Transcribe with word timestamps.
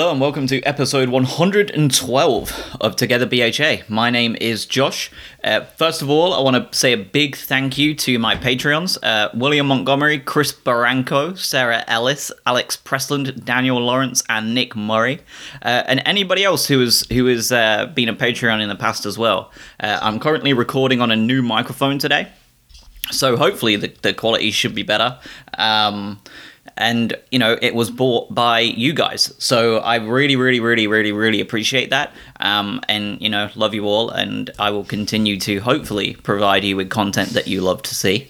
Hello 0.00 0.12
and 0.12 0.18
welcome 0.18 0.46
to 0.46 0.62
episode 0.62 1.10
112 1.10 2.76
of 2.80 2.96
Together 2.96 3.26
BHA. 3.26 3.84
My 3.86 4.08
name 4.08 4.34
is 4.40 4.64
Josh. 4.64 5.10
Uh, 5.44 5.60
first 5.60 6.00
of 6.00 6.08
all, 6.08 6.32
I 6.32 6.40
want 6.40 6.72
to 6.72 6.78
say 6.78 6.94
a 6.94 6.96
big 6.96 7.36
thank 7.36 7.76
you 7.76 7.94
to 7.96 8.18
my 8.18 8.34
Patreons 8.34 8.96
uh, 9.02 9.28
William 9.34 9.66
Montgomery, 9.66 10.18
Chris 10.18 10.54
Baranco, 10.54 11.36
Sarah 11.36 11.84
Ellis, 11.86 12.32
Alex 12.46 12.78
Pressland, 12.78 13.44
Daniel 13.44 13.78
Lawrence, 13.78 14.22
and 14.30 14.54
Nick 14.54 14.74
Murray, 14.74 15.20
uh, 15.60 15.82
and 15.86 16.00
anybody 16.06 16.44
else 16.44 16.66
who 16.66 16.80
has 16.80 17.06
who 17.12 17.26
has 17.26 17.52
uh, 17.52 17.84
been 17.94 18.08
a 18.08 18.14
Patreon 18.14 18.62
in 18.62 18.70
the 18.70 18.76
past 18.76 19.04
as 19.04 19.18
well. 19.18 19.52
Uh, 19.80 19.98
I'm 20.00 20.18
currently 20.18 20.54
recording 20.54 21.02
on 21.02 21.10
a 21.10 21.16
new 21.16 21.42
microphone 21.42 21.98
today, 21.98 22.32
so 23.10 23.36
hopefully 23.36 23.76
the, 23.76 23.94
the 24.00 24.14
quality 24.14 24.50
should 24.50 24.74
be 24.74 24.82
better. 24.82 25.18
Um, 25.58 26.22
and 26.76 27.16
you 27.30 27.38
know 27.38 27.58
it 27.60 27.74
was 27.74 27.90
bought 27.90 28.34
by 28.34 28.60
you 28.60 28.92
guys. 28.92 29.34
So 29.38 29.78
i 29.78 29.96
really 29.96 30.36
really 30.36 30.60
really 30.60 30.86
really 30.86 31.12
really 31.12 31.40
appreciate 31.40 31.90
that. 31.90 32.12
Um, 32.38 32.80
and 32.88 33.20
you 33.20 33.28
know 33.28 33.50
love 33.54 33.74
you 33.74 33.84
all 33.84 34.10
and 34.10 34.50
i 34.58 34.70
will 34.70 34.84
continue 34.84 35.38
to 35.40 35.58
hopefully 35.60 36.14
provide 36.22 36.64
you 36.64 36.76
with 36.76 36.90
content 36.90 37.30
that 37.30 37.46
you 37.46 37.60
love 37.60 37.82
to 37.82 37.94
see. 37.94 38.28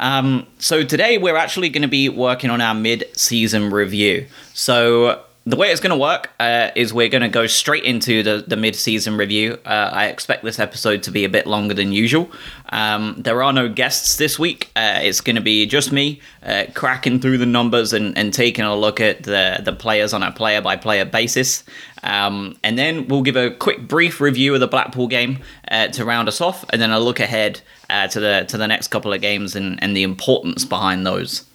Um, 0.00 0.46
so 0.58 0.84
today 0.84 1.18
we're 1.18 1.36
actually 1.36 1.70
going 1.70 1.82
to 1.82 1.88
be 1.88 2.08
working 2.08 2.50
on 2.50 2.60
our 2.60 2.74
mid-season 2.74 3.70
review. 3.70 4.26
So 4.54 5.20
the 5.48 5.56
way 5.56 5.70
it's 5.70 5.80
going 5.80 5.92
to 5.92 5.96
work 5.96 6.30
uh, 6.38 6.70
is 6.74 6.92
we're 6.92 7.08
going 7.08 7.22
to 7.22 7.28
go 7.28 7.46
straight 7.46 7.84
into 7.84 8.22
the, 8.22 8.44
the 8.46 8.56
mid-season 8.56 9.16
review. 9.16 9.58
Uh, 9.64 9.88
I 9.90 10.08
expect 10.08 10.44
this 10.44 10.58
episode 10.58 11.02
to 11.04 11.10
be 11.10 11.24
a 11.24 11.28
bit 11.28 11.46
longer 11.46 11.72
than 11.72 11.90
usual. 11.90 12.30
Um, 12.68 13.14
there 13.16 13.42
are 13.42 13.50
no 13.50 13.66
guests 13.66 14.16
this 14.18 14.38
week. 14.38 14.70
Uh, 14.76 14.98
it's 15.00 15.22
going 15.22 15.36
to 15.36 15.42
be 15.42 15.64
just 15.64 15.90
me 15.90 16.20
uh, 16.42 16.64
cracking 16.74 17.18
through 17.18 17.38
the 17.38 17.46
numbers 17.46 17.94
and, 17.94 18.16
and 18.18 18.34
taking 18.34 18.66
a 18.66 18.76
look 18.76 19.00
at 19.00 19.22
the, 19.22 19.62
the 19.64 19.72
players 19.72 20.12
on 20.12 20.22
a 20.22 20.30
player-by-player 20.30 21.06
basis. 21.06 21.64
Um, 22.02 22.58
and 22.62 22.78
then 22.78 23.08
we'll 23.08 23.22
give 23.22 23.36
a 23.36 23.50
quick 23.50 23.88
brief 23.88 24.20
review 24.20 24.52
of 24.52 24.60
the 24.60 24.68
Blackpool 24.68 25.06
game 25.06 25.38
uh, 25.70 25.88
to 25.88 26.04
round 26.04 26.28
us 26.28 26.42
off, 26.42 26.66
and 26.70 26.82
then 26.82 26.90
a 26.90 27.00
look 27.00 27.20
ahead 27.20 27.62
uh, 27.88 28.06
to 28.08 28.20
the 28.20 28.44
to 28.48 28.58
the 28.58 28.66
next 28.66 28.88
couple 28.88 29.14
of 29.14 29.20
games 29.22 29.56
and, 29.56 29.82
and 29.82 29.96
the 29.96 30.02
importance 30.02 30.66
behind 30.66 31.06
those. 31.06 31.46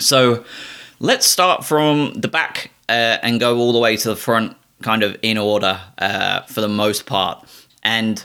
So 0.00 0.44
let's 0.98 1.26
start 1.26 1.64
from 1.64 2.14
the 2.14 2.28
back 2.28 2.70
uh, 2.88 3.18
and 3.22 3.40
go 3.40 3.58
all 3.58 3.72
the 3.72 3.78
way 3.78 3.96
to 3.96 4.08
the 4.08 4.16
front, 4.16 4.56
kind 4.82 5.02
of 5.02 5.16
in 5.22 5.38
order 5.38 5.80
uh, 5.98 6.42
for 6.42 6.60
the 6.60 6.68
most 6.68 7.06
part. 7.06 7.46
And 7.82 8.24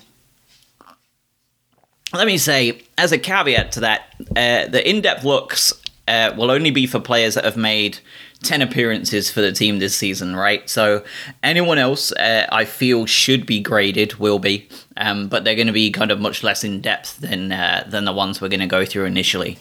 let 2.13 2.25
me 2.25 2.38
say, 2.38 2.81
as 2.97 3.11
a 3.11 3.17
caveat 3.17 3.71
to 3.73 3.81
that, 3.81 4.13
uh, 4.31 4.67
the 4.67 4.81
in 4.87 5.02
depth 5.02 5.23
looks 5.23 5.73
uh, 6.07 6.33
will 6.35 6.49
only 6.49 6.71
be 6.71 6.87
for 6.87 6.99
players 6.99 7.35
that 7.35 7.45
have 7.45 7.57
made 7.57 7.99
10 8.43 8.61
appearances 8.61 9.30
for 9.30 9.41
the 9.41 9.52
team 9.52 9.80
this 9.80 9.95
season, 9.95 10.35
right? 10.35 10.67
So 10.69 11.03
anyone 11.43 11.77
else 11.77 12.11
uh, 12.13 12.47
I 12.52 12.65
feel 12.65 13.05
should 13.05 13.45
be 13.45 13.59
graded 13.59 14.15
will 14.15 14.39
be, 14.39 14.67
um, 14.97 15.27
but 15.27 15.43
they're 15.43 15.55
going 15.55 15.67
to 15.67 15.73
be 15.73 15.91
kind 15.91 16.09
of 16.09 16.19
much 16.19 16.41
less 16.41 16.63
in 16.63 16.81
depth 16.81 17.17
than, 17.17 17.52
uh, 17.52 17.85
than 17.87 18.05
the 18.05 18.13
ones 18.13 18.41
we're 18.41 18.49
going 18.49 18.59
to 18.61 18.67
go 18.67 18.85
through 18.85 19.05
initially. 19.05 19.57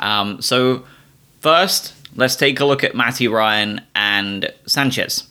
Um, 0.00 0.40
so, 0.40 0.84
first, 1.40 1.94
let's 2.16 2.36
take 2.36 2.60
a 2.60 2.64
look 2.64 2.84
at 2.84 2.94
Matty 2.94 3.28
Ryan 3.28 3.80
and 3.94 4.52
Sanchez. 4.66 5.28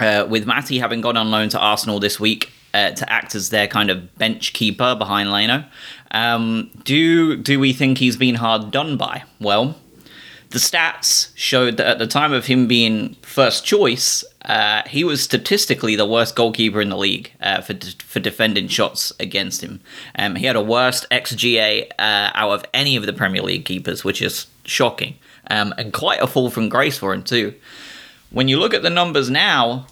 Uh, 0.00 0.26
with 0.28 0.46
Matty 0.46 0.78
having 0.78 1.00
gone 1.00 1.16
on 1.16 1.30
loan 1.30 1.48
to 1.50 1.58
Arsenal 1.58 2.00
this 2.00 2.18
week 2.18 2.50
uh, 2.74 2.90
to 2.92 3.12
act 3.12 3.34
as 3.34 3.50
their 3.50 3.68
kind 3.68 3.90
of 3.90 4.16
bench 4.16 4.52
keeper 4.52 4.94
behind 4.96 5.30
Leno, 5.30 5.64
um, 6.10 6.70
do 6.84 7.36
do 7.36 7.60
we 7.60 7.72
think 7.72 7.98
he's 7.98 8.16
been 8.16 8.36
hard 8.36 8.70
done 8.70 8.96
by? 8.96 9.24
Well, 9.38 9.76
the 10.50 10.58
stats 10.58 11.30
showed 11.34 11.76
that 11.76 11.86
at 11.86 11.98
the 11.98 12.06
time 12.06 12.32
of 12.32 12.46
him 12.46 12.66
being 12.66 13.14
first 13.22 13.64
choice, 13.64 14.24
uh, 14.46 14.82
he 14.88 15.04
was 15.04 15.22
statistically 15.22 15.94
the 15.94 16.06
worst 16.06 16.34
goalkeeper 16.34 16.80
in 16.80 16.88
the 16.88 16.96
league 16.96 17.32
uh, 17.40 17.60
for 17.60 17.74
for 18.04 18.18
defending 18.18 18.68
shots 18.68 19.12
against 19.20 19.62
him. 19.62 19.80
Um, 20.16 20.36
he 20.36 20.46
had 20.46 20.56
a 20.56 20.62
worst 20.62 21.06
xGA 21.10 21.90
uh, 21.98 22.30
out 22.34 22.50
of 22.50 22.64
any 22.74 22.96
of 22.96 23.06
the 23.06 23.12
Premier 23.12 23.42
League 23.42 23.66
keepers, 23.66 24.04
which 24.04 24.20
is 24.20 24.46
shocking 24.64 25.16
um, 25.52 25.74
and 25.76 25.92
quite 25.92 26.20
a 26.22 26.26
fall 26.26 26.50
from 26.50 26.70
grace 26.70 26.96
for 26.96 27.12
him 27.12 27.22
too. 27.22 27.54
When 28.30 28.48
you 28.48 28.58
look 28.58 28.72
at 28.72 28.82
the 28.82 28.90
numbers 28.90 29.28
now, 29.28 29.86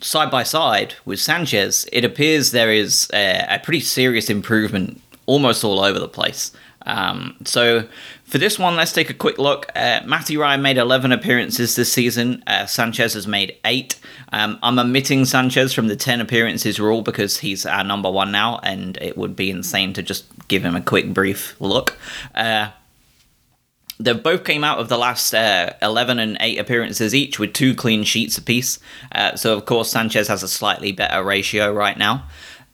side 0.00 0.30
by 0.30 0.42
side 0.42 0.94
with 1.04 1.20
Sanchez, 1.20 1.88
it 1.92 2.04
appears 2.04 2.50
there 2.50 2.72
is 2.72 3.08
a, 3.14 3.46
a 3.48 3.58
pretty 3.60 3.80
serious 3.80 4.28
improvement 4.28 5.00
almost 5.26 5.62
all 5.62 5.78
over 5.78 6.00
the 6.00 6.08
place. 6.08 6.50
Um, 6.86 7.36
so 7.44 7.86
for 8.24 8.38
this 8.38 8.58
one, 8.58 8.74
let's 8.74 8.92
take 8.92 9.10
a 9.10 9.14
quick 9.14 9.38
look. 9.38 9.70
Uh, 9.76 10.00
Matty 10.04 10.36
Ryan 10.36 10.62
made 10.62 10.76
11 10.76 11.12
appearances 11.12 11.76
this 11.76 11.92
season. 11.92 12.42
Uh, 12.48 12.66
Sanchez 12.66 13.14
has 13.14 13.28
made 13.28 13.56
eight. 13.64 13.96
Um, 14.32 14.58
I'm 14.60 14.78
omitting 14.78 15.24
Sanchez 15.24 15.72
from 15.72 15.86
the 15.86 15.94
10 15.94 16.20
appearances 16.20 16.80
rule 16.80 17.02
because 17.02 17.38
he's 17.38 17.64
our 17.64 17.84
number 17.84 18.10
one 18.10 18.32
now, 18.32 18.58
and 18.64 18.96
it 18.96 19.16
would 19.16 19.36
be 19.36 19.50
insane 19.50 19.92
to 19.92 20.02
just 20.02 20.24
give 20.48 20.64
him 20.64 20.74
a 20.74 20.80
quick 20.80 21.14
brief 21.14 21.54
look. 21.60 21.96
Uh, 22.34 22.70
they 24.00 24.14
both 24.14 24.44
came 24.44 24.64
out 24.64 24.78
of 24.78 24.88
the 24.88 24.96
last 24.96 25.34
uh, 25.34 25.74
11 25.82 26.18
and 26.18 26.36
8 26.40 26.58
appearances 26.58 27.14
each 27.14 27.38
with 27.38 27.52
two 27.52 27.74
clean 27.74 28.02
sheets 28.02 28.38
apiece. 28.38 28.78
Uh, 29.12 29.36
so, 29.36 29.54
of 29.56 29.66
course, 29.66 29.90
Sanchez 29.90 30.28
has 30.28 30.42
a 30.42 30.48
slightly 30.48 30.90
better 30.90 31.22
ratio 31.22 31.72
right 31.72 31.98
now. 31.98 32.24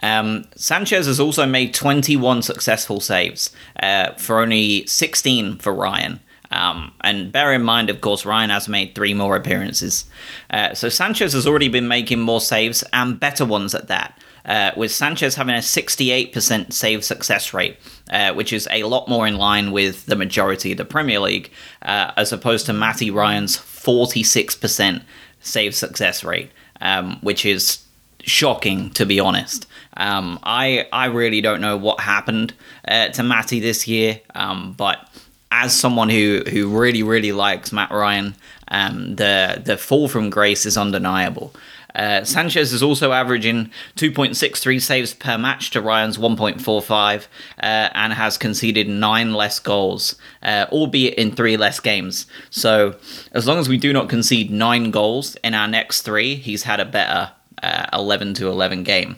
Um, 0.02 0.44
Sanchez 0.54 1.06
has 1.06 1.18
also 1.18 1.44
made 1.46 1.74
21 1.74 2.42
successful 2.42 3.00
saves 3.00 3.50
uh, 3.82 4.12
for 4.12 4.40
only 4.40 4.86
16 4.86 5.58
for 5.58 5.74
Ryan. 5.74 6.20
Um, 6.52 6.92
and 7.00 7.32
bear 7.32 7.52
in 7.52 7.62
mind, 7.62 7.90
of 7.90 8.00
course, 8.00 8.24
Ryan 8.24 8.50
has 8.50 8.68
made 8.68 8.94
three 8.94 9.14
more 9.14 9.34
appearances. 9.34 10.04
Uh, 10.48 10.74
so 10.74 10.88
Sanchez 10.88 11.32
has 11.32 11.46
already 11.46 11.68
been 11.68 11.88
making 11.88 12.20
more 12.20 12.40
saves 12.40 12.84
and 12.92 13.18
better 13.18 13.44
ones 13.44 13.74
at 13.74 13.88
that 13.88 14.16
uh, 14.46 14.70
with 14.76 14.92
Sanchez 14.92 15.34
having 15.34 15.54
a 15.54 15.58
68% 15.58 16.72
save 16.72 17.04
success 17.04 17.52
rate, 17.52 17.76
uh, 18.10 18.32
which 18.34 18.52
is 18.52 18.68
a 18.70 18.84
lot 18.84 19.08
more 19.08 19.26
in 19.26 19.36
line 19.36 19.72
with 19.72 20.06
the 20.06 20.16
majority 20.16 20.72
of 20.72 20.78
the 20.78 20.84
Premier 20.84 21.20
League, 21.20 21.50
uh, 21.82 22.12
as 22.16 22.32
opposed 22.32 22.66
to 22.66 22.72
Matty 22.72 23.10
Ryan's 23.10 23.56
46% 23.56 25.02
save 25.40 25.74
success 25.74 26.24
rate, 26.24 26.50
um, 26.80 27.18
which 27.20 27.44
is 27.44 27.84
shocking 28.20 28.90
to 28.90 29.06
be 29.06 29.20
honest. 29.20 29.66
Um, 29.96 30.38
I 30.42 30.86
I 30.92 31.06
really 31.06 31.40
don't 31.40 31.60
know 31.60 31.76
what 31.76 32.00
happened 32.00 32.52
uh, 32.86 33.08
to 33.08 33.22
Matty 33.22 33.60
this 33.60 33.88
year, 33.88 34.20
um, 34.34 34.74
but 34.76 35.08
as 35.50 35.74
someone 35.74 36.10
who 36.10 36.42
who 36.50 36.78
really 36.78 37.02
really 37.02 37.32
likes 37.32 37.72
Matt 37.72 37.90
Ryan, 37.90 38.34
um, 38.68 39.16
the 39.16 39.62
the 39.64 39.76
fall 39.76 40.08
from 40.08 40.28
grace 40.28 40.66
is 40.66 40.76
undeniable. 40.76 41.54
Uh, 41.96 42.22
Sanchez 42.22 42.72
is 42.72 42.82
also 42.82 43.12
averaging 43.12 43.70
2.63 43.96 44.80
saves 44.80 45.14
per 45.14 45.38
match 45.38 45.70
to 45.70 45.80
Ryan's 45.80 46.18
1.45 46.18 47.22
uh, 47.24 47.26
and 47.58 48.12
has 48.12 48.38
conceded 48.38 48.88
nine 48.88 49.32
less 49.32 49.58
goals, 49.58 50.14
uh, 50.42 50.66
albeit 50.70 51.14
in 51.14 51.32
three 51.32 51.56
less 51.56 51.80
games. 51.80 52.26
So, 52.50 52.96
as 53.32 53.46
long 53.46 53.58
as 53.58 53.68
we 53.68 53.78
do 53.78 53.92
not 53.92 54.08
concede 54.08 54.50
nine 54.50 54.90
goals 54.90 55.36
in 55.36 55.54
our 55.54 55.66
next 55.66 56.02
three, 56.02 56.36
he's 56.36 56.64
had 56.64 56.78
a 56.78 56.84
better 56.84 57.32
uh, 57.62 57.86
11 57.92 58.34
to 58.34 58.48
11 58.48 58.82
game 58.84 59.16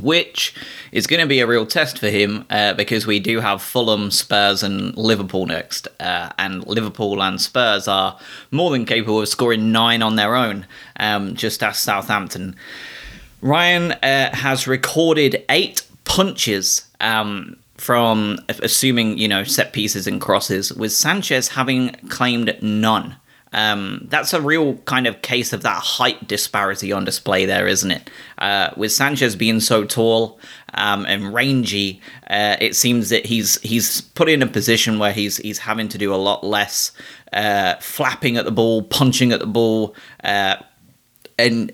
which 0.00 0.54
is 0.92 1.06
going 1.06 1.20
to 1.20 1.26
be 1.26 1.40
a 1.40 1.46
real 1.46 1.66
test 1.66 1.98
for 1.98 2.08
him 2.08 2.44
uh, 2.50 2.74
because 2.74 3.06
we 3.06 3.20
do 3.20 3.40
have 3.40 3.62
Fulham, 3.62 4.10
Spurs, 4.10 4.62
and 4.62 4.96
Liverpool 4.96 5.46
next. 5.46 5.88
Uh, 6.00 6.30
and 6.38 6.66
Liverpool 6.66 7.22
and 7.22 7.40
Spurs 7.40 7.88
are 7.88 8.18
more 8.50 8.70
than 8.70 8.84
capable 8.84 9.20
of 9.20 9.28
scoring 9.28 9.72
nine 9.72 10.02
on 10.02 10.16
their 10.16 10.34
own, 10.34 10.66
um, 10.98 11.34
just 11.34 11.62
as 11.62 11.78
Southampton. 11.78 12.56
Ryan 13.40 13.92
uh, 13.92 14.34
has 14.34 14.66
recorded 14.66 15.44
eight 15.48 15.82
punches 16.04 16.86
um, 17.00 17.56
from 17.76 18.38
assuming, 18.48 19.18
you 19.18 19.28
know, 19.28 19.44
set 19.44 19.72
pieces 19.72 20.06
and 20.06 20.20
crosses, 20.20 20.72
with 20.72 20.92
Sanchez 20.92 21.48
having 21.48 21.90
claimed 22.08 22.56
none. 22.62 23.16
Um, 23.56 24.06
that's 24.10 24.34
a 24.34 24.40
real 24.40 24.74
kind 24.84 25.06
of 25.06 25.22
case 25.22 25.54
of 25.54 25.62
that 25.62 25.78
height 25.78 26.28
disparity 26.28 26.92
on 26.92 27.06
display 27.06 27.46
there, 27.46 27.66
isn't 27.66 27.90
it? 27.90 28.10
Uh, 28.36 28.70
with 28.76 28.92
Sanchez 28.92 29.34
being 29.34 29.60
so 29.60 29.82
tall 29.82 30.38
um, 30.74 31.06
and 31.06 31.32
rangy, 31.32 32.02
uh, 32.28 32.56
it 32.60 32.76
seems 32.76 33.08
that 33.08 33.24
he's 33.24 33.58
he's 33.62 34.02
put 34.02 34.28
in 34.28 34.42
a 34.42 34.46
position 34.46 34.98
where 34.98 35.12
he's 35.12 35.38
he's 35.38 35.60
having 35.60 35.88
to 35.88 35.96
do 35.96 36.14
a 36.14 36.16
lot 36.16 36.44
less 36.44 36.92
uh, 37.32 37.76
flapping 37.76 38.36
at 38.36 38.44
the 38.44 38.52
ball, 38.52 38.82
punching 38.82 39.32
at 39.32 39.40
the 39.40 39.46
ball, 39.46 39.96
uh, 40.22 40.56
and 41.38 41.72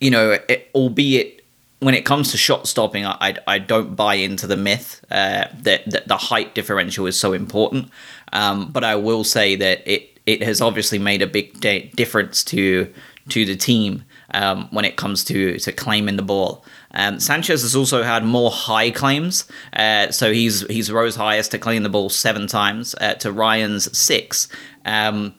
you 0.00 0.12
know, 0.12 0.38
it, 0.48 0.70
albeit 0.76 1.44
when 1.80 1.94
it 1.94 2.04
comes 2.04 2.30
to 2.30 2.38
shot 2.38 2.68
stopping, 2.68 3.04
I, 3.04 3.36
I, 3.46 3.58
don't 3.58 3.94
buy 3.94 4.14
into 4.14 4.46
the 4.46 4.56
myth 4.56 5.04
uh, 5.10 5.46
that, 5.62 5.82
that 5.86 6.08
the 6.08 6.16
height 6.16 6.54
differential 6.54 7.06
is 7.06 7.20
so 7.20 7.34
important. 7.34 7.90
Um, 8.32 8.70
but 8.72 8.82
I 8.82 8.96
will 8.96 9.24
say 9.24 9.56
that 9.56 9.86
it 9.86 10.15
it 10.26 10.42
has 10.42 10.60
obviously 10.60 10.98
made 10.98 11.22
a 11.22 11.26
big 11.26 11.60
de- 11.60 11.90
difference 11.94 12.44
to 12.44 12.92
to 13.28 13.44
the 13.44 13.56
team 13.56 14.04
um, 14.34 14.68
when 14.70 14.84
it 14.84 14.96
comes 14.96 15.24
to 15.24 15.58
to 15.58 15.72
claiming 15.72 16.16
the 16.16 16.22
ball. 16.22 16.64
Um, 16.92 17.20
Sanchez 17.20 17.62
has 17.62 17.76
also 17.76 18.02
had 18.02 18.24
more 18.24 18.50
high 18.50 18.90
claims, 18.90 19.44
uh, 19.72 20.10
so 20.10 20.32
he's 20.32 20.66
he's 20.66 20.90
rose 20.90 21.16
highest 21.16 21.50
to 21.52 21.58
claim 21.58 21.82
the 21.82 21.88
ball 21.88 22.10
seven 22.10 22.46
times 22.46 22.94
uh, 23.00 23.14
to 23.14 23.32
Ryan's 23.32 23.96
six. 23.96 24.48
Um, 24.84 25.34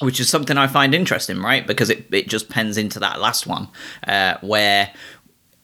which 0.00 0.18
is 0.18 0.28
something 0.28 0.58
I 0.58 0.66
find 0.66 0.92
interesting, 0.92 1.40
right? 1.40 1.64
Because 1.64 1.88
it, 1.88 2.12
it 2.12 2.28
just 2.28 2.48
pens 2.48 2.76
into 2.76 2.98
that 2.98 3.20
last 3.20 3.46
one, 3.46 3.68
uh, 4.08 4.36
where 4.40 4.92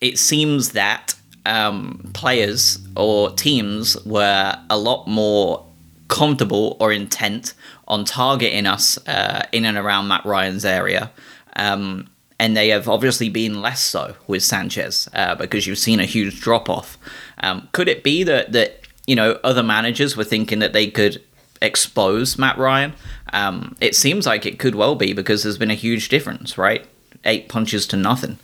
it 0.00 0.20
seems 0.20 0.70
that 0.70 1.16
um, 1.46 2.10
players 2.14 2.78
or 2.96 3.32
teams 3.32 3.96
were 4.04 4.56
a 4.70 4.78
lot 4.78 5.08
more 5.08 5.66
comfortable 6.06 6.76
or 6.80 6.92
intent 6.92 7.54
on 7.90 8.04
targeting 8.04 8.66
us 8.66 8.96
uh, 9.08 9.44
in 9.50 9.64
and 9.64 9.76
around 9.76 10.06
Matt 10.06 10.24
Ryan's 10.24 10.64
area. 10.64 11.10
Um, 11.56 12.08
and 12.38 12.56
they 12.56 12.68
have 12.68 12.88
obviously 12.88 13.28
been 13.28 13.60
less 13.60 13.80
so 13.80 14.14
with 14.28 14.44
Sanchez 14.44 15.08
uh, 15.12 15.34
because 15.34 15.66
you've 15.66 15.76
seen 15.78 15.98
a 15.98 16.06
huge 16.06 16.40
drop 16.40 16.70
off. 16.70 16.96
Um, 17.42 17.68
could 17.72 17.88
it 17.88 18.02
be 18.02 18.22
that 18.22 18.52
that 18.52 18.86
you 19.06 19.16
know 19.16 19.38
other 19.44 19.62
managers 19.62 20.16
were 20.16 20.24
thinking 20.24 20.60
that 20.60 20.72
they 20.72 20.86
could 20.86 21.20
expose 21.60 22.38
Matt 22.38 22.56
Ryan? 22.56 22.94
Um, 23.32 23.76
it 23.80 23.96
seems 23.96 24.24
like 24.24 24.46
it 24.46 24.58
could 24.58 24.76
well 24.76 24.94
be 24.94 25.12
because 25.12 25.42
there's 25.42 25.58
been 25.58 25.70
a 25.70 25.74
huge 25.74 26.08
difference, 26.08 26.56
right? 26.56 26.86
Eight 27.24 27.48
punches 27.48 27.86
to 27.88 27.96
nothing. 27.96 28.38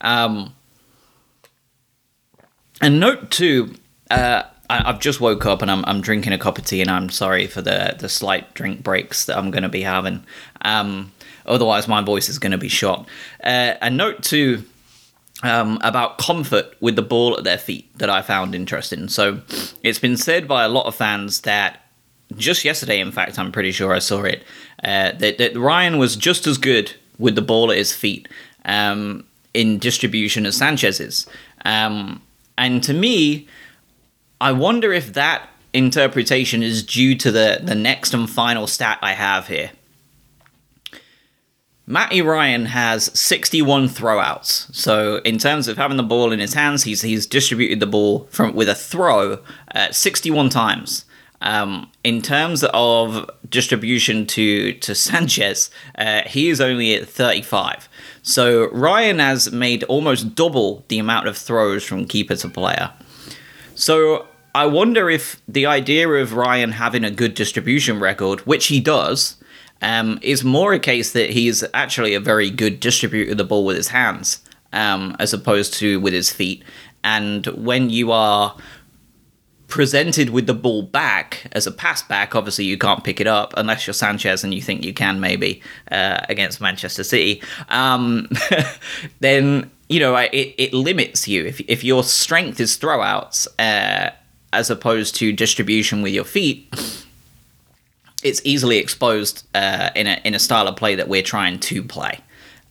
Um, 0.00 0.54
and 2.82 3.00
note 3.00 3.30
two, 3.30 3.76
uh, 4.10 4.42
I, 4.70 4.92
have 4.92 5.00
just 5.00 5.20
woke 5.20 5.46
up 5.46 5.62
and 5.62 5.70
I'm, 5.70 5.84
I'm 5.86 6.00
drinking 6.00 6.32
a 6.32 6.38
cup 6.38 6.58
of 6.58 6.64
tea, 6.64 6.80
and 6.80 6.90
I'm 6.90 7.10
sorry 7.10 7.46
for 7.46 7.62
the 7.62 7.96
the 7.98 8.08
slight 8.08 8.54
drink 8.54 8.82
breaks 8.82 9.24
that 9.26 9.36
I'm 9.36 9.50
going 9.50 9.62
to 9.62 9.68
be 9.68 9.82
having. 9.82 10.24
Um, 10.62 11.12
otherwise, 11.46 11.88
my 11.88 12.02
voice 12.02 12.28
is 12.28 12.38
going 12.38 12.52
to 12.52 12.58
be 12.58 12.68
shot. 12.68 13.08
Uh, 13.42 13.74
and 13.80 13.96
note 13.96 14.22
two. 14.22 14.64
Um, 15.40 15.78
about 15.82 16.18
comfort 16.18 16.74
with 16.80 16.96
the 16.96 17.02
ball 17.02 17.38
at 17.38 17.44
their 17.44 17.58
feet 17.58 17.96
that 17.98 18.10
I 18.10 18.22
found 18.22 18.56
interesting. 18.56 19.06
So, 19.06 19.40
it's 19.84 20.00
been 20.00 20.16
said 20.16 20.48
by 20.48 20.64
a 20.64 20.68
lot 20.68 20.86
of 20.86 20.96
fans 20.96 21.42
that 21.42 21.80
just 22.36 22.64
yesterday, 22.64 23.00
in 23.00 23.12
fact, 23.12 23.38
I'm 23.38 23.52
pretty 23.52 23.72
sure 23.72 23.94
I 23.94 24.00
saw 24.00 24.24
it, 24.24 24.42
uh, 24.82 25.12
that, 25.12 25.38
that 25.38 25.56
Ryan 25.56 25.98
was 25.98 26.16
just 26.16 26.46
as 26.46 26.58
good 26.58 26.92
with 27.18 27.34
the 27.34 27.42
ball 27.42 27.70
at 27.70 27.78
his 27.78 27.92
feet 27.94 28.28
um, 28.64 29.24
in 29.54 29.78
distribution 29.78 30.46
as 30.46 30.56
Sanchez 30.56 31.00
is. 31.00 31.26
Um, 31.64 32.22
and 32.56 32.82
to 32.82 32.92
me, 32.92 33.48
I 34.40 34.52
wonder 34.52 34.92
if 34.92 35.12
that 35.14 35.48
interpretation 35.72 36.62
is 36.62 36.82
due 36.82 37.14
to 37.16 37.30
the, 37.30 37.60
the 37.62 37.74
next 37.74 38.14
and 38.14 38.28
final 38.28 38.66
stat 38.66 38.98
I 39.02 39.12
have 39.12 39.48
here. 39.48 39.70
Matty 41.86 42.20
Ryan 42.20 42.66
has 42.66 43.10
61 43.18 43.88
throwouts. 43.88 44.74
So 44.74 45.16
in 45.24 45.38
terms 45.38 45.68
of 45.68 45.78
having 45.78 45.96
the 45.96 46.02
ball 46.02 46.32
in 46.32 46.38
his 46.38 46.52
hands, 46.52 46.84
he's 46.84 47.00
he's 47.00 47.26
distributed 47.26 47.80
the 47.80 47.86
ball 47.86 48.28
from 48.30 48.54
with 48.54 48.68
a 48.68 48.74
throw 48.74 49.38
uh, 49.74 49.90
61 49.90 50.50
times. 50.50 51.06
Um, 51.40 51.90
in 52.04 52.20
terms 52.20 52.62
of 52.74 53.30
distribution 53.48 54.26
to 54.26 54.74
to 54.74 54.94
Sanchez, 55.06 55.70
uh, 55.96 56.22
he 56.26 56.50
is 56.50 56.60
only 56.60 56.94
at 56.94 57.08
35. 57.08 57.88
So 58.20 58.68
Ryan 58.68 59.18
has 59.18 59.50
made 59.50 59.82
almost 59.84 60.34
double 60.34 60.84
the 60.88 60.98
amount 60.98 61.26
of 61.26 61.38
throws 61.38 61.84
from 61.84 62.04
keeper 62.04 62.36
to 62.36 62.50
player. 62.50 62.92
So 63.78 64.26
I 64.56 64.66
wonder 64.66 65.08
if 65.08 65.40
the 65.46 65.66
idea 65.66 66.08
of 66.08 66.32
Ryan 66.32 66.72
having 66.72 67.04
a 67.04 67.12
good 67.12 67.34
distribution 67.34 68.00
record, 68.00 68.40
which 68.40 68.66
he 68.66 68.80
does, 68.80 69.36
um, 69.80 70.18
is 70.20 70.42
more 70.42 70.72
a 70.72 70.80
case 70.80 71.12
that 71.12 71.30
he's 71.30 71.62
actually 71.72 72.14
a 72.14 72.20
very 72.20 72.50
good 72.50 72.80
distributor 72.80 73.30
of 73.30 73.38
the 73.38 73.44
ball 73.44 73.64
with 73.64 73.76
his 73.76 73.88
hands, 73.88 74.40
um, 74.72 75.14
as 75.20 75.32
opposed 75.32 75.74
to 75.74 76.00
with 76.00 76.12
his 76.12 76.32
feet. 76.32 76.64
And 77.04 77.46
when 77.46 77.88
you 77.88 78.10
are 78.10 78.56
presented 79.68 80.30
with 80.30 80.48
the 80.48 80.54
ball 80.54 80.82
back 80.82 81.48
as 81.52 81.68
a 81.68 81.70
pass 81.70 82.02
back, 82.02 82.34
obviously 82.34 82.64
you 82.64 82.76
can't 82.76 83.04
pick 83.04 83.20
it 83.20 83.28
up 83.28 83.54
unless 83.56 83.86
you're 83.86 83.94
Sanchez 83.94 84.42
and 84.42 84.52
you 84.52 84.60
think 84.60 84.84
you 84.84 84.92
can 84.92 85.20
maybe 85.20 85.62
uh, 85.92 86.18
against 86.28 86.60
Manchester 86.60 87.04
City. 87.04 87.40
Um, 87.68 88.28
then 89.20 89.70
you 89.88 90.00
know 90.00 90.16
it, 90.16 90.54
it 90.58 90.72
limits 90.72 91.26
you 91.28 91.44
if 91.44 91.60
if 91.60 91.84
your 91.84 92.04
strength 92.04 92.60
is 92.60 92.78
throwouts 92.78 93.46
uh, 93.58 94.10
as 94.52 94.70
opposed 94.70 95.14
to 95.16 95.32
distribution 95.32 96.02
with 96.02 96.12
your 96.12 96.24
feet. 96.24 96.72
It's 98.24 98.40
easily 98.44 98.78
exposed 98.78 99.46
uh, 99.54 99.90
in 99.94 100.06
a 100.06 100.20
in 100.24 100.34
a 100.34 100.38
style 100.38 100.66
of 100.66 100.76
play 100.76 100.96
that 100.96 101.08
we're 101.08 101.22
trying 101.22 101.60
to 101.60 101.82
play. 101.82 102.20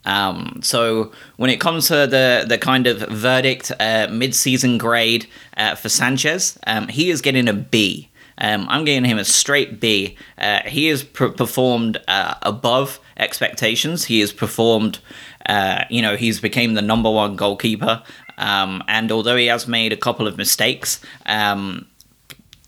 Um, 0.06 0.62
so 0.64 1.12
when 1.36 1.50
it 1.50 1.60
comes 1.60 1.88
to 1.88 2.08
the 2.08 2.46
the 2.48 2.58
kind 2.58 2.88
of 2.88 3.00
verdict 3.10 3.72
uh, 3.80 4.08
mid 4.10 4.34
season 4.36 4.78
grade 4.78 5.28
uh, 5.56 5.75
for 5.75 5.90
Sanchez, 5.90 6.58
um, 6.66 6.88
he 6.88 7.10
is 7.10 7.22
getting 7.22 7.48
a 7.48 7.54
B. 7.54 8.10
Um, 8.40 8.68
I'm 8.69 8.86
giving 8.86 9.06
him 9.06 9.18
a 9.18 9.25
straight 9.25 9.80
B. 9.80 10.16
Uh, 10.38 10.62
he 10.66 10.88
has 10.88 11.04
pr- 11.04 11.28
performed 11.28 12.00
uh, 12.08 12.36
above 12.44 13.00
expectations. 13.18 14.06
He 14.06 14.19
has 14.19 14.31
performed, 14.31 15.00
uh, 15.48 15.86
you 15.90 16.02
know, 16.02 16.16
he's 16.16 16.40
became 16.40 16.74
the 16.74 16.82
number 16.82 17.10
one 17.10 17.36
goalkeeper. 17.36 18.04
Um, 18.38 18.84
and 18.88 19.12
although 19.12 19.36
he 19.36 19.48
has 19.48 19.68
made 19.68 19.94
a 19.94 19.98
couple 19.98 20.28
of 20.28 20.38
mistakes, 20.38 21.02
um, 21.26 21.88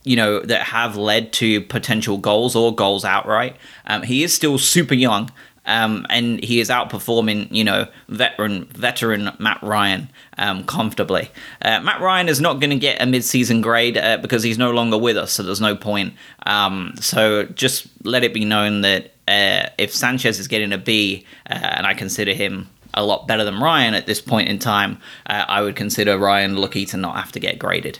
you 0.03 0.15
know, 0.15 0.39
that 0.39 0.63
have 0.63 0.95
led 0.95 1.33
to 1.33 1.61
potential 1.61 2.17
goals 2.17 2.55
or 2.55 2.73
goals 2.73 3.05
outright, 3.05 3.57
um, 3.85 4.01
he 4.03 4.23
is 4.23 4.33
still 4.33 4.57
super 4.57 4.95
young. 4.95 5.29
Um, 5.65 6.07
and 6.09 6.43
he 6.43 6.59
is 6.61 6.69
outperforming, 6.69 7.49
you 7.51 7.63
know, 7.63 7.87
veteran 8.07 8.65
veteran 8.73 9.29
Matt 9.37 9.61
Ryan 9.61 10.09
um, 10.39 10.63
comfortably. 10.63 11.29
Uh, 11.61 11.79
Matt 11.81 12.01
Ryan 12.01 12.27
is 12.27 12.41
not 12.41 12.59
going 12.59 12.71
to 12.71 12.75
get 12.77 12.99
a 12.99 13.05
mid-season 13.05 13.61
grade 13.61 13.95
uh, 13.95 14.17
because 14.17 14.41
he's 14.41 14.57
no 14.57 14.71
longer 14.71 14.97
with 14.97 15.15
us, 15.15 15.31
so 15.31 15.43
there's 15.43 15.61
no 15.61 15.75
point. 15.75 16.15
Um, 16.47 16.95
so 16.99 17.43
just 17.43 17.87
let 18.03 18.23
it 18.23 18.33
be 18.33 18.45
known 18.45 18.81
that 18.81 19.13
uh, 19.29 19.69
if 19.77 19.93
Sanchez 19.93 20.39
is 20.39 20.47
getting 20.47 20.73
a 20.73 20.77
B, 20.77 21.25
uh, 21.49 21.53
and 21.53 21.85
I 21.85 21.93
consider 21.93 22.33
him 22.33 22.67
a 22.95 23.05
lot 23.05 23.27
better 23.27 23.43
than 23.43 23.59
Ryan 23.59 23.93
at 23.93 24.07
this 24.07 24.19
point 24.19 24.49
in 24.49 24.57
time, 24.57 24.97
uh, 25.27 25.45
I 25.47 25.61
would 25.61 25.75
consider 25.75 26.17
Ryan 26.17 26.57
lucky 26.57 26.85
to 26.87 26.97
not 26.97 27.15
have 27.15 27.31
to 27.33 27.39
get 27.39 27.59
graded. 27.59 27.99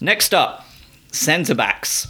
Next 0.00 0.32
up, 0.32 0.64
centre 1.10 1.54
backs. 1.54 2.06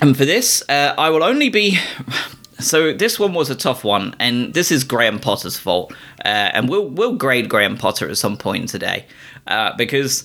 And 0.00 0.16
for 0.16 0.24
this, 0.24 0.62
uh, 0.68 0.94
I 0.98 1.10
will 1.10 1.22
only 1.22 1.48
be 1.48 1.78
so 2.58 2.92
this 2.92 3.18
one 3.18 3.32
was 3.32 3.48
a 3.48 3.54
tough 3.54 3.84
one, 3.84 4.16
and 4.18 4.52
this 4.52 4.72
is 4.72 4.82
Graham 4.82 5.20
Potter's 5.20 5.56
fault. 5.56 5.92
Uh, 6.24 6.50
and 6.52 6.68
we'll 6.68 6.88
we'll 6.88 7.14
grade 7.14 7.48
Graham 7.48 7.76
Potter 7.76 8.08
at 8.08 8.16
some 8.16 8.36
point 8.36 8.68
today, 8.68 9.06
uh, 9.46 9.76
because 9.76 10.24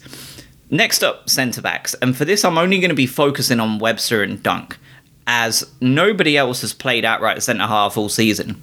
next 0.71 1.03
up 1.03 1.29
centre 1.29 1.61
backs, 1.61 1.93
and 2.01 2.17
for 2.17 2.25
this 2.25 2.43
I'm 2.43 2.57
only 2.57 2.79
going 2.79 2.89
to 2.89 2.95
be 2.95 3.07
focusing 3.07 3.59
on 3.59 3.77
Webster 3.77 4.23
and 4.23 4.41
Dunk, 4.41 4.77
as 5.31 5.63
nobody 5.79 6.35
else 6.35 6.61
has 6.61 6.73
played 6.73 7.05
outright 7.05 7.43
centre 7.43 7.67
half 7.67 7.95
all 7.97 8.09
season. 8.09 8.59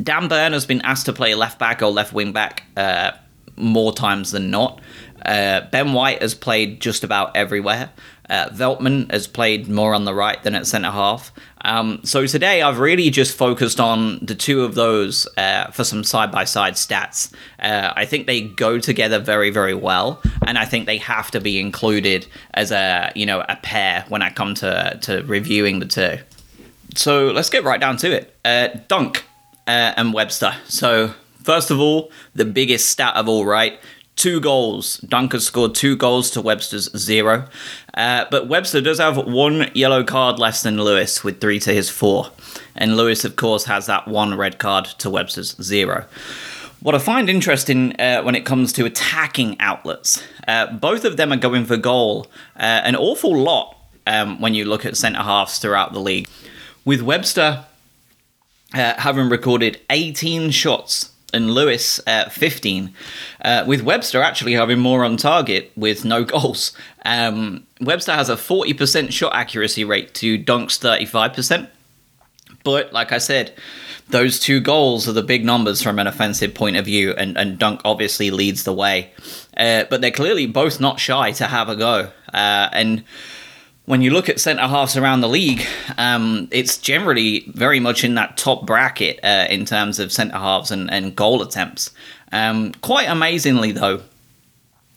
Dan 0.00 0.28
Burn 0.28 0.52
has 0.52 0.64
been 0.64 0.80
asked 0.82 1.06
to 1.06 1.12
play 1.12 1.34
left 1.34 1.58
back 1.58 1.82
or 1.82 1.88
left 1.88 2.12
wing 2.12 2.32
back 2.32 2.62
uh, 2.76 3.10
more 3.56 3.92
times 3.92 4.30
than 4.30 4.52
not. 4.52 4.80
Uh, 5.26 5.62
ben 5.72 5.94
White 5.94 6.22
has 6.22 6.32
played 6.32 6.80
just 6.80 7.02
about 7.02 7.34
everywhere. 7.36 7.90
Uh, 8.32 8.48
Veltman 8.48 9.12
has 9.12 9.26
played 9.26 9.68
more 9.68 9.92
on 9.92 10.06
the 10.06 10.14
right 10.14 10.42
than 10.42 10.54
at 10.54 10.66
centre 10.66 10.90
half. 10.90 11.30
Um, 11.66 12.00
so 12.02 12.26
today 12.26 12.62
I've 12.62 12.78
really 12.78 13.10
just 13.10 13.36
focused 13.36 13.78
on 13.78 14.20
the 14.22 14.34
two 14.34 14.64
of 14.64 14.74
those 14.74 15.28
uh, 15.36 15.70
for 15.70 15.84
some 15.84 16.02
side 16.02 16.32
by 16.32 16.44
side 16.44 16.74
stats. 16.74 17.30
Uh, 17.58 17.92
I 17.94 18.06
think 18.06 18.26
they 18.26 18.40
go 18.40 18.78
together 18.78 19.18
very 19.18 19.50
very 19.50 19.74
well, 19.74 20.22
and 20.46 20.56
I 20.56 20.64
think 20.64 20.86
they 20.86 20.96
have 20.96 21.30
to 21.32 21.42
be 21.42 21.60
included 21.60 22.26
as 22.54 22.72
a 22.72 23.12
you 23.14 23.26
know 23.26 23.44
a 23.46 23.56
pair 23.56 24.06
when 24.08 24.22
I 24.22 24.30
come 24.30 24.54
to 24.54 24.98
to 25.02 25.22
reviewing 25.24 25.80
the 25.80 25.86
two. 25.86 26.16
So 26.94 27.26
let's 27.26 27.50
get 27.50 27.64
right 27.64 27.80
down 27.80 27.98
to 27.98 28.10
it. 28.12 28.34
Uh, 28.46 28.68
Dunk 28.88 29.26
uh, 29.66 29.92
and 29.98 30.14
Webster. 30.14 30.54
So 30.68 31.12
first 31.42 31.70
of 31.70 31.78
all, 31.78 32.10
the 32.34 32.46
biggest 32.46 32.88
stat 32.88 33.14
of 33.14 33.28
all, 33.28 33.44
right? 33.44 33.78
two 34.16 34.40
goals. 34.40 34.98
Dunk 34.98 35.32
has 35.32 35.46
scored 35.46 35.74
two 35.74 35.96
goals 35.96 36.30
to 36.30 36.40
Webster's 36.40 36.90
zero. 36.96 37.48
Uh, 37.94 38.24
but 38.30 38.48
Webster 38.48 38.80
does 38.80 38.98
have 38.98 39.16
one 39.16 39.70
yellow 39.74 40.02
card 40.02 40.38
less 40.38 40.62
than 40.62 40.82
Lewis, 40.82 41.22
with 41.22 41.40
three 41.40 41.58
to 41.60 41.72
his 41.72 41.90
four. 41.90 42.30
And 42.74 42.96
Lewis, 42.96 43.24
of 43.24 43.36
course, 43.36 43.64
has 43.64 43.86
that 43.86 44.08
one 44.08 44.36
red 44.36 44.58
card 44.58 44.86
to 44.86 45.10
Webster's 45.10 45.56
zero. 45.62 46.06
What 46.80 46.94
I 46.96 46.98
find 46.98 47.30
interesting 47.30 47.94
uh, 48.00 48.22
when 48.22 48.34
it 48.34 48.44
comes 48.44 48.72
to 48.72 48.84
attacking 48.84 49.60
outlets, 49.60 50.22
uh, 50.48 50.72
both 50.72 51.04
of 51.04 51.16
them 51.16 51.32
are 51.32 51.36
going 51.36 51.64
for 51.64 51.76
goal 51.76 52.26
uh, 52.56 52.80
an 52.84 52.96
awful 52.96 53.36
lot 53.36 53.76
um, 54.06 54.40
when 54.40 54.54
you 54.54 54.64
look 54.64 54.84
at 54.84 54.96
centre 54.96 55.22
halves 55.22 55.58
throughout 55.58 55.92
the 55.92 56.00
league. 56.00 56.28
With 56.84 57.02
Webster 57.02 57.64
uh, 58.74 58.94
having 58.98 59.28
recorded 59.28 59.80
18 59.90 60.50
shots 60.50 61.12
and 61.32 61.52
Lewis 61.52 62.00
at 62.06 62.32
15, 62.32 62.92
uh, 63.44 63.64
with 63.66 63.82
Webster 63.82 64.20
actually 64.20 64.54
having 64.54 64.78
more 64.78 65.04
on 65.04 65.16
target 65.16 65.70
with 65.76 66.04
no 66.04 66.24
goals. 66.24 66.72
Um, 67.04 67.66
Webster 67.84 68.12
has 68.12 68.28
a 68.28 68.36
40% 68.36 69.12
shot 69.12 69.34
accuracy 69.34 69.84
rate 69.84 70.14
to 70.14 70.38
Dunk's 70.38 70.78
35%. 70.78 71.68
But 72.64 72.92
like 72.92 73.12
I 73.12 73.18
said, 73.18 73.54
those 74.08 74.38
two 74.38 74.60
goals 74.60 75.08
are 75.08 75.12
the 75.12 75.22
big 75.22 75.44
numbers 75.44 75.82
from 75.82 75.98
an 75.98 76.06
offensive 76.06 76.54
point 76.54 76.76
of 76.76 76.84
view, 76.84 77.12
and, 77.12 77.36
and 77.36 77.58
Dunk 77.58 77.80
obviously 77.84 78.30
leads 78.30 78.64
the 78.64 78.72
way. 78.72 79.10
Uh, 79.56 79.84
but 79.90 80.00
they're 80.00 80.10
clearly 80.10 80.46
both 80.46 80.80
not 80.80 81.00
shy 81.00 81.32
to 81.32 81.46
have 81.46 81.68
a 81.68 81.76
go. 81.76 82.10
Uh, 82.32 82.68
and 82.72 83.04
when 83.86 84.02
you 84.02 84.10
look 84.10 84.28
at 84.28 84.38
centre 84.38 84.66
halves 84.66 84.96
around 84.96 85.22
the 85.22 85.28
league, 85.28 85.66
um, 85.98 86.48
it's 86.52 86.78
generally 86.78 87.44
very 87.48 87.80
much 87.80 88.04
in 88.04 88.14
that 88.14 88.36
top 88.36 88.64
bracket 88.64 89.18
uh, 89.24 89.46
in 89.50 89.64
terms 89.64 89.98
of 89.98 90.12
centre 90.12 90.38
halves 90.38 90.70
and, 90.70 90.90
and 90.90 91.16
goal 91.16 91.42
attempts. 91.42 91.90
Um, 92.30 92.72
quite 92.80 93.08
amazingly, 93.08 93.72
though, 93.72 94.02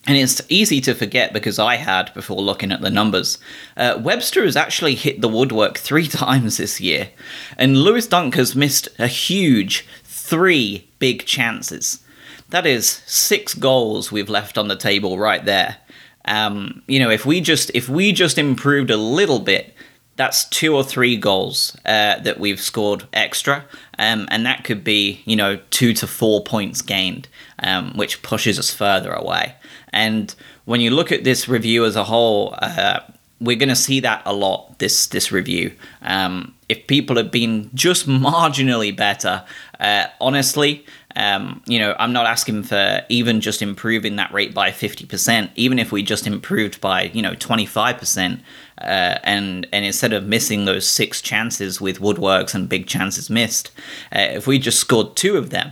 and 0.08 0.18
it's 0.18 0.42
easy 0.50 0.82
to 0.82 0.94
forget 0.94 1.34
because 1.34 1.58
I 1.58 1.76
had 1.76 2.14
before 2.14 2.42
looking 2.42 2.72
at 2.72 2.82
the 2.82 2.90
numbers. 2.90 3.40
Uh, 3.76 4.00
Webster 4.02 4.44
has 4.44 4.56
actually 4.56 4.96
hit 4.96 5.22
the 5.22 5.30
woodwork 5.30 5.78
three 5.78 6.08
times 6.24 6.58
this 6.58 6.80
year, 6.80 7.10
and 7.58 7.78
Lewis 7.78 8.08
Dunk 8.08 8.36
has 8.36 8.56
missed 8.56 8.88
a 9.00 9.08
huge 9.08 9.88
three 10.04 10.88
big 11.00 11.26
chances. 11.26 12.04
That 12.50 12.66
is 12.66 13.02
six 13.06 13.54
goals 13.54 14.12
we've 14.12 14.30
left 14.30 14.58
on 14.58 14.68
the 14.68 14.76
table 14.76 15.18
right 15.18 15.44
there. 15.44 15.78
Um, 16.26 16.84
you 16.88 17.00
know, 17.00 17.10
if 17.10 17.26
we 17.26 17.42
just 17.42 17.72
if 17.74 17.90
we 17.90 18.12
just 18.12 18.38
improved 18.38 18.92
a 18.92 18.98
little 18.98 19.40
bit, 19.40 19.74
that's 20.16 20.46
two 20.46 20.76
or 20.76 20.84
three 20.84 21.18
goals 21.18 21.76
uh, 21.86 22.20
that 22.20 22.40
we've 22.40 22.62
scored 22.62 23.08
extra, 23.14 23.66
um, 24.00 24.28
and 24.32 24.46
that 24.46 24.64
could 24.64 24.84
be 24.84 25.22
you 25.26 25.36
know 25.36 25.60
two 25.72 25.94
to 25.94 26.08
four 26.08 26.44
points 26.44 26.82
gained, 26.82 27.28
um, 27.60 27.94
which 27.96 28.22
pushes 28.22 28.58
us 28.60 28.74
further 28.74 29.12
away. 29.12 29.56
And 29.96 30.36
when 30.66 30.82
you 30.82 30.92
look 30.92 31.12
at 31.12 31.24
this 31.24 31.48
review 31.48 31.86
as 31.86 31.96
a 31.96 32.04
whole, 32.04 32.54
uh, 32.62 33.00
we're 33.42 33.56
going 33.56 33.70
to 33.70 33.76
see 33.76 34.00
that 34.02 34.22
a 34.26 34.34
lot 34.34 34.78
this 34.78 35.08
this 35.08 35.32
review. 35.32 35.74
Um, 36.02 36.54
if 36.70 36.86
people 36.86 37.16
have 37.16 37.32
been 37.32 37.72
just 37.74 38.08
marginally 38.08 38.96
better, 38.96 39.44
uh, 39.80 40.08
honestly, 40.22 40.86
um, 41.16 41.64
you 41.66 41.80
know, 41.80 41.96
I'm 41.98 42.12
not 42.12 42.26
asking 42.26 42.64
for 42.64 43.02
even 43.08 43.40
just 43.40 43.62
improving 43.62 44.18
that 44.18 44.34
rate 44.34 44.54
by 44.54 44.72
50%, 44.72 45.50
even 45.56 45.80
if 45.80 45.92
we 45.92 46.04
just 46.04 46.28
improved 46.28 46.82
by, 46.82 47.04
you 47.04 47.22
know, 47.22 47.32
25%, 47.32 48.42
uh, 48.80 48.84
and, 48.84 49.66
and 49.72 49.86
instead 49.86 50.12
of 50.12 50.26
missing 50.26 50.66
those 50.66 50.86
six 50.86 51.22
chances 51.22 51.80
with 51.80 52.02
woodworks 52.02 52.54
and 52.54 52.68
big 52.68 52.86
chances 52.86 53.30
missed, 53.30 53.72
uh, 54.14 54.20
if 54.20 54.46
we 54.46 54.60
just 54.60 54.78
scored 54.78 55.16
two 55.16 55.38
of 55.38 55.52
them, 55.52 55.72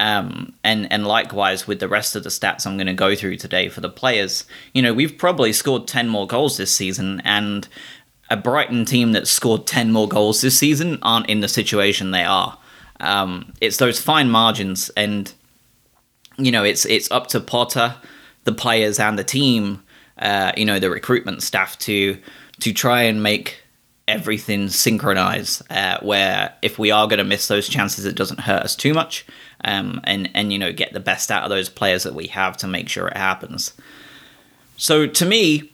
um, 0.00 0.54
and 0.64 0.90
and 0.90 1.06
likewise 1.06 1.66
with 1.66 1.78
the 1.78 1.86
rest 1.86 2.16
of 2.16 2.24
the 2.24 2.30
stats 2.30 2.66
I'm 2.66 2.78
going 2.78 2.86
to 2.86 2.94
go 2.94 3.14
through 3.14 3.36
today 3.36 3.68
for 3.68 3.82
the 3.82 3.90
players, 3.90 4.46
you 4.72 4.80
know, 4.80 4.94
we've 4.94 5.18
probably 5.18 5.52
scored 5.52 5.86
10 5.86 6.08
more 6.08 6.26
goals 6.26 6.56
this 6.56 6.74
season, 6.74 7.20
and 7.22 7.68
a 8.30 8.36
Brighton 8.36 8.86
team 8.86 9.12
that 9.12 9.28
scored 9.28 9.66
10 9.66 9.92
more 9.92 10.08
goals 10.08 10.40
this 10.40 10.58
season 10.58 10.98
aren't 11.02 11.28
in 11.28 11.40
the 11.40 11.48
situation 11.48 12.12
they 12.12 12.24
are. 12.24 12.56
Um, 12.98 13.52
it's 13.60 13.76
those 13.76 14.00
fine 14.00 14.30
margins, 14.30 14.88
and 14.96 15.30
you 16.38 16.50
know 16.50 16.64
it's 16.64 16.86
it's 16.86 17.10
up 17.10 17.26
to 17.28 17.40
Potter, 17.40 17.94
the 18.44 18.52
players, 18.52 18.98
and 18.98 19.18
the 19.18 19.24
team. 19.24 19.82
Uh, 20.16 20.52
you 20.56 20.64
know 20.64 20.78
the 20.78 20.88
recruitment 20.88 21.42
staff 21.42 21.78
to 21.80 22.18
to 22.60 22.72
try 22.72 23.02
and 23.02 23.22
make 23.22 23.58
everything 24.08 24.70
synchronize. 24.70 25.62
Uh, 25.68 25.98
where 26.00 26.54
if 26.62 26.78
we 26.78 26.90
are 26.90 27.06
going 27.06 27.18
to 27.18 27.24
miss 27.24 27.48
those 27.48 27.68
chances, 27.68 28.06
it 28.06 28.16
doesn't 28.16 28.40
hurt 28.40 28.62
us 28.62 28.74
too 28.74 28.94
much, 28.94 29.26
um, 29.64 30.00
and 30.04 30.30
and 30.34 30.52
you 30.52 30.58
know 30.58 30.72
get 30.72 30.92
the 30.92 31.00
best 31.00 31.30
out 31.30 31.44
of 31.44 31.50
those 31.50 31.68
players 31.68 32.02
that 32.04 32.14
we 32.14 32.28
have 32.28 32.56
to 32.58 32.66
make 32.66 32.88
sure 32.88 33.08
it 33.08 33.16
happens. 33.16 33.74
So 34.76 35.06
to 35.06 35.26
me, 35.26 35.70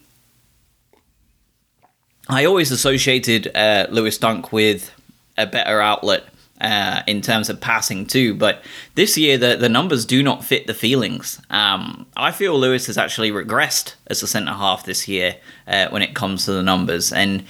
I 2.27 2.45
always 2.45 2.71
associated 2.71 3.55
uh, 3.55 3.87
Lewis 3.89 4.17
Dunk 4.17 4.51
with 4.51 4.91
a 5.37 5.45
better 5.45 5.79
outlet 5.79 6.25
uh, 6.59 7.03
in 7.07 7.21
terms 7.21 7.49
of 7.49 7.61
passing 7.61 8.05
too. 8.05 8.33
But 8.33 8.63
this 8.95 9.17
year, 9.17 9.37
the, 9.37 9.55
the 9.55 9.69
numbers 9.69 10.05
do 10.05 10.23
not 10.23 10.43
fit 10.43 10.67
the 10.67 10.73
feelings. 10.73 11.39
Um, 11.49 12.05
I 12.17 12.31
feel 12.31 12.59
Lewis 12.59 12.87
has 12.87 12.97
actually 12.97 13.31
regressed 13.31 13.95
as 14.07 14.23
a 14.23 14.27
centre 14.27 14.53
half 14.53 14.85
this 14.85 15.07
year 15.07 15.37
uh, 15.67 15.87
when 15.89 16.01
it 16.01 16.15
comes 16.15 16.45
to 16.45 16.53
the 16.53 16.63
numbers. 16.63 17.13
And 17.13 17.45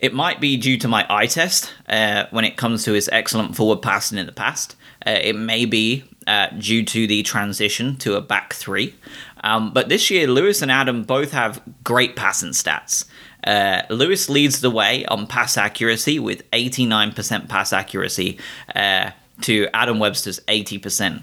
it 0.00 0.14
might 0.14 0.40
be 0.40 0.56
due 0.56 0.78
to 0.78 0.88
my 0.88 1.06
eye 1.10 1.26
test 1.26 1.72
uh, 1.88 2.26
when 2.30 2.44
it 2.44 2.56
comes 2.56 2.84
to 2.84 2.92
his 2.92 3.08
excellent 3.12 3.56
forward 3.56 3.82
passing 3.82 4.18
in 4.18 4.26
the 4.26 4.32
past. 4.32 4.76
Uh, 5.06 5.18
it 5.22 5.36
may 5.36 5.64
be 5.64 6.04
uh, 6.26 6.48
due 6.58 6.82
to 6.84 7.06
the 7.06 7.22
transition 7.22 7.96
to 7.96 8.14
a 8.14 8.20
back 8.20 8.54
three. 8.54 8.94
Um, 9.42 9.72
but 9.72 9.88
this 9.88 10.10
year, 10.10 10.26
Lewis 10.26 10.62
and 10.62 10.70
Adam 10.70 11.02
both 11.02 11.32
have 11.32 11.62
great 11.82 12.16
passing 12.16 12.50
stats. 12.50 13.04
Uh, 13.46 13.82
Lewis 13.90 14.30
leads 14.30 14.60
the 14.60 14.70
way 14.70 15.04
on 15.06 15.26
pass 15.26 15.58
accuracy 15.58 16.18
with 16.18 16.50
89% 16.50 17.48
pass 17.48 17.72
accuracy 17.72 18.38
uh, 18.74 19.10
to 19.42 19.68
Adam 19.74 19.98
Webster's 19.98 20.40
80%. 20.40 21.22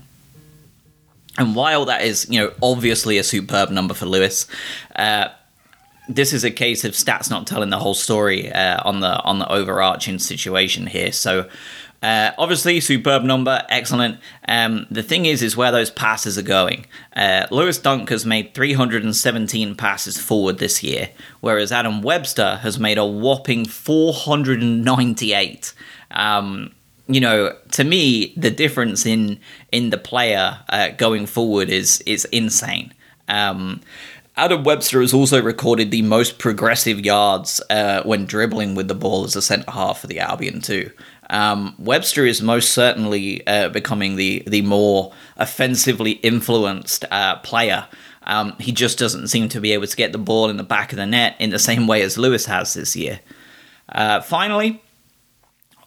And 1.38 1.56
while 1.56 1.86
that 1.86 2.04
is, 2.04 2.28
you 2.30 2.40
know, 2.40 2.54
obviously 2.62 3.18
a 3.18 3.24
superb 3.24 3.72
number 3.72 3.94
for 3.96 4.06
Lewis, 4.06 4.46
uh, 4.96 5.30
this 6.08 6.34
is 6.34 6.44
a 6.44 6.52
case 6.52 6.84
of 6.84 6.92
stats 6.92 7.30
not 7.30 7.48
telling 7.48 7.70
the 7.70 7.80
whole 7.80 7.94
story 7.94 8.52
uh, 8.52 8.82
on 8.84 9.00
the 9.00 9.22
on 9.22 9.40
the 9.40 9.50
overarching 9.50 10.20
situation 10.20 10.88
here. 10.88 11.12
So 11.12 11.50
uh, 12.02 12.32
obviously, 12.38 12.80
superb 12.80 13.24
number, 13.24 13.64
excellent. 13.70 14.20
Um, 14.48 14.88
the 14.90 15.04
thing 15.04 15.26
is, 15.26 15.44
is 15.44 15.56
where 15.56 15.72
those 15.72 15.92
passes 15.92 16.38
are 16.38 16.44
going. 16.44 16.88
Uh, 17.16 17.46
Lewis 17.52 17.78
Dunk 17.78 18.10
has 18.10 18.26
made 18.26 18.56
317 18.56 19.76
passes 19.76 20.20
forward 20.20 20.58
this 20.58 20.82
year, 20.82 21.10
whereas 21.42 21.72
Adam 21.72 22.02
Webster 22.02 22.58
has 22.64 22.80
made 22.80 22.98
a 22.98 23.06
whopping 23.06 23.66
498. 23.66 25.74
Um, 26.12 26.74
you 27.08 27.20
know, 27.20 27.56
to 27.74 27.84
me, 27.84 28.34
the 28.36 28.52
difference 28.52 29.06
in 29.06 29.40
in 29.72 29.92
the 29.92 29.98
player 29.98 30.60
uh, 30.70 30.90
going 30.90 31.28
forward 31.28 31.70
is 31.70 32.02
is 32.02 32.26
insane. 32.26 32.94
Um, 33.28 33.82
Adam 34.38 34.64
Webster 34.64 35.02
has 35.02 35.14
also 35.14 35.42
recorded 35.42 35.92
the 35.92 36.02
most 36.02 36.40
progressive 36.40 37.00
yards 37.00 37.62
uh, 37.70 38.02
when 38.04 38.26
dribbling 38.26 38.76
with 38.76 38.88
the 38.88 38.96
ball 38.96 39.26
as 39.26 39.36
a 39.36 39.42
centre 39.42 39.70
half 39.70 40.00
for 40.00 40.08
the 40.08 40.20
Albion 40.20 40.62
too. 40.62 40.90
Um, 41.32 41.76
Webster 41.80 42.26
is 42.26 42.42
most 42.42 42.74
certainly 42.74 43.46
uh, 43.48 43.70
becoming 43.70 44.18
the 44.18 44.44
the 44.46 44.62
more 44.62 45.14
offensively 45.38 46.12
influenced 46.12 47.06
uh, 47.10 47.38
player. 47.38 47.88
Um, 48.24 48.56
he 48.60 48.72
just 48.72 49.00
doesn't 49.00 49.30
seem 49.30 49.50
to 49.50 49.60
be 49.60 49.72
able 49.72 49.88
to 49.88 49.96
get 49.96 50.12
the 50.12 50.20
ball 50.20 50.50
in 50.50 50.58
the 50.58 50.64
back 50.64 50.92
of 50.92 50.98
the 50.98 51.08
net 51.08 51.36
in 51.40 51.50
the 51.50 51.58
same 51.58 51.88
way 51.88 52.04
as 52.04 52.18
Lewis 52.18 52.46
has 52.46 52.74
this 52.76 52.96
year. 52.96 53.22
Uh, 53.90 54.22
finally, 54.22 54.84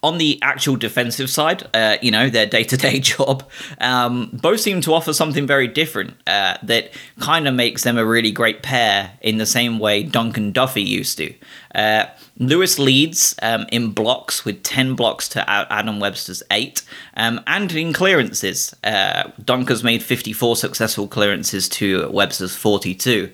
on 0.05 0.19
the 0.19 0.37
actual 0.43 0.75
defensive 0.75 1.31
side, 1.31 1.67
uh, 1.73 1.97
you 1.99 2.11
know, 2.11 2.29
their 2.29 2.45
day 2.45 2.63
to 2.63 2.77
day 2.77 2.99
job, 2.99 3.43
um, 3.81 4.29
both 4.31 4.59
seem 4.59 4.79
to 4.81 4.93
offer 4.93 5.13
something 5.13 5.47
very 5.47 5.67
different 5.67 6.13
uh, 6.27 6.57
that 6.61 6.91
kind 7.19 7.47
of 7.47 7.55
makes 7.55 7.83
them 7.83 7.97
a 7.97 8.05
really 8.05 8.31
great 8.31 8.61
pair 8.61 9.17
in 9.21 9.37
the 9.37 9.45
same 9.47 9.79
way 9.79 10.03
Dunk 10.03 10.37
and 10.37 10.53
Duffy 10.53 10.83
used 10.83 11.17
to. 11.17 11.33
Uh, 11.73 12.05
Lewis 12.37 12.77
leads 12.77 13.35
um, 13.41 13.65
in 13.71 13.91
blocks 13.91 14.45
with 14.45 14.61
10 14.61 14.95
blocks 14.95 15.27
to 15.29 15.49
Adam 15.49 15.99
Webster's 15.99 16.43
8, 16.51 16.83
um, 17.17 17.41
and 17.47 17.71
in 17.73 17.91
clearances. 17.91 18.75
Uh, 18.83 19.31
Dunker's 19.43 19.83
made 19.83 20.03
54 20.03 20.55
successful 20.55 21.07
clearances 21.07 21.67
to 21.69 22.09
Webster's 22.11 22.55
42. 22.55 23.31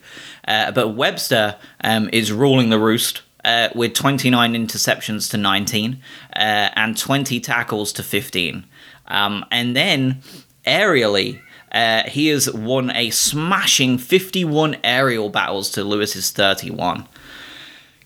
Uh, 0.47 0.71
but 0.71 0.89
Webster 0.89 1.57
um, 1.83 2.09
is 2.13 2.31
ruling 2.31 2.69
the 2.69 2.79
roost 2.79 3.21
uh, 3.45 3.69
with 3.75 3.93
29 3.93 4.53
interceptions 4.53 5.29
to 5.31 5.37
19 5.37 6.01
uh, 6.35 6.39
and 6.39 6.97
20 6.97 7.39
tackles 7.39 7.93
to 7.93 8.03
15. 8.03 8.65
Um, 9.07 9.45
and 9.51 9.75
then 9.75 10.21
aerially, 10.65 11.41
uh, 11.71 12.03
he 12.03 12.27
has 12.27 12.51
won 12.51 12.91
a 12.91 13.09
smashing 13.09 13.97
51 13.97 14.77
aerial 14.83 15.29
battles 15.29 15.69
to 15.71 15.83
Lewis's 15.83 16.31
31. 16.31 17.07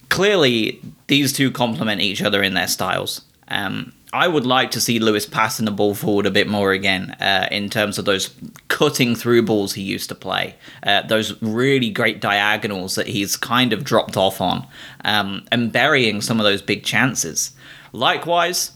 Clearly, 0.09 0.81
these 1.07 1.33
two 1.33 1.51
complement 1.51 2.01
each 2.01 2.21
other 2.21 2.43
in 2.43 2.53
their 2.53 2.67
styles. 2.67 3.21
Um, 3.47 3.93
I 4.15 4.29
would 4.29 4.45
like 4.45 4.71
to 4.71 4.79
see 4.79 4.97
Lewis 4.97 5.25
passing 5.25 5.65
the 5.65 5.71
ball 5.71 5.93
forward 5.93 6.25
a 6.25 6.31
bit 6.31 6.47
more 6.47 6.71
again 6.71 7.11
uh, 7.19 7.49
in 7.51 7.69
terms 7.69 7.97
of 7.97 8.05
those 8.05 8.33
cutting 8.69 9.13
through 9.13 9.41
balls 9.41 9.73
he 9.73 9.81
used 9.81 10.07
to 10.07 10.15
play, 10.15 10.55
uh, 10.83 11.01
those 11.01 11.41
really 11.41 11.89
great 11.89 12.21
diagonals 12.21 12.95
that 12.95 13.07
he's 13.07 13.35
kind 13.35 13.73
of 13.73 13.83
dropped 13.83 14.15
off 14.15 14.39
on, 14.39 14.65
um, 15.03 15.45
and 15.51 15.73
burying 15.73 16.21
some 16.21 16.39
of 16.39 16.45
those 16.45 16.61
big 16.61 16.85
chances. 16.85 17.51
Likewise, 17.91 18.71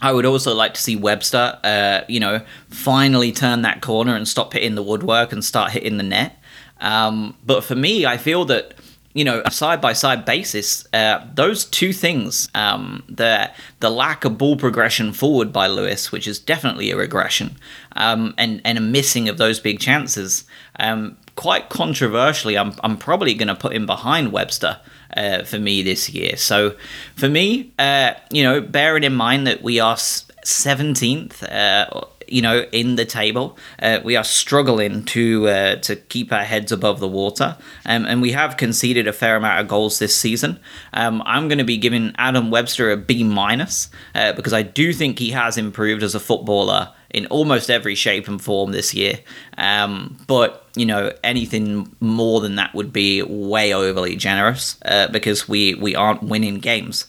I 0.00 0.12
would 0.12 0.24
also 0.24 0.54
like 0.54 0.72
to 0.74 0.80
see 0.80 0.96
Webster, 0.96 1.58
uh, 1.62 2.00
you 2.08 2.18
know, 2.18 2.40
finally 2.70 3.32
turn 3.32 3.60
that 3.62 3.82
corner 3.82 4.16
and 4.16 4.26
stop 4.26 4.54
hitting 4.54 4.76
the 4.76 4.82
woodwork 4.82 5.30
and 5.30 5.44
start 5.44 5.72
hitting 5.72 5.98
the 5.98 6.02
net. 6.02 6.42
Um, 6.80 7.36
but 7.44 7.64
for 7.64 7.74
me, 7.74 8.06
I 8.06 8.16
feel 8.16 8.46
that 8.46 8.72
you 9.18 9.24
know, 9.24 9.42
a 9.44 9.50
side 9.50 9.80
by 9.80 9.92
side 9.92 10.24
basis, 10.24 10.86
uh, 10.92 11.26
those 11.34 11.64
two 11.64 11.92
things, 11.92 12.48
um, 12.54 13.02
the 13.08 13.50
the 13.80 13.90
lack 13.90 14.24
of 14.24 14.38
ball 14.38 14.56
progression 14.56 15.12
forward 15.12 15.52
by 15.52 15.66
Lewis, 15.66 16.12
which 16.12 16.28
is 16.28 16.38
definitely 16.38 16.92
a 16.92 16.96
regression, 16.96 17.56
um, 17.96 18.32
and 18.38 18.60
and 18.64 18.78
a 18.78 18.80
missing 18.80 19.28
of 19.28 19.36
those 19.36 19.58
big 19.58 19.80
chances, 19.80 20.44
um, 20.78 21.16
quite 21.34 21.68
controversially, 21.68 22.56
I'm 22.56 22.74
I'm 22.84 22.96
probably 22.96 23.34
going 23.34 23.48
to 23.48 23.56
put 23.56 23.72
him 23.72 23.86
behind 23.86 24.30
Webster. 24.30 24.78
Uh, 25.16 25.42
for 25.42 25.58
me 25.58 25.82
this 25.82 26.10
year. 26.10 26.36
So, 26.36 26.76
for 27.16 27.30
me, 27.30 27.72
uh, 27.78 28.12
you 28.30 28.42
know, 28.42 28.60
bearing 28.60 29.04
in 29.04 29.14
mind 29.14 29.46
that 29.46 29.62
we 29.62 29.80
are 29.80 29.96
17th 29.96 31.42
uh, 31.50 32.04
you 32.28 32.42
know, 32.42 32.64
in 32.72 32.96
the 32.96 33.04
table. 33.04 33.58
Uh, 33.80 34.00
we 34.04 34.16
are 34.16 34.24
struggling 34.24 35.04
to 35.06 35.48
uh, 35.48 35.76
to 35.76 35.96
keep 35.96 36.32
our 36.32 36.44
heads 36.44 36.72
above 36.72 37.00
the 37.00 37.08
water, 37.08 37.56
um, 37.86 38.04
and 38.06 38.22
we 38.22 38.32
have 38.32 38.56
conceded 38.56 39.06
a 39.06 39.12
fair 39.12 39.36
amount 39.36 39.60
of 39.60 39.68
goals 39.68 39.98
this 39.98 40.14
season. 40.14 40.60
Um, 40.92 41.22
I'm 41.26 41.48
going 41.48 41.58
to 41.58 41.64
be 41.64 41.76
giving 41.76 42.14
Adam 42.18 42.50
Webster 42.50 42.90
a 42.90 42.96
B 42.96 43.24
minus 43.24 43.90
uh, 44.14 44.32
because 44.32 44.52
I 44.52 44.62
do 44.62 44.92
think 44.92 45.18
he 45.18 45.30
has 45.30 45.56
improved 45.56 46.02
as 46.02 46.14
a 46.14 46.20
footballer 46.20 46.92
in 47.10 47.26
almost 47.26 47.70
every 47.70 47.94
shape 47.94 48.28
and 48.28 48.40
form 48.40 48.72
this 48.72 48.94
year. 48.94 49.20
Um, 49.56 50.18
but 50.26 50.66
you 50.76 50.86
know, 50.86 51.12
anything 51.24 51.94
more 52.00 52.40
than 52.40 52.56
that 52.56 52.74
would 52.74 52.92
be 52.92 53.22
way 53.22 53.72
overly 53.72 54.16
generous 54.16 54.78
uh, 54.84 55.08
because 55.08 55.48
we 55.48 55.74
we 55.74 55.94
aren't 55.94 56.22
winning 56.22 56.58
games. 56.58 57.06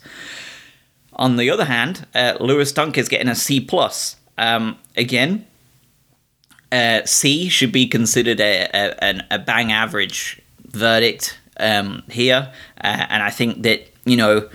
On 1.14 1.36
the 1.36 1.50
other 1.50 1.66
hand, 1.66 2.08
uh, 2.16 2.38
Lewis 2.40 2.72
Dunk 2.72 2.98
is 2.98 3.10
getting 3.10 3.28
a 3.28 3.36
C 3.36 3.60
plus. 3.60 4.16
Um, 4.40 4.78
again, 4.96 5.46
uh, 6.72 7.06
C 7.06 7.50
should 7.50 7.72
be 7.72 7.88
considered 7.88 8.40
a, 8.40 8.70
a, 8.74 9.22
a 9.32 9.40
bang 9.40 9.72
average 9.72 10.42
verdict 10.66 11.38
um, 11.60 12.04
here, 12.10 12.52
uh, 12.82 13.06
and 13.10 13.22
I 13.22 13.30
think 13.30 13.64
that 13.64 13.88
you 14.06 14.18
know 14.18 14.50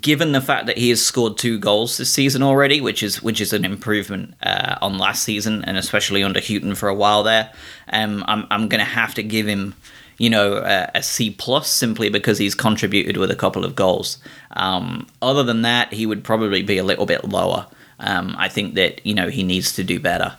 given 0.00 0.32
the 0.32 0.40
fact 0.40 0.66
that 0.66 0.78
he 0.78 0.88
has 0.90 1.04
scored 1.04 1.38
two 1.38 1.58
goals 1.58 1.96
this 1.96 2.12
season 2.12 2.42
already, 2.42 2.80
which 2.80 3.02
is 3.02 3.22
which 3.22 3.40
is 3.40 3.52
an 3.52 3.64
improvement 3.64 4.34
uh, 4.42 4.76
on 4.82 4.98
last 4.98 5.22
season, 5.22 5.64
and 5.64 5.76
especially 5.76 6.22
under 6.22 6.40
Hughton 6.40 6.74
for 6.74 6.88
a 6.88 6.94
while 6.94 7.22
there, 7.22 7.52
um, 7.92 8.24
I'm 8.26 8.46
I'm 8.50 8.68
going 8.68 8.80
to 8.80 8.84
have 8.84 9.14
to 9.14 9.22
give 9.22 9.46
him, 9.46 9.74
you 10.18 10.30
know, 10.30 10.58
a, 10.58 10.90
a 10.94 11.02
C 11.02 11.30
plus 11.30 11.70
simply 11.70 12.08
because 12.08 12.38
he's 12.38 12.54
contributed 12.54 13.16
with 13.16 13.30
a 13.30 13.36
couple 13.36 13.64
of 13.64 13.74
goals. 13.74 14.18
Um, 14.52 15.06
other 15.20 15.42
than 15.42 15.62
that, 15.62 15.92
he 15.92 16.06
would 16.06 16.24
probably 16.24 16.62
be 16.62 16.78
a 16.78 16.84
little 16.84 17.06
bit 17.06 17.24
lower. 17.24 17.66
Um, 17.98 18.34
I 18.38 18.48
think 18.48 18.74
that 18.74 19.04
you 19.06 19.14
know 19.14 19.28
he 19.28 19.42
needs 19.42 19.72
to 19.74 19.84
do 19.84 19.98
better. 20.00 20.36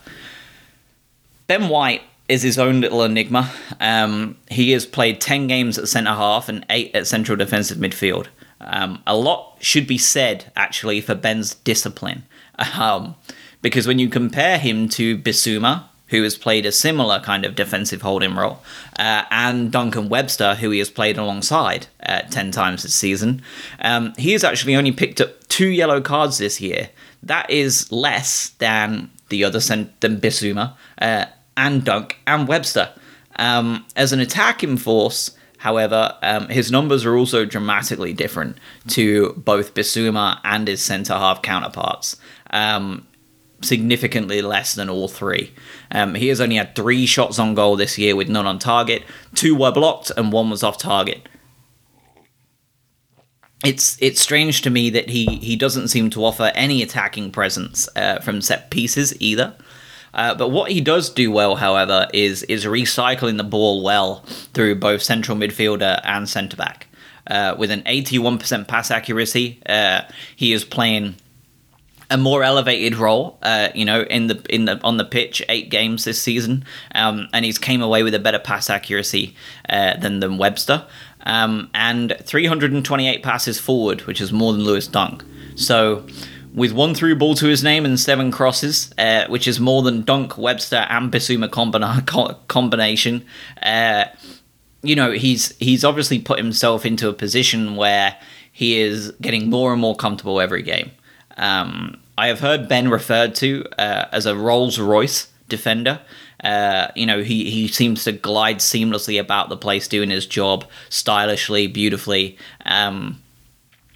Ben 1.46 1.68
White 1.68 2.02
is 2.28 2.42
his 2.42 2.58
own 2.58 2.80
little 2.80 3.02
enigma. 3.02 3.50
Um, 3.80 4.36
he 4.50 4.72
has 4.72 4.86
played 4.86 5.20
ten 5.20 5.46
games 5.46 5.78
at 5.78 5.88
centre 5.88 6.14
half 6.14 6.48
and 6.48 6.64
eight 6.70 6.94
at 6.94 7.06
central 7.06 7.36
defensive 7.36 7.78
midfield. 7.78 8.26
Um, 8.60 9.02
a 9.06 9.16
lot 9.16 9.56
should 9.60 9.86
be 9.86 9.98
said, 9.98 10.50
actually, 10.56 11.00
for 11.00 11.14
Ben's 11.14 11.54
discipline. 11.54 12.24
Um, 12.76 13.14
because 13.62 13.86
when 13.86 14.00
you 14.00 14.08
compare 14.08 14.58
him 14.58 14.88
to 14.90 15.16
Bissouma, 15.16 15.84
who 16.08 16.22
has 16.22 16.36
played 16.36 16.66
a 16.66 16.72
similar 16.72 17.20
kind 17.20 17.44
of 17.44 17.54
defensive 17.54 18.02
holding 18.02 18.34
role, 18.34 18.62
uh, 18.98 19.24
and 19.30 19.70
Dunk 19.70 19.96
and 19.96 20.10
Webster, 20.10 20.54
who 20.56 20.70
he 20.70 20.78
has 20.78 20.90
played 20.90 21.18
alongside 21.18 21.86
uh, 22.04 22.22
10 22.22 22.50
times 22.50 22.82
this 22.82 22.94
season, 22.94 23.42
um, 23.80 24.14
he 24.16 24.32
has 24.32 24.44
actually 24.44 24.76
only 24.76 24.92
picked 24.92 25.20
up 25.20 25.46
two 25.48 25.68
yellow 25.68 26.00
cards 26.00 26.38
this 26.38 26.60
year. 26.60 26.90
That 27.22 27.50
is 27.50 27.90
less 27.90 28.50
than 28.58 29.10
the 29.28 29.44
other 29.44 29.58
than 29.58 30.20
Bissouma 30.20 30.74
uh, 31.00 31.26
and 31.56 31.84
Dunk 31.84 32.18
and 32.26 32.48
Webster. 32.48 32.90
Um, 33.36 33.86
as 33.94 34.12
an 34.12 34.20
attacking 34.20 34.78
force, 34.78 35.32
However, 35.58 36.16
um, 36.22 36.48
his 36.48 36.70
numbers 36.70 37.04
are 37.04 37.16
also 37.16 37.44
dramatically 37.44 38.12
different 38.12 38.58
to 38.88 39.34
both 39.36 39.74
Bissouma 39.74 40.40
and 40.44 40.68
his 40.68 40.80
centre 40.80 41.14
half 41.14 41.42
counterparts. 41.42 42.16
Um, 42.50 43.06
significantly 43.60 44.40
less 44.42 44.74
than 44.74 44.88
all 44.88 45.08
three. 45.08 45.52
Um, 45.90 46.14
he 46.14 46.28
has 46.28 46.40
only 46.40 46.56
had 46.56 46.74
three 46.74 47.06
shots 47.06 47.38
on 47.38 47.54
goal 47.54 47.76
this 47.76 47.98
year 47.98 48.14
with 48.14 48.28
none 48.28 48.46
on 48.46 48.58
target. 48.58 49.02
Two 49.34 49.54
were 49.54 49.72
blocked 49.72 50.10
and 50.16 50.32
one 50.32 50.50
was 50.50 50.62
off 50.62 50.78
target. 50.78 51.28
It's 53.64 54.00
it's 54.00 54.20
strange 54.20 54.62
to 54.62 54.70
me 54.70 54.88
that 54.90 55.10
he, 55.10 55.26
he 55.26 55.56
doesn't 55.56 55.88
seem 55.88 56.10
to 56.10 56.24
offer 56.24 56.52
any 56.54 56.80
attacking 56.80 57.32
presence 57.32 57.88
uh, 57.96 58.20
from 58.20 58.40
set 58.40 58.70
pieces 58.70 59.20
either. 59.20 59.56
Uh, 60.14 60.34
but 60.34 60.50
what 60.50 60.70
he 60.70 60.80
does 60.80 61.10
do 61.10 61.30
well, 61.30 61.56
however, 61.56 62.06
is 62.14 62.44
is 62.44 62.64
recycling 62.64 63.36
the 63.36 63.44
ball 63.44 63.82
well 63.82 64.20
through 64.54 64.76
both 64.76 65.02
central 65.02 65.36
midfielder 65.36 66.00
and 66.04 66.28
centre 66.28 66.56
back. 66.56 66.86
Uh, 67.26 67.54
with 67.58 67.70
an 67.70 67.82
81% 67.82 68.66
pass 68.66 68.90
accuracy, 68.90 69.60
uh, 69.66 70.00
he 70.34 70.52
is 70.54 70.64
playing 70.64 71.14
a 72.10 72.16
more 72.16 72.42
elevated 72.42 72.96
role, 72.96 73.38
uh, 73.42 73.68
you 73.74 73.84
know, 73.84 74.02
in 74.02 74.28
the 74.28 74.42
in 74.48 74.64
the 74.64 74.80
on 74.82 74.96
the 74.96 75.04
pitch, 75.04 75.42
eight 75.48 75.70
games 75.70 76.04
this 76.04 76.20
season, 76.20 76.64
um, 76.94 77.28
and 77.32 77.44
he's 77.44 77.58
came 77.58 77.82
away 77.82 78.02
with 78.02 78.14
a 78.14 78.18
better 78.18 78.38
pass 78.38 78.70
accuracy 78.70 79.34
uh, 79.68 79.96
than 79.96 80.20
than 80.20 80.38
Webster, 80.38 80.86
um, 81.24 81.70
and 81.74 82.16
328 82.22 83.22
passes 83.22 83.60
forward, 83.60 84.02
which 84.02 84.20
is 84.20 84.32
more 84.32 84.52
than 84.52 84.64
Lewis 84.64 84.86
Dunk. 84.86 85.22
So 85.54 86.06
with 86.54 86.72
one 86.72 86.94
through 86.94 87.16
ball 87.16 87.34
to 87.36 87.46
his 87.46 87.62
name 87.62 87.84
and 87.84 87.98
seven 88.00 88.30
crosses, 88.30 88.92
uh, 88.98 89.26
which 89.28 89.46
is 89.46 89.60
more 89.60 89.82
than 89.82 90.02
Dunk, 90.02 90.38
Webster, 90.38 90.86
and 90.88 91.12
Bissouma 91.12 91.48
combina- 91.48 92.36
combination. 92.48 93.24
Uh, 93.62 94.06
you 94.82 94.94
know, 94.94 95.10
he's 95.10 95.56
he's 95.58 95.84
obviously 95.84 96.18
put 96.18 96.38
himself 96.38 96.86
into 96.86 97.08
a 97.08 97.12
position 97.12 97.76
where 97.76 98.16
he 98.50 98.80
is 98.80 99.12
getting 99.20 99.50
more 99.50 99.72
and 99.72 99.80
more 99.80 99.94
comfortable 99.94 100.40
every 100.40 100.62
game. 100.62 100.90
Um, 101.38 102.00
I 102.16 102.26
have 102.26 102.40
heard 102.40 102.68
Ben 102.68 102.90
referred 102.90 103.34
to 103.36 103.64
uh, 103.78 104.06
as 104.12 104.26
a 104.26 104.36
Rolls 104.36 104.78
Royce 104.78 105.28
defender. 105.48 106.00
Uh, 106.42 106.88
you 106.94 107.06
know, 107.06 107.22
he, 107.22 107.50
he 107.50 107.68
seems 107.68 108.04
to 108.04 108.12
glide 108.12 108.58
seamlessly 108.58 109.20
about 109.20 109.48
the 109.48 109.56
place, 109.56 109.88
doing 109.88 110.10
his 110.10 110.26
job 110.26 110.64
stylishly, 110.88 111.66
beautifully. 111.66 112.38
Um, 112.64 113.22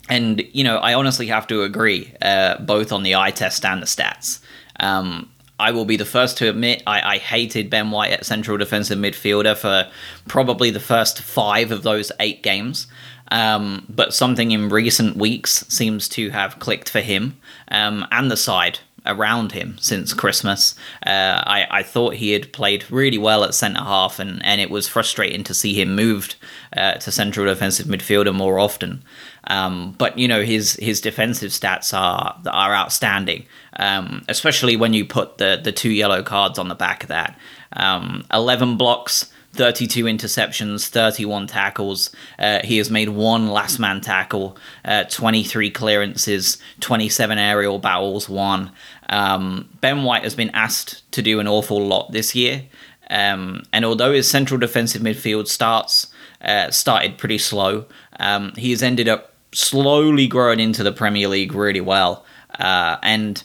and 0.09 0.43
you 0.53 0.65
know, 0.65 0.79
I 0.79 0.95
honestly 0.95 1.29
have 1.29 1.47
to 1.49 1.63
agree, 1.63 2.13
uh, 2.21 2.59
both 2.59 2.93
on 2.93 3.03
the 3.03 3.15
eye 3.15 3.31
test 3.31 3.65
and 3.65 3.83
the 3.83 3.87
stats. 3.87 4.41
Um, 4.81 5.31
I 5.61 5.71
will 5.71 5.85
be 5.85 5.97
the 5.97 6.05
first 6.05 6.39
to 6.39 6.49
admit 6.49 6.83
I, 6.87 7.15
I, 7.15 7.19
hated 7.19 7.71
Ben 7.71 7.93
White 7.93 8.11
at 8.11 8.27
central 8.27 8.57
defensive 8.57 8.99
midfielder 8.99 9.57
for 9.57 9.89
probably 10.27 10.71
the 10.71 10.81
first 10.81 11.23
five 11.23 11.71
of 11.71 11.85
those 11.85 12.11
eight 12.19 12.43
games. 12.43 12.89
Um, 13.33 13.87
but 13.89 14.13
something 14.13 14.51
in 14.51 14.69
recent 14.69 15.17
weeks 15.17 15.65
seems 15.67 16.07
to 16.11 16.29
have 16.31 16.59
clicked 16.59 16.91
for 16.91 17.01
him 17.01 17.39
um, 17.69 18.07
and 18.13 18.31
the 18.31 18.37
side 18.37 18.81
around 19.07 19.53
him 19.53 19.77
since 19.81 20.13
Christmas. 20.13 20.75
Uh, 21.05 21.43
I, 21.47 21.67
I 21.71 21.83
thought 21.83 22.15
he 22.15 22.33
had 22.33 22.53
played 22.53 22.91
really 22.91 23.17
well 23.17 23.43
at 23.43 23.55
centre 23.55 23.81
half, 23.81 24.19
and, 24.19 24.45
and 24.45 24.61
it 24.61 24.71
was 24.71 24.87
frustrating 24.87 25.45
to 25.45 25.55
see 25.55 25.73
him 25.73 25.97
moved 25.97 26.37
uh, 26.77 26.95
to 26.95 27.11
central 27.11 27.47
defensive 27.47 27.87
midfielder 27.87 28.35
more 28.35 28.59
often. 28.59 29.03
Um, 29.49 29.95
but 29.99 30.19
you 30.19 30.29
know 30.29 30.43
his 30.43 30.75
his 30.75 31.01
defensive 31.01 31.51
stats 31.51 31.97
are 31.97 32.39
are 32.47 32.75
outstanding, 32.75 33.47
um, 33.77 34.25
especially 34.29 34.77
when 34.77 34.93
you 34.93 35.05
put 35.05 35.39
the 35.39 35.61
the 35.63 35.73
two 35.73 35.91
yellow 35.91 36.23
cards 36.23 36.59
on 36.59 36.69
the 36.69 36.75
back 36.75 37.03
of 37.03 37.09
that. 37.09 37.37
Um, 37.73 38.25
Eleven 38.33 38.77
blocks. 38.77 39.32
32 39.55 40.05
interceptions, 40.05 40.89
31 40.89 41.47
tackles. 41.47 42.11
Uh, 42.39 42.61
he 42.65 42.79
has 42.79 42.91
made 42.91 43.11
one 43.11 43.49
last 43.49 43.79
man 43.79 44.01
tackle, 44.01 44.57
uh, 44.85 45.05
23 45.05 45.71
clearances, 45.71 46.59
27 46.81 47.39
aerial 47.39 47.79
battles 47.79 48.29
won. 48.29 48.73
Um, 49.09 49.69
ben 49.81 50.05
White 50.05 50.25
has 50.25 50.35
been 50.35 50.51
asked 50.51 51.11
to 51.13 51.23
do 51.23 51.39
an 51.39 51.49
awful 51.49 51.87
lot 51.87 52.13
this 52.13 52.35
year. 52.35 52.65
Um, 53.11 53.65
and 53.73 53.85
although 53.85 54.13
his 54.13 54.31
central 54.31 54.59
defensive 54.59 55.03
midfield 55.03 55.49
starts 55.49 56.07
uh, 56.41 56.71
started 56.71 57.19
pretty 57.19 57.39
slow, 57.39 57.85
um, 58.19 58.53
he 58.57 58.71
has 58.71 58.83
ended 58.83 59.09
up 59.09 59.35
slowly 59.53 60.27
growing 60.27 60.61
into 60.61 60.83
the 60.83 60.93
Premier 60.93 61.29
League 61.29 61.53
really 61.53 61.81
well, 61.81 62.25
uh, 62.59 62.97
and 63.03 63.43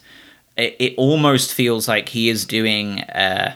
it, 0.56 0.76
it, 0.80 0.94
almost 0.98 1.54
feels 1.54 1.88
like 1.88 2.10
he 2.10 2.30
is 2.30 2.46
doing 2.46 3.02
uh, 3.02 3.56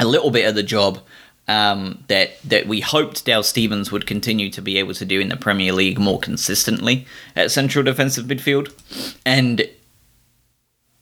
a 0.00 0.04
little 0.04 0.30
bit 0.30 0.48
of 0.48 0.56
the 0.56 0.62
job 0.64 0.98
um, 1.46 2.04
that 2.08 2.40
that 2.42 2.66
we 2.66 2.80
hoped 2.80 3.24
Dale 3.24 3.42
Stephens 3.42 3.92
would 3.92 4.06
continue 4.06 4.50
to 4.50 4.62
be 4.62 4.78
able 4.78 4.94
to 4.94 5.04
do 5.04 5.20
in 5.20 5.28
the 5.28 5.36
Premier 5.36 5.72
League 5.72 5.98
more 5.98 6.18
consistently 6.18 7.06
at 7.36 7.50
central 7.50 7.84
defensive 7.84 8.26
midfield, 8.26 8.72
and 9.24 9.68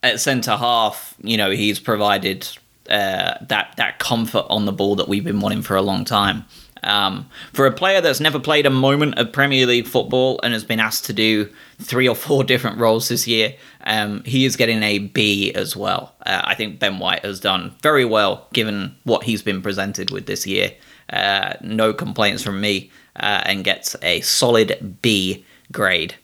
at 0.02 0.20
centre 0.20 0.56
half, 0.56 1.14
you 1.22 1.36
know, 1.36 1.50
he's 1.50 1.78
provided 1.78 2.48
uh, 2.88 3.34
that 3.42 3.74
that 3.76 3.98
comfort 3.98 4.46
on 4.48 4.64
the 4.64 4.72
ball 4.72 4.96
that 4.96 5.08
we've 5.08 5.24
been 5.24 5.40
wanting 5.40 5.62
for 5.62 5.76
a 5.76 5.82
long 5.82 6.04
time. 6.04 6.44
Um, 6.82 7.28
for 7.52 7.66
a 7.66 7.72
player 7.72 8.00
that's 8.00 8.20
never 8.20 8.38
played 8.38 8.64
a 8.64 8.70
moment 8.70 9.18
of 9.18 9.32
Premier 9.32 9.66
League 9.66 9.86
football 9.86 10.38
and 10.42 10.52
has 10.52 10.64
been 10.64 10.80
asked 10.80 11.04
to 11.06 11.12
do 11.12 11.50
three 11.80 12.08
or 12.08 12.14
four 12.14 12.44
different 12.52 12.78
roles 12.78 13.08
this 13.08 13.26
year, 13.26 13.54
um, 13.88 14.22
he 14.24 14.44
is 14.44 14.54
getting 14.54 14.82
a 14.82 14.98
B 14.98 15.52
as 15.54 15.74
well. 15.74 16.14
Uh, 16.24 16.42
I 16.44 16.54
think 16.54 16.78
Ben 16.78 16.98
White 16.98 17.24
has 17.24 17.40
done 17.40 17.74
very 17.82 18.04
well 18.04 18.46
given 18.52 18.94
what 19.04 19.24
he's 19.24 19.42
been 19.42 19.62
presented 19.62 20.10
with 20.10 20.26
this 20.26 20.46
year. 20.46 20.72
Uh, 21.10 21.54
no 21.62 21.94
complaints 21.94 22.42
from 22.42 22.60
me, 22.60 22.90
uh, 23.16 23.42
and 23.46 23.64
gets 23.64 23.96
a 24.02 24.20
solid 24.20 24.98
B 25.00 25.44
grade. 25.72 26.16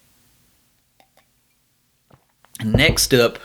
Next 2.62 3.14
up 3.14 3.38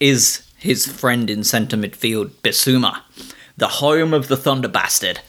is 0.00 0.50
his 0.56 0.86
friend 0.86 1.28
in 1.28 1.44
centre 1.44 1.76
midfield, 1.76 2.30
Bissouma, 2.42 3.02
the 3.58 3.68
home 3.68 4.14
of 4.14 4.28
the 4.28 4.38
Thunder 4.38 4.68
Bastard. 4.68 5.20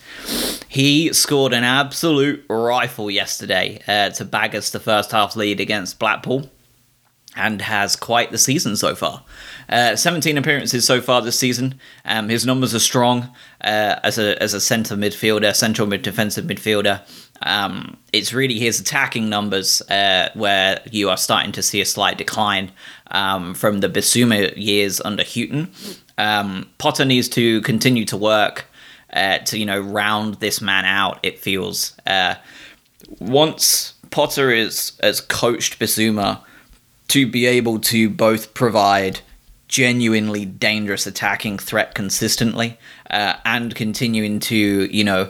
He 0.69 1.11
scored 1.11 1.51
an 1.51 1.65
absolute 1.65 2.45
rifle 2.49 3.11
yesterday 3.11 3.81
uh, 3.87 4.11
to 4.11 4.23
bag 4.23 4.55
us 4.55 4.69
the 4.69 4.79
first 4.79 5.11
half 5.11 5.35
lead 5.35 5.59
against 5.59 5.99
Blackpool. 5.99 6.49
And 7.35 7.61
has 7.61 7.95
quite 7.95 8.31
the 8.31 8.37
season 8.37 8.75
so 8.75 8.95
far. 8.95 9.23
Uh, 9.67 9.95
17 9.95 10.37
appearances 10.37 10.85
so 10.85 11.01
far 11.01 11.21
this 11.21 11.37
season. 11.37 11.75
Um, 12.05 12.29
his 12.29 12.45
numbers 12.45 12.73
are 12.73 12.79
strong 12.79 13.29
uh, 13.61 13.99
as 14.03 14.17
a 14.17 14.41
as 14.41 14.53
a 14.53 14.61
centre 14.61 14.95
midfielder, 14.95 15.55
central 15.55 15.87
mid 15.87 16.01
defensive 16.01 16.45
midfielder. 16.45 17.01
Um, 17.41 17.97
it's 18.13 18.33
really 18.33 18.59
his 18.59 18.79
attacking 18.79 19.29
numbers 19.29 19.81
uh, 19.89 20.29
where 20.33 20.81
you 20.91 21.09
are 21.09 21.17
starting 21.17 21.51
to 21.53 21.61
see 21.61 21.81
a 21.81 21.85
slight 21.85 22.17
decline 22.17 22.71
um, 23.11 23.53
from 23.53 23.81
the 23.81 23.89
Bissouma 23.89 24.53
years 24.55 25.01
under 25.01 25.23
Hughton. 25.23 25.71
Um, 26.17 26.69
Potter 26.77 27.03
needs 27.03 27.27
to 27.29 27.61
continue 27.61 28.05
to 28.05 28.17
work 28.17 28.65
uh, 29.11 29.39
to 29.39 29.57
you 29.57 29.65
know 29.65 29.79
round 29.79 30.35
this 30.35 30.61
man 30.61 30.85
out. 30.85 31.19
It 31.23 31.39
feels 31.39 31.95
uh, 32.05 32.35
once 33.19 33.93
Potter 34.11 34.51
is 34.51 34.93
has 35.01 35.21
coached 35.21 35.79
Bissouma 35.79 36.41
to 37.07 37.27
be 37.27 37.45
able 37.45 37.79
to 37.79 38.09
both 38.09 38.53
provide 38.53 39.21
genuinely 39.67 40.45
dangerous 40.45 41.07
attacking 41.07 41.57
threat 41.57 41.95
consistently 41.95 42.77
uh, 43.09 43.35
and 43.45 43.75
continuing 43.75 44.39
to 44.39 44.55
you 44.55 45.03
know 45.03 45.29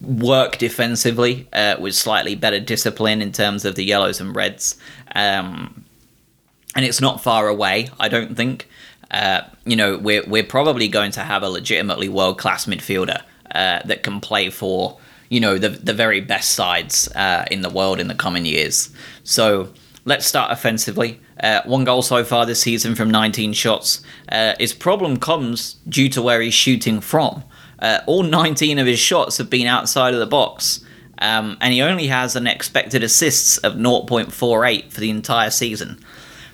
work 0.00 0.58
defensively 0.58 1.48
uh, 1.52 1.76
with 1.78 1.94
slightly 1.94 2.34
better 2.34 2.58
discipline 2.58 3.22
in 3.22 3.30
terms 3.30 3.64
of 3.64 3.76
the 3.76 3.84
yellows 3.84 4.20
and 4.20 4.34
reds. 4.34 4.76
Um, 5.14 5.84
and 6.74 6.84
it's 6.84 7.02
not 7.02 7.22
far 7.22 7.48
away 7.48 7.90
i 8.00 8.08
don't 8.08 8.36
think. 8.36 8.68
Uh, 9.10 9.42
you 9.66 9.76
know 9.76 9.98
we're, 9.98 10.24
we're 10.26 10.42
probably 10.42 10.88
going 10.88 11.12
to 11.12 11.20
have 11.20 11.42
a 11.42 11.48
legitimately 11.48 12.08
world 12.08 12.38
class 12.38 12.64
midfielder 12.64 13.20
uh, 13.54 13.80
that 13.84 14.02
can 14.02 14.20
play 14.20 14.48
for 14.48 14.98
you 15.28 15.40
know 15.40 15.58
the, 15.58 15.68
the 15.68 15.94
very 15.94 16.20
best 16.20 16.52
sides 16.52 17.08
uh, 17.14 17.44
in 17.50 17.62
the 17.62 17.70
world 17.70 18.00
in 18.00 18.08
the 18.08 18.14
coming 18.14 18.44
years. 18.44 18.90
So 19.24 19.68
let's 20.04 20.26
start 20.26 20.50
offensively 20.50 21.20
uh, 21.40 21.62
one 21.64 21.84
goal 21.84 22.02
so 22.02 22.24
far 22.24 22.46
this 22.46 22.60
season 22.60 22.94
from 22.94 23.10
19 23.10 23.52
shots. 23.52 24.02
Uh, 24.30 24.54
his 24.58 24.72
problem 24.72 25.16
comes 25.18 25.74
due 25.88 26.08
to 26.08 26.22
where 26.22 26.40
he's 26.40 26.54
shooting 26.54 27.00
from. 27.00 27.44
Uh, 27.78 28.00
all 28.06 28.22
19 28.22 28.78
of 28.78 28.86
his 28.86 28.98
shots 28.98 29.38
have 29.38 29.50
been 29.50 29.66
outside 29.66 30.14
of 30.14 30.20
the 30.20 30.26
box, 30.26 30.84
um, 31.18 31.56
and 31.60 31.72
he 31.72 31.82
only 31.82 32.06
has 32.06 32.36
an 32.36 32.46
expected 32.46 33.02
assists 33.02 33.58
of 33.58 33.74
0.48 33.74 34.92
for 34.92 35.00
the 35.00 35.10
entire 35.10 35.50
season. 35.50 35.98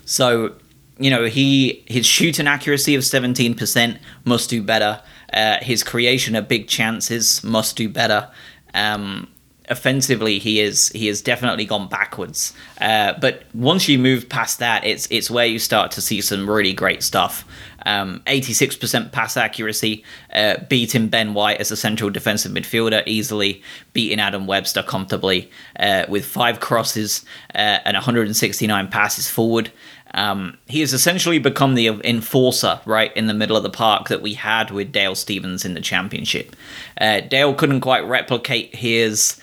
So, 0.05 0.55
you 0.97 1.11
know, 1.11 1.25
he 1.25 1.83
his 1.85 2.05
shooting 2.05 2.47
accuracy 2.47 2.95
of 2.95 3.03
17% 3.03 3.99
must 4.25 4.49
do 4.49 4.63
better. 4.63 5.01
Uh, 5.31 5.57
his 5.61 5.83
creation 5.83 6.35
of 6.35 6.47
big 6.47 6.67
chances 6.67 7.43
must 7.43 7.75
do 7.75 7.87
better. 7.87 8.29
Um, 8.73 9.27
offensively 9.69 10.39
he 10.39 10.59
is 10.59 10.89
he 10.89 11.07
has 11.07 11.21
definitely 11.21 11.65
gone 11.65 11.87
backwards. 11.87 12.53
Uh, 12.81 13.13
but 13.19 13.43
once 13.53 13.87
you 13.87 13.99
move 13.99 14.29
past 14.29 14.59
that, 14.59 14.83
it's 14.85 15.07
it's 15.11 15.29
where 15.29 15.45
you 15.45 15.59
start 15.59 15.91
to 15.91 16.01
see 16.01 16.21
some 16.21 16.49
really 16.49 16.73
great 16.73 17.03
stuff. 17.03 17.45
Um, 17.85 18.21
86% 18.27 19.13
pass 19.13 19.37
accuracy, 19.37 20.03
uh, 20.33 20.57
beating 20.67 21.07
Ben 21.07 21.33
White 21.33 21.61
as 21.61 21.71
a 21.71 21.77
central 21.77 22.09
defensive 22.09 22.51
midfielder 22.51 23.03
easily, 23.05 23.63
beating 23.93 24.19
Adam 24.19 24.47
Webster 24.47 24.83
comfortably 24.83 25.49
uh, 25.79 26.03
with 26.09 26.25
five 26.25 26.59
crosses 26.59 27.23
uh, 27.55 27.79
and 27.85 27.95
169 27.95 28.89
passes 28.89 29.29
forward. 29.29 29.71
Um, 30.13 30.57
he 30.67 30.79
has 30.81 30.93
essentially 30.93 31.39
become 31.39 31.75
the 31.75 31.87
enforcer 31.87 32.81
right 32.85 33.15
in 33.15 33.27
the 33.27 33.33
middle 33.33 33.55
of 33.55 33.63
the 33.63 33.69
park 33.69 34.07
that 34.09 34.21
we 34.21 34.33
had 34.33 34.71
with 34.71 34.91
Dale 34.91 35.15
Stephens 35.15 35.65
in 35.65 35.75
the 35.75 35.81
championship. 35.81 36.55
Uh, 36.99 37.21
Dale 37.21 37.53
couldn't 37.53 37.81
quite 37.81 38.05
replicate 38.05 38.75
his 38.75 39.39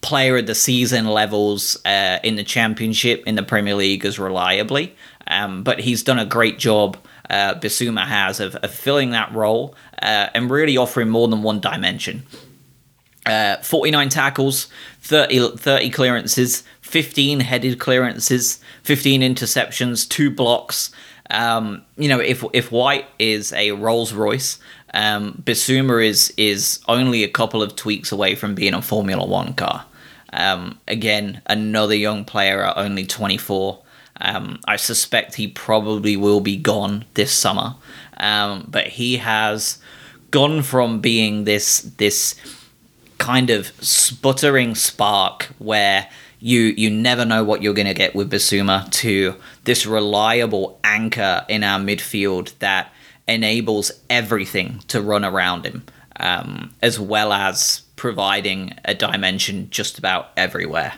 player 0.00 0.38
of 0.38 0.46
the 0.46 0.54
season 0.54 1.06
levels 1.06 1.76
uh, 1.84 2.18
in 2.22 2.36
the 2.36 2.44
championship 2.44 3.22
in 3.26 3.34
the 3.34 3.42
Premier 3.42 3.74
League 3.74 4.04
as 4.04 4.18
reliably. 4.18 4.94
Um, 5.26 5.62
but 5.62 5.80
he's 5.80 6.02
done 6.02 6.18
a 6.18 6.24
great 6.24 6.58
job. 6.58 6.96
Uh, 7.28 7.54
Bissouma 7.54 8.06
has 8.06 8.40
of, 8.40 8.56
of 8.56 8.70
filling 8.72 9.10
that 9.10 9.32
role 9.34 9.74
uh, 10.00 10.28
and 10.34 10.50
really 10.50 10.76
offering 10.76 11.08
more 11.08 11.28
than 11.28 11.42
one 11.42 11.60
dimension. 11.60 12.22
Uh, 13.26 13.58
49 13.58 14.08
tackles, 14.08 14.68
30, 15.02 15.56
30 15.58 15.90
clearances, 15.90 16.62
15 16.80 17.40
headed 17.40 17.78
clearances, 17.78 18.60
15 18.84 19.20
interceptions, 19.20 20.08
two 20.08 20.30
blocks. 20.30 20.90
Um, 21.30 21.84
you 21.98 22.08
know, 22.08 22.20
if 22.20 22.42
if 22.54 22.72
White 22.72 23.04
is 23.18 23.52
a 23.52 23.72
Rolls 23.72 24.14
Royce, 24.14 24.58
um, 24.94 25.42
is 25.46 26.32
is 26.36 26.80
only 26.88 27.24
a 27.24 27.28
couple 27.28 27.62
of 27.62 27.76
tweaks 27.76 28.12
away 28.12 28.34
from 28.34 28.54
being 28.54 28.74
a 28.74 28.82
Formula 28.82 29.24
One 29.24 29.54
car. 29.54 29.84
Um, 30.32 30.78
again, 30.86 31.40
another 31.46 31.94
young 31.94 32.24
player 32.24 32.62
at 32.62 32.76
only 32.76 33.06
24. 33.06 33.78
Um, 34.20 34.60
I 34.66 34.76
suspect 34.76 35.36
he 35.36 35.48
probably 35.48 36.16
will 36.16 36.40
be 36.40 36.56
gone 36.56 37.04
this 37.14 37.32
summer, 37.32 37.76
um, 38.16 38.66
but 38.68 38.88
he 38.88 39.18
has 39.18 39.78
gone 40.30 40.62
from 40.62 41.00
being 41.00 41.44
this 41.44 41.80
this 41.98 42.34
kind 43.18 43.50
of 43.50 43.66
sputtering 43.80 44.74
spark 44.74 45.44
where 45.58 46.08
you 46.40 46.74
you 46.76 46.90
never 46.90 47.24
know 47.24 47.44
what 47.44 47.62
you're 47.62 47.74
going 47.74 47.86
to 47.86 47.94
get 47.94 48.14
with 48.14 48.30
Bissouma 48.30 48.90
to 48.92 49.34
this 49.64 49.86
reliable 49.86 50.78
anchor 50.84 51.44
in 51.48 51.64
our 51.64 51.80
midfield 51.80 52.56
that 52.58 52.92
enables 53.28 53.92
everything 54.10 54.80
to 54.88 55.00
run 55.00 55.24
around 55.24 55.64
him, 55.66 55.84
um, 56.18 56.74
as 56.82 56.98
well 56.98 57.32
as 57.32 57.82
providing 57.96 58.74
a 58.84 58.94
dimension 58.94 59.68
just 59.70 59.98
about 59.98 60.30
everywhere. 60.36 60.94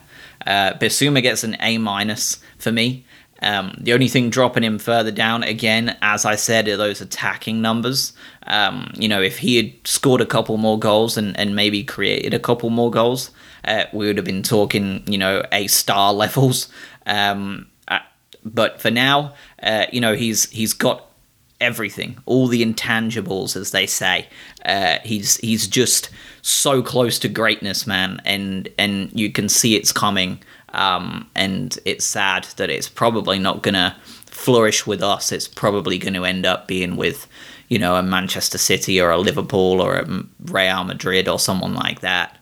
Uh, 0.47 0.73
Bissouma 0.75 1.23
gets 1.23 1.45
an 1.45 1.57
A 1.61 1.79
minus 1.79 2.39
for 2.59 2.73
me. 2.73 3.05
Um, 3.43 3.75
the 3.81 3.95
only 3.95 4.09
thing 4.09 4.29
dropping 4.29 4.65
him 4.65 4.79
further 4.79 5.11
down, 5.11 5.43
again, 5.43 5.97
as 6.03 6.25
I 6.25 6.37
said, 6.37 6.69
are 6.69 6.77
those 6.77 7.01
attacking 7.01 7.63
numbers. 7.63 8.13
Um, 8.47 8.93
you 8.95 9.09
know, 9.09 9.23
if 9.23 9.39
he 9.39 9.57
had 9.57 9.73
scored 9.87 10.21
a 10.21 10.27
couple 10.27 10.57
more 10.59 10.79
goals 10.79 11.17
and, 11.17 11.39
and 11.39 11.57
maybe 11.57 11.83
created 11.83 12.35
a 12.35 12.39
couple 12.39 12.69
more 12.71 12.91
goals, 12.91 13.31
uh, 13.65 13.85
we 13.93 14.07
would 14.07 14.17
have 14.17 14.27
been 14.27 14.43
talking, 14.43 15.03
you 15.07 15.19
know, 15.19 15.43
A 15.53 15.67
star 15.69 16.13
levels. 16.25 16.69
Um, 17.07 17.69
uh, 17.89 18.01
but 18.45 18.81
for 18.81 18.91
now, 18.91 19.35
uh, 19.63 19.87
you 19.91 20.01
know, 20.01 20.15
he's 20.15 20.51
he's 20.51 20.75
got 20.75 21.10
everything, 21.61 22.19
all 22.27 22.47
the 22.47 22.65
intangibles, 22.65 23.57
as 23.57 23.71
they 23.71 23.87
say. 23.87 24.29
Uh, 24.65 24.99
he's 25.05 25.37
he's 25.39 25.67
just 25.67 26.11
so 26.43 26.83
close 26.83 27.19
to 27.21 27.29
greatness, 27.29 27.87
man, 27.87 28.21
and 28.25 28.69
and 28.79 29.11
you 29.13 29.31
can 29.31 29.49
see 29.49 29.77
it's 29.77 29.93
coming. 29.93 30.43
Um, 30.73 31.29
and 31.35 31.77
it's 31.85 32.05
sad 32.05 32.45
that 32.57 32.71
it's 32.71 32.89
probably 32.89 33.41
not 33.41 33.63
gonna 33.63 33.97
flourish 34.31 34.87
with 34.87 35.03
us. 35.03 35.33
It's 35.33 35.47
probably 35.47 35.99
going 35.99 36.15
to 36.15 36.25
end 36.25 36.47
up 36.47 36.67
being 36.67 36.97
with, 36.97 37.27
you 37.69 37.79
know, 37.79 37.97
a 37.97 38.03
Manchester 38.03 38.59
City 38.59 39.01
or 39.01 39.11
a 39.11 39.19
Liverpool 39.19 39.81
or 39.81 39.97
a 39.97 40.25
Real 40.45 40.85
Madrid 40.85 41.29
or 41.29 41.39
someone 41.39 41.75
like 41.75 42.01
that. 42.01 42.37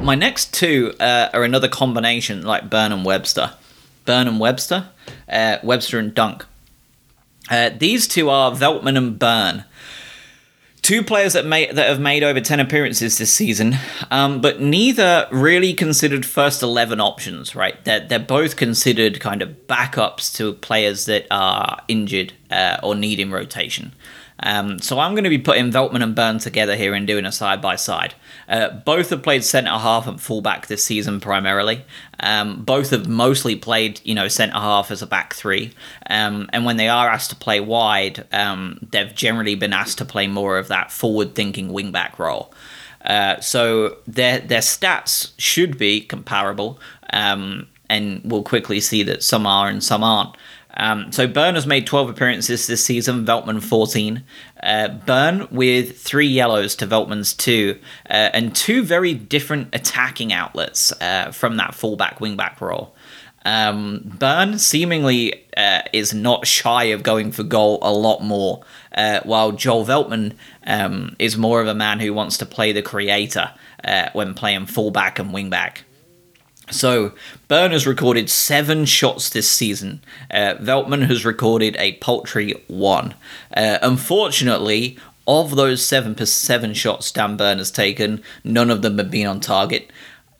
My 0.00 0.14
next 0.14 0.54
two 0.54 0.94
uh, 1.00 1.30
are 1.32 1.44
another 1.44 1.68
combination 1.68 2.42
like 2.42 2.70
Burn 2.70 2.92
and 2.92 3.04
Webster. 3.04 3.54
Burn 4.04 4.28
and 4.28 4.40
Webster, 4.40 4.88
uh, 5.28 5.58
Webster 5.62 5.98
and 5.98 6.14
Dunk. 6.14 6.44
Uh, 7.50 7.70
these 7.76 8.06
two 8.06 8.30
are 8.30 8.52
Veltman 8.52 8.96
and 8.96 9.18
Burn. 9.18 9.64
Two 10.82 11.04
players 11.04 11.34
that, 11.34 11.46
may, 11.46 11.70
that 11.70 11.88
have 11.88 12.00
made 12.00 12.24
over 12.24 12.40
10 12.40 12.58
appearances 12.58 13.16
this 13.16 13.32
season, 13.32 13.76
um, 14.10 14.40
but 14.40 14.60
neither 14.60 15.28
really 15.30 15.74
considered 15.74 16.26
first 16.26 16.60
11 16.60 17.00
options, 17.00 17.54
right? 17.54 17.82
They're, 17.84 18.00
they're 18.00 18.18
both 18.18 18.56
considered 18.56 19.20
kind 19.20 19.42
of 19.42 19.50
backups 19.68 20.34
to 20.36 20.54
players 20.54 21.04
that 21.04 21.26
are 21.30 21.80
injured 21.86 22.32
uh, 22.50 22.78
or 22.82 22.96
needing 22.96 23.30
rotation. 23.30 23.92
Um, 24.42 24.78
so 24.80 24.98
I'm 24.98 25.12
going 25.12 25.24
to 25.24 25.30
be 25.30 25.38
putting 25.38 25.70
Veltman 25.70 26.02
and 26.02 26.14
Burn 26.14 26.38
together 26.38 26.76
here 26.76 26.94
and 26.94 27.06
doing 27.06 27.24
a 27.24 27.32
side 27.32 27.62
by 27.62 27.76
side. 27.76 28.14
both 28.84 29.10
have 29.10 29.22
played 29.22 29.44
centre 29.44 29.70
half 29.70 30.06
and 30.06 30.20
fullback 30.20 30.66
this 30.66 30.84
season 30.84 31.20
primarily. 31.20 31.84
Um, 32.20 32.64
both 32.64 32.90
have 32.90 33.08
mostly 33.08 33.56
played, 33.56 34.00
you 34.04 34.14
know, 34.14 34.28
centre 34.28 34.58
half 34.58 34.90
as 34.90 35.02
a 35.02 35.06
back 35.06 35.34
three. 35.34 35.72
Um, 36.08 36.48
and 36.52 36.64
when 36.64 36.76
they 36.76 36.88
are 36.88 37.08
asked 37.08 37.30
to 37.30 37.36
play 37.36 37.60
wide, 37.60 38.26
um, 38.32 38.78
they've 38.90 39.14
generally 39.14 39.54
been 39.54 39.72
asked 39.72 39.98
to 39.98 40.04
play 40.04 40.26
more 40.26 40.58
of 40.58 40.68
that 40.68 40.90
forward-thinking 40.90 41.72
wing-back 41.72 42.18
role. 42.18 42.52
Uh, 43.04 43.40
so 43.40 43.96
their 44.06 44.38
their 44.38 44.60
stats 44.60 45.32
should 45.36 45.76
be 45.76 46.00
comparable, 46.00 46.78
um, 47.12 47.66
and 47.90 48.20
we'll 48.24 48.44
quickly 48.44 48.80
see 48.80 49.02
that 49.02 49.24
some 49.24 49.44
are 49.44 49.68
and 49.68 49.82
some 49.82 50.04
aren't. 50.04 50.36
Um, 50.74 51.12
so 51.12 51.26
Burn 51.26 51.54
has 51.54 51.66
made 51.66 51.86
12 51.86 52.10
appearances 52.10 52.66
this 52.66 52.84
season, 52.84 53.26
Veltman 53.26 53.62
14. 53.62 54.24
Uh, 54.62 54.88
Burn 54.88 55.46
with 55.50 56.00
three 56.00 56.26
yellows 56.26 56.74
to 56.76 56.86
Veltman's 56.86 57.34
two, 57.34 57.78
uh, 58.08 58.30
and 58.32 58.54
two 58.54 58.82
very 58.82 59.14
different 59.14 59.74
attacking 59.74 60.32
outlets 60.32 60.92
uh, 61.00 61.30
from 61.30 61.56
that 61.56 61.74
fullback 61.74 62.18
wingback 62.18 62.60
role. 62.60 62.94
Um, 63.44 64.02
Burn 64.04 64.58
seemingly 64.58 65.44
uh, 65.56 65.82
is 65.92 66.14
not 66.14 66.46
shy 66.46 66.84
of 66.84 67.02
going 67.02 67.32
for 67.32 67.42
goal 67.42 67.78
a 67.82 67.92
lot 67.92 68.22
more, 68.22 68.62
uh, 68.94 69.20
while 69.24 69.52
Joel 69.52 69.84
Veltman 69.84 70.34
um, 70.66 71.16
is 71.18 71.36
more 71.36 71.60
of 71.60 71.66
a 71.66 71.74
man 71.74 72.00
who 72.00 72.14
wants 72.14 72.38
to 72.38 72.46
play 72.46 72.72
the 72.72 72.82
creator 72.82 73.50
uh, 73.84 74.10
when 74.12 74.34
playing 74.34 74.66
fullback 74.66 75.18
and 75.18 75.30
wingback. 75.30 75.78
So, 76.72 77.12
Burn 77.48 77.72
has 77.72 77.86
recorded 77.86 78.28
seven 78.30 78.84
shots 78.84 79.30
this 79.30 79.50
season. 79.50 80.00
Uh, 80.30 80.54
Veltman 80.58 81.06
has 81.06 81.24
recorded 81.24 81.76
a 81.78 81.92
paltry 81.94 82.54
one. 82.66 83.14
Uh, 83.56 83.78
unfortunately, 83.82 84.98
of 85.26 85.54
those 85.54 85.84
seven 85.84 86.16
seven 86.26 86.74
shots 86.74 87.12
Dan 87.12 87.36
Burn 87.36 87.58
has 87.58 87.70
taken, 87.70 88.22
none 88.42 88.70
of 88.70 88.82
them 88.82 88.98
have 88.98 89.10
been 89.10 89.26
on 89.26 89.40
target. 89.40 89.90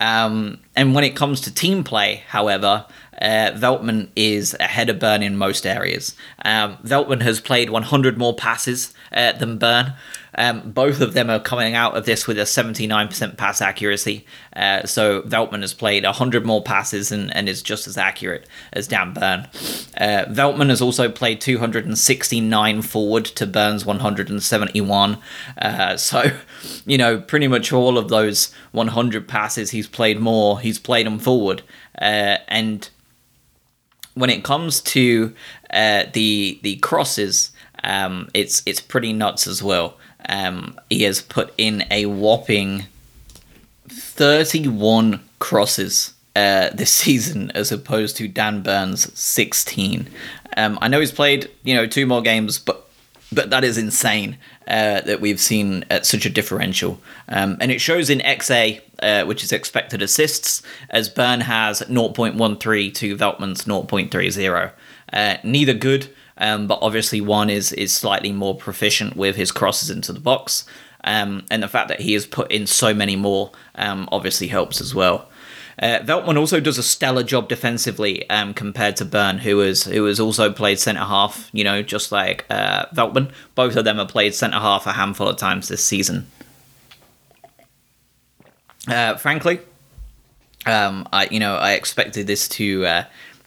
Um, 0.01 0.59
and 0.75 0.95
when 0.95 1.05
it 1.05 1.15
comes 1.15 1.41
to 1.43 1.55
team 1.55 1.85
play, 1.85 2.25
however, 2.27 2.87
uh, 3.21 3.53
Veltman 3.55 4.09
is 4.17 4.57
ahead 4.59 4.91
of 4.91 4.99
Burn 4.99 5.23
in 5.23 5.37
most 5.37 5.65
areas. 5.65 6.17
Um, 6.45 6.77
Veltman 6.79 7.23
has 7.23 7.41
played 7.41 7.71
100 7.71 8.19
more 8.19 8.35
passes 8.35 8.93
uh, 9.13 9.33
than 9.33 9.59
Burn. 9.59 9.93
Um, 10.37 10.73
both 10.73 11.01
of 11.01 11.13
them 11.13 11.29
are 11.31 11.41
coming 11.41 11.75
out 11.75 11.97
of 11.97 12.07
this 12.07 12.27
with 12.27 12.39
a 12.39 12.43
79% 12.43 13.37
pass 13.37 13.61
accuracy. 13.61 14.27
Uh, 14.55 14.85
so 14.87 15.23
Veltman 15.23 15.61
has 15.61 15.75
played 15.75 16.05
100 16.05 16.47
more 16.47 16.63
passes 16.63 17.13
and, 17.13 17.35
and 17.37 17.49
is 17.49 17.63
just 17.63 17.87
as 17.87 17.99
accurate 17.99 18.47
as 18.73 18.89
Dan 18.89 19.13
Burn. 19.13 19.41
Uh, 19.97 20.25
Veltman 20.29 20.71
has 20.71 20.81
also 20.81 21.11
played 21.11 21.41
269 21.41 22.83
forward 22.83 23.25
to 23.27 23.47
Burn's 23.47 23.85
171. 23.85 25.19
Uh, 25.59 25.97
so, 25.97 26.25
you 26.87 26.97
know, 26.97 27.21
pretty 27.21 27.49
much 27.49 27.73
all 27.73 27.99
of 27.99 28.09
those 28.09 28.55
100 28.73 29.29
passes 29.29 29.71
he's 29.71 29.87
played 29.87 30.19
more, 30.19 30.61
he's 30.61 30.79
played 30.79 31.07
them 31.07 31.19
forward. 31.19 31.63
Uh, 32.01 32.39
and 32.49 32.89
when 34.15 34.31
it 34.31 34.45
comes 34.45 34.81
to 34.81 35.35
uh, 35.71 36.05
the 36.13 36.59
the 36.63 36.77
crosses, 36.77 37.53
um, 37.85 38.29
it's 38.35 38.63
it's 38.67 38.81
pretty 38.81 39.13
nuts 39.13 39.47
as 39.47 39.63
well. 39.63 39.97
Um, 40.29 40.79
he 40.89 41.03
has 41.03 41.21
put 41.21 41.53
in 41.59 41.85
a 41.91 42.07
whopping 42.07 42.87
31 43.89 45.21
crosses 45.39 46.15
uh, 46.37 46.71
this 46.71 46.91
season 46.95 47.51
as 47.53 47.73
opposed 47.73 48.17
to 48.17 48.29
Dan 48.29 48.63
Burns' 48.63 49.19
16. 49.19 50.09
Um, 50.57 50.79
I 50.81 50.89
know 50.89 51.01
he's 51.01 51.13
played, 51.13 51.51
you 51.65 51.75
know, 51.75 51.87
two 51.87 52.07
more 52.07 52.23
games, 52.23 52.59
but 52.59 52.89
but 53.35 53.51
that 53.51 53.65
is 53.65 53.79
insane 53.79 54.37
uh, 54.69 55.01
that 55.01 55.21
we've 55.21 55.41
seen 55.41 55.85
at 55.91 56.07
such 56.07 56.27
a 56.27 56.31
differential. 56.31 57.01
Um, 57.29 57.57
and 57.61 57.73
it 57.73 57.81
shows 57.81 58.11
in 58.11 58.19
XA, 58.21 58.81
uh, 59.03 59.25
which 59.25 59.43
is 59.43 59.53
expected 59.53 60.03
assists, 60.03 60.63
as 60.91 61.09
Burn 61.09 61.41
has 61.41 61.81
0.13 61.81 62.95
to 62.95 63.17
Veltman's 63.17 63.65
0.30. 63.65 64.73
Uh, 65.13 65.37
neither 65.43 65.75
good, 65.75 66.11
um, 66.39 66.67
but 66.67 66.79
obviously 66.83 67.21
one 67.21 67.51
is 67.51 67.73
is 67.73 67.93
slightly 67.93 68.33
more 68.33 68.57
proficient 68.57 69.17
with 69.17 69.37
his 69.37 69.53
crosses 69.53 69.91
into 69.91 70.13
the 70.13 70.21
box, 70.21 70.65
um, 71.05 71.45
and 71.51 71.63
the 71.63 71.69
fact 71.69 71.89
that 71.89 72.01
he 72.01 72.13
has 72.15 72.27
put 72.27 72.51
in 72.51 72.67
so 72.67 72.95
many 72.95 73.17
more 73.17 73.51
um, 73.75 74.09
obviously 74.11 74.49
helps 74.49 74.81
as 74.81 74.95
well. 74.95 75.29
Uh, 75.79 75.99
Veltman 76.01 76.39
also 76.39 76.61
does 76.61 76.79
a 76.79 76.83
stellar 76.83 77.23
job 77.23 77.49
defensively 77.49 78.29
um, 78.29 78.55
compared 78.55 78.97
to 78.97 79.05
Burn, 79.05 79.39
who 79.39 79.59
has 79.61 79.85
who 79.85 80.05
has 80.05 80.21
also 80.21 80.53
played 80.53 80.79
centre 80.79 81.01
half. 81.01 81.49
You 81.53 81.65
know, 81.65 81.83
just 81.83 82.13
like 82.13 82.45
uh, 82.51 82.87
Veltman, 82.95 83.33
both 83.55 83.77
of 83.77 83.85
them 83.85 83.99
have 83.99 84.09
played 84.09 84.35
centre 84.35 84.59
half 84.59 84.87
a 84.87 84.93
handful 84.93 85.29
of 85.29 85.37
times 85.37 85.69
this 85.69 85.85
season. 85.85 86.31
Uh, 88.87 89.17
frankly, 89.17 89.61
um, 90.67 91.09
I 91.13 91.29
you 91.31 91.41
know 91.41 91.57
I 91.57 91.73
expected 91.73 92.27
this 92.27 92.49
to 92.49 92.87
uh, 92.87 93.05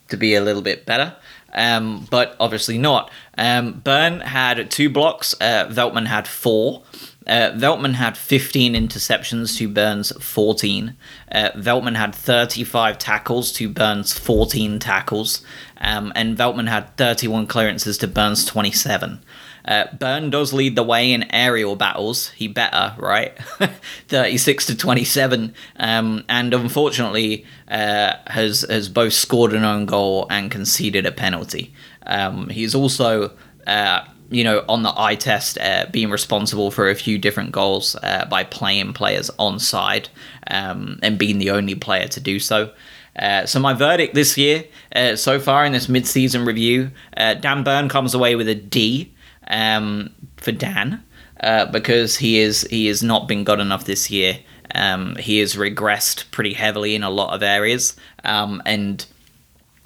to 0.10 0.18
be 0.18 0.36
a 0.36 0.42
little 0.42 0.62
bit 0.62 0.86
better 0.86 1.16
um, 1.56 2.08
but 2.12 2.36
obviously 2.40 2.78
not. 2.78 3.10
Um, 3.38 3.82
Burn 3.84 4.20
had 4.20 4.70
two 4.70 4.90
blocks, 4.90 5.34
uh, 5.42 5.68
Veltman 5.70 6.08
had 6.08 6.28
four. 6.28 6.84
Uh, 7.28 7.52
Veltman 7.56 7.96
had 7.96 8.16
15 8.16 8.76
interceptions 8.76 9.58
to 9.58 9.68
Burn's 9.68 10.12
14. 10.24 10.96
Uh, 11.32 11.50
Veltman 11.56 11.96
had 11.96 12.14
35 12.14 13.00
tackles 13.00 13.52
to 13.54 13.68
Burn's 13.68 14.14
14 14.14 14.78
tackles. 14.78 15.44
Um, 15.78 16.14
and 16.16 16.38
Veltman 16.38 16.70
had 16.70 16.96
31 16.98 17.48
clearances 17.48 17.98
to 18.00 18.08
Burn's 18.08 18.46
27. 18.46 19.24
Uh, 19.66 19.86
does 20.30 20.54
lead 20.54 20.76
the 20.76 20.84
way 20.84 21.12
in 21.12 21.24
aerial 21.34 21.76
battles. 21.76 22.30
He 22.30 22.48
better, 22.48 22.96
right? 23.00 23.38
36 24.08 24.68
to 24.68 24.78
27. 24.78 25.54
Um, 25.78 26.24
and 26.30 26.54
unfortunately, 26.54 27.46
uh, 27.68 28.14
has, 28.28 28.62
has 28.70 28.90
both 28.90 29.14
scored 29.14 29.54
an 29.54 29.64
own 29.64 29.86
goal 29.86 30.28
and 30.30 30.52
conceded 30.52 31.06
a 31.06 31.12
penalty. 31.12 31.74
Um, 32.06 32.50
he's 32.50 32.76
also. 32.76 33.32
Uh, 33.66 34.06
you 34.30 34.44
know, 34.44 34.66
on 34.68 34.82
the 34.82 34.94
eye 34.98 35.16
test, 35.16 35.58
uh, 35.60 35.86
being 35.92 36.10
responsible 36.10 36.72
for 36.72 36.90
a 36.90 36.96
few 36.96 37.18
different 37.18 37.52
goals 37.52 37.96
uh, 38.02 38.26
by 38.26 38.44
playing 38.44 38.94
players 38.94 39.30
on 39.38 39.60
side 39.60 40.10
um, 40.48 41.00
and 41.04 41.20
being 41.20 41.38
the 41.38 41.52
only 41.52 41.76
player 41.76 42.08
to 42.08 42.20
do 42.20 42.40
so. 42.40 42.72
Uh, 43.18 43.46
so 43.46 43.60
my 43.60 43.74
verdict 43.74 44.14
this 44.14 44.38
year, 44.38 44.66
uh, 44.96 45.16
so 45.16 45.40
far 45.40 45.66
in 45.66 45.72
this 45.72 45.88
mid-season 45.88 46.44
review, 46.44 46.92
uh, 47.16 47.34
Dan 47.36 47.64
Burn 47.64 47.88
comes 47.88 48.14
away 48.14 48.36
with 48.36 48.50
a 48.50 48.56
D 48.56 49.14
um, 49.48 50.14
for 50.38 50.52
Dan 50.52 51.04
uh, 51.42 51.66
because 51.66 52.18
he 52.18 52.40
is 52.40 52.64
he 52.70 52.88
has 52.88 53.04
not 53.04 53.28
been 53.28 53.44
good 53.44 53.60
enough 53.60 53.86
this 53.86 54.10
year. 54.10 54.40
Um, 54.74 55.16
he 55.18 55.40
has 55.40 55.56
regressed 55.56 56.30
pretty 56.32 56.54
heavily 56.54 56.96
in 56.96 57.04
a 57.04 57.10
lot 57.10 57.34
of 57.34 57.44
areas, 57.44 57.96
um, 58.24 58.62
and 58.66 59.06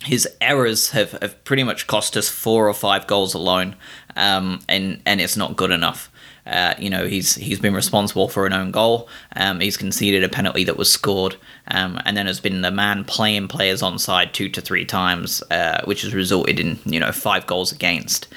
his 0.04 0.28
errors 0.40 0.92
have, 0.92 1.12
have 1.14 1.44
pretty 1.44 1.64
much 1.64 1.86
cost 1.88 2.16
us 2.16 2.30
four 2.30 2.68
or 2.68 2.74
five 2.74 3.06
goals 3.06 3.34
alone, 3.34 3.76
um, 4.16 4.60
and 4.68 5.02
and 5.06 5.22
it's 5.22 5.38
not 5.38 5.56
good 5.56 5.72
enough. 5.72 6.12
Uh, 6.48 6.74
you 6.80 6.90
know, 6.90 7.06
he's 7.06 7.36
he's 7.36 7.60
been 7.60 7.74
responsible 7.74 8.28
for 8.30 8.48
an 8.48 8.54
own 8.54 8.72
goal. 8.72 9.08
Um, 9.36 9.60
he's 9.60 9.78
conceded 9.78 10.24
a 10.24 10.30
penalty 10.30 10.64
that 10.64 10.78
was 10.78 10.92
scored, 10.92 11.36
um, 11.68 12.00
and 12.06 12.16
then 12.16 12.26
has 12.26 12.40
been 12.40 12.62
the 12.62 12.72
man 12.72 13.04
playing 13.04 13.48
players 13.48 13.84
on 13.84 14.00
side 14.00 14.34
two 14.34 14.50
to 14.50 14.62
three 14.62 14.86
times, 14.86 15.44
uh, 15.52 15.82
which 15.84 16.02
has 16.04 16.14
resulted 16.14 16.60
in 16.60 16.80
you 16.86 17.00
know 17.00 17.12
five 17.12 17.46
goals 17.46 17.72
against 17.72 18.28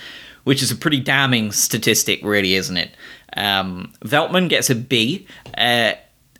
which 0.44 0.62
is 0.62 0.70
a 0.70 0.76
pretty 0.76 1.00
damning 1.00 1.52
statistic, 1.52 2.20
really, 2.22 2.54
isn't 2.54 2.76
it? 2.76 2.90
Um, 3.36 3.92
Veltman 4.04 4.48
gets 4.48 4.70
a 4.70 4.74
B. 4.74 5.26
Uh, 5.56 5.92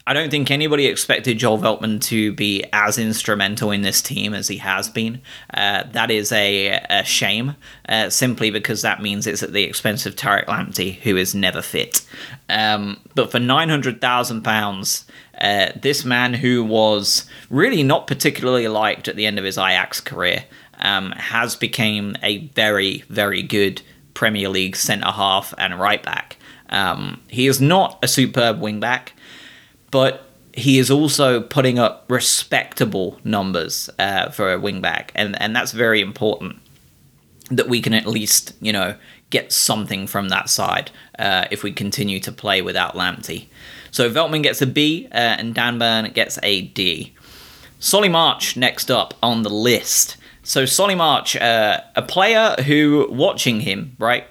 I 0.05 0.15
don't 0.15 0.31
think 0.31 0.51
anybody 0.51 0.87
expected 0.87 1.39
Joel 1.39 1.59
Veltman 1.59 2.01
to 2.03 2.33
be 2.33 2.65
as 2.73 2.99
instrumental 2.99 3.71
in 3.71 3.83
this 3.83 4.03
team 4.03 4.35
as 4.35 4.49
he 4.49 4.57
has 4.57 4.89
been. 4.89 5.21
Uh, 5.55 5.85
that 5.93 6.11
is 6.11 6.33
a, 6.33 6.81
a 6.91 7.05
shame, 7.05 7.55
uh, 7.89 8.11
simply 8.11 8.51
because 8.51 8.83
that 8.83 9.01
means 9.01 9.29
it's 9.29 9.45
at 9.45 9.53
the 9.53 9.63
expense 9.63 10.05
of 10.05 10.17
Tariq 10.17 10.47
Lamptey, 10.47 10.97
who 10.97 11.17
is 11.17 11.37
never 11.37 11.63
fit. 11.63 12.05
Um, 12.49 12.99
but 13.15 13.31
for 13.31 13.39
£900,000, 13.39 15.05
uh, 15.41 15.73
this 15.81 16.05
man 16.05 16.35
who 16.35 16.65
was 16.65 17.27
really 17.49 17.85
not 17.85 18.09
particularly 18.09 18.67
liked 18.67 19.07
at 19.07 19.15
the 19.15 19.27
end 19.27 19.39
of 19.39 19.45
his 19.45 19.57
Ajax 19.57 20.01
career 20.01 20.45
um, 20.81 21.13
has 21.13 21.55
become 21.55 22.17
a 22.23 22.49
very, 22.49 23.03
very 23.09 23.43
good 23.43 23.83
Premier 24.23 24.49
League 24.49 24.77
centre 24.77 25.11
half 25.11 25.53
and 25.59 25.81
right 25.81 26.01
back. 26.01 26.37
Um, 26.71 27.21
he 27.27 27.49
is 27.49 27.61
not 27.61 27.99
a 28.05 28.07
superb 28.07 28.61
wing 28.61 28.79
back, 28.79 29.15
but 29.91 30.29
he 30.55 30.79
is 30.79 30.93
also 30.93 31.41
putting 31.41 31.81
up 31.81 32.05
respectable 32.09 33.19
numbers 33.25 33.91
uh, 33.99 34.31
for 34.31 34.53
a 34.53 34.61
wing 34.61 34.81
back, 34.81 35.11
and 35.17 35.35
and 35.43 35.57
that's 35.57 35.73
very 35.73 36.01
important 36.01 36.61
that 37.51 37.69
we 37.69 37.83
can 37.83 37.95
at 37.95 38.07
least 38.07 38.53
you 38.61 38.73
know 38.73 38.95
get 39.31 39.51
something 39.51 40.07
from 40.07 40.29
that 40.29 40.49
side 40.49 40.93
uh, 41.19 41.47
if 41.51 41.65
we 41.65 41.73
continue 41.73 42.21
to 42.21 42.31
play 42.31 42.63
without 42.63 42.95
Lamptey. 42.95 43.47
So 43.91 44.09
Veltman 44.09 44.45
gets 44.45 44.63
a 44.63 44.69
B 44.69 45.09
uh, 45.11 45.17
and 45.41 45.53
Dan 45.53 45.81
Burn 45.81 46.13
gets 46.13 46.39
a 46.45 46.61
D. 46.61 47.13
Solly 47.81 48.09
March 48.09 48.57
next 48.57 48.89
up 48.89 49.15
on 49.21 49.43
the 49.43 49.51
list. 49.51 50.17
So 50.45 50.67
Solly 50.67 50.97
March, 50.97 51.37
uh, 51.37 51.81
a 51.95 52.03
player 52.03 52.57
who, 52.67 53.07
watching 53.11 53.61
him, 53.61 53.95
right, 53.99 54.27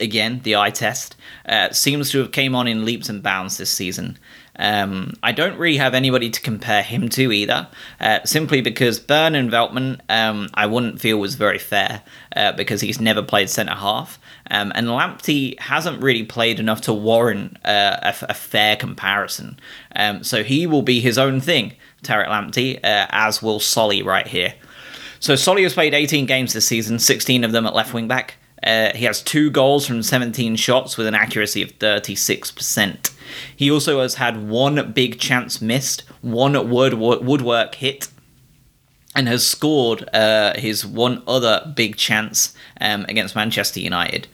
again 0.00 0.40
the 0.42 0.56
eye 0.56 0.70
test, 0.70 1.16
uh, 1.46 1.70
seems 1.70 2.10
to 2.10 2.18
have 2.18 2.32
came 2.32 2.54
on 2.54 2.66
in 2.66 2.84
leaps 2.84 3.08
and 3.10 3.22
bounds 3.22 3.58
this 3.58 3.70
season. 3.70 4.18
Um, 4.56 5.14
I 5.22 5.32
don't 5.32 5.58
really 5.58 5.78
have 5.78 5.94
anybody 5.94 6.28
to 6.30 6.40
compare 6.40 6.82
him 6.82 7.08
to 7.10 7.32
either, 7.32 7.68
uh, 8.00 8.20
simply 8.24 8.60
because 8.60 8.98
Burn 8.98 9.34
and 9.34 9.50
Veltman 9.50 10.00
um, 10.08 10.48
I 10.54 10.66
wouldn't 10.66 11.00
feel 11.00 11.18
was 11.18 11.34
very 11.34 11.58
fair 11.58 12.02
uh, 12.36 12.52
because 12.52 12.80
he's 12.80 13.00
never 13.00 13.22
played 13.22 13.48
centre 13.48 13.74
half, 13.74 14.18
um, 14.50 14.72
and 14.74 14.88
Lamptey 14.88 15.58
hasn't 15.60 16.02
really 16.02 16.24
played 16.24 16.60
enough 16.60 16.82
to 16.82 16.92
warrant 16.92 17.56
uh, 17.64 17.98
a, 18.02 18.14
a, 18.28 18.34
fair 18.34 18.76
comparison. 18.76 19.58
Um, 19.96 20.24
so 20.24 20.42
he 20.42 20.66
will 20.66 20.82
be 20.82 21.00
his 21.00 21.16
own 21.16 21.40
thing, 21.40 21.72
Tariq 22.02 22.28
Lamptey, 22.28 22.76
uh, 22.78 23.06
as 23.10 23.42
will 23.42 23.60
Solly 23.60 24.02
right 24.02 24.26
here. 24.26 24.54
So 25.20 25.36
Solly 25.36 25.62
has 25.64 25.74
played 25.74 25.92
18 25.92 26.24
games 26.24 26.54
this 26.54 26.66
season, 26.66 26.98
16 26.98 27.44
of 27.44 27.52
them 27.52 27.66
at 27.66 27.74
left 27.74 27.92
wing 27.92 28.08
back. 28.08 28.36
Uh, 28.62 28.90
he 28.94 29.04
has 29.04 29.22
two 29.22 29.50
goals 29.50 29.86
from 29.86 30.02
17 30.02 30.56
shots 30.56 30.96
with 30.96 31.06
an 31.06 31.14
accuracy 31.14 31.62
of 31.62 31.78
36%. 31.78 33.10
He 33.54 33.70
also 33.70 34.00
has 34.00 34.14
had 34.14 34.48
one 34.48 34.92
big 34.92 35.18
chance 35.18 35.60
missed, 35.60 36.02
one 36.22 36.70
wood, 36.70 36.94
woodwork 36.94 37.74
hit, 37.76 38.08
and 39.14 39.28
has 39.28 39.46
scored 39.46 40.08
uh, 40.14 40.58
his 40.58 40.86
one 40.86 41.22
other 41.26 41.70
big 41.74 41.96
chance 41.96 42.54
um, 42.80 43.04
against 43.08 43.36
Manchester 43.36 43.80
United. 43.80 44.26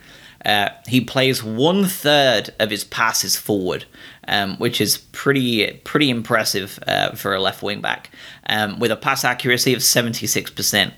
Uh, 0.45 0.69
he 0.87 1.01
plays 1.01 1.43
one 1.43 1.85
third 1.85 2.55
of 2.61 2.71
his 2.71 2.85
passes 2.85 3.37
forward, 3.37 3.87
um, 4.29 4.57
which 4.59 4.81
is 4.81 4.99
pretty 4.99 5.73
pretty 5.85 6.11
impressive 6.11 6.79
uh, 6.87 7.13
for 7.13 7.35
a 7.35 7.41
left 7.41 7.63
wing 7.63 7.81
back, 7.81 8.11
um, 8.49 8.79
with 8.79 8.91
a 8.91 8.97
pass 8.97 9.25
accuracy 9.25 9.75
of 9.75 9.83
seventy 9.83 10.27
six 10.27 10.51
percent. 10.51 10.95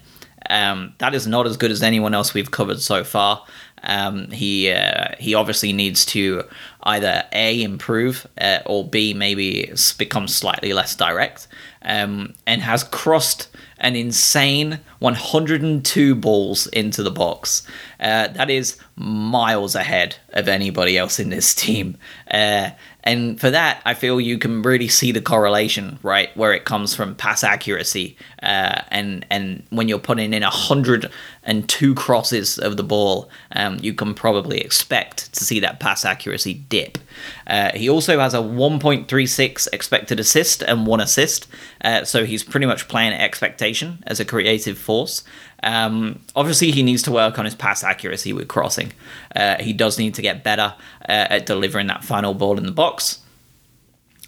Um, 0.51 0.95
that 0.99 1.15
is 1.15 1.27
not 1.27 1.47
as 1.47 1.57
good 1.57 1.71
as 1.71 1.83
anyone 1.83 2.15
else 2.15 2.33
we've 2.33 2.51
covered 2.51 2.81
so 2.81 3.05
far. 3.05 3.45
Um, 3.83 4.31
he 4.31 4.71
uh, 4.71 5.15
he 5.19 5.35
obviously 5.35 5.73
needs 5.73 6.05
to 6.07 6.45
either 6.83 7.25
a 7.33 7.63
improve 7.63 8.27
uh, 8.41 8.61
or 8.67 8.89
b 8.89 9.15
maybe 9.15 9.73
become 9.99 10.29
slightly 10.29 10.73
less 10.73 10.95
direct, 10.95 11.49
um, 11.83 12.35
and 12.47 12.63
has 12.63 12.85
crossed 12.85 13.49
an 13.81 13.95
insane 13.95 14.81
102 14.99 16.15
balls 16.17 16.67
into 16.69 17.03
the 17.03 17.11
box. 17.11 17.67
Uh, 18.01 18.29
that 18.29 18.51
is 18.51 18.79
miles 18.97 19.75
ahead 19.75 20.17
of 20.31 20.49
anybody 20.49 20.99
else 20.99 21.21
in 21.21 21.31
this 21.31 21.55
team. 21.67 21.97
Uh, 22.31 22.71
and 23.05 23.41
for 23.41 23.51
that, 23.51 23.81
I 23.85 23.95
feel 23.95 24.21
you 24.21 24.39
can 24.39 24.61
really 24.63 24.89
see 24.89 25.13
the 25.13 25.21
correlation, 25.21 25.99
right, 26.03 26.37
where 26.37 26.53
it 26.53 26.65
comes 26.65 26.95
from 26.95 27.15
pass 27.15 27.45
accuracy, 27.45 28.17
uh, 28.43 28.83
and 28.91 29.25
and 29.31 29.63
when 29.71 29.89
you're 29.89 30.01
putting 30.01 30.35
in 30.35 30.43
a 30.43 30.51
hundred 30.51 31.11
and 31.45 31.69
two 31.69 31.95
crosses 31.95 32.59
of 32.59 32.77
the 32.77 32.83
ball, 32.83 33.31
um, 33.53 33.79
you 33.81 33.95
can 33.95 34.15
probably 34.15 34.61
expect 34.61 35.33
to 35.33 35.45
see 35.45 35.61
that 35.61 35.81
pass 35.81 36.05
accuracy 36.05 36.55
dip. 36.55 36.99
Uh, 37.47 37.71
he 37.75 37.89
also 37.89 38.19
has 38.19 38.35
a 38.35 38.39
1.36 38.39 39.69
expected 39.73 40.21
assist 40.21 40.63
and 40.63 40.87
one 40.87 41.01
assist, 41.01 41.47
uh, 41.83 42.05
so 42.05 42.27
he's 42.27 42.45
pretty 42.45 42.67
much 42.67 42.89
playing 42.89 43.15
expectation 43.15 44.03
as 44.07 44.21
a 44.21 44.25
creative 44.25 44.77
force. 44.77 45.25
Um, 45.63 46.21
obviously, 46.37 46.71
he 46.71 46.83
needs 46.83 47.03
to 47.03 47.13
work 47.13 47.39
on 47.39 47.45
his 47.45 47.55
pass 47.55 47.83
accuracy 47.83 48.33
with 48.33 48.49
crossing. 48.49 48.93
Uh, 49.35 49.61
he 49.61 49.73
does 49.73 49.99
need 49.99 50.15
to 50.15 50.23
get 50.23 50.45
better 50.45 50.75
uh, 51.09 51.27
at 51.31 51.47
delivering 51.47 51.89
that 51.89 52.05
final 52.05 52.35
ball 52.35 52.59
in 52.59 52.67
the 52.67 52.73
box. 52.73 53.21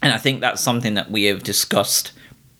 And 0.01 0.11
I 0.11 0.17
think 0.17 0.41
that's 0.41 0.61
something 0.61 0.95
that 0.95 1.11
we 1.11 1.25
have 1.25 1.43
discussed 1.43 2.11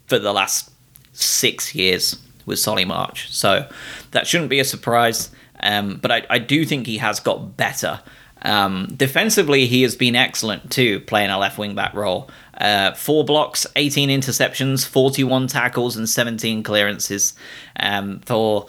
for 0.08 0.20
the 0.20 0.32
last 0.32 0.72
six 1.14 1.74
years 1.76 2.18
with 2.46 2.60
Solly 2.60 2.86
March. 2.86 3.32
So 3.32 3.68
that 4.12 4.28
shouldn't 4.28 4.50
be 4.50 4.60
a 4.60 4.66
surprise. 4.66 5.32
Um, 5.62 6.00
but 6.02 6.12
I, 6.12 6.26
I, 6.30 6.40
do 6.40 6.66
think 6.66 6.88
he 6.88 6.98
has 6.98 7.20
got 7.20 7.56
better. 7.56 8.02
Um, 8.42 8.92
defensively, 8.96 9.68
he 9.68 9.84
has 9.84 9.96
been 9.96 10.16
excellent 10.16 10.72
too, 10.72 11.02
playing 11.02 11.30
a 11.30 11.38
left 11.38 11.60
wing 11.60 11.76
back 11.76 11.94
role. 11.94 12.30
Uh, 12.58 12.94
four 12.94 13.24
blocks, 13.24 13.66
18 13.76 14.10
interceptions, 14.10 14.86
41 14.86 15.48
tackles, 15.48 15.96
and 15.96 16.08
17 16.08 16.64
clearances. 16.64 17.34
Um, 17.80 18.20
for 18.20 18.68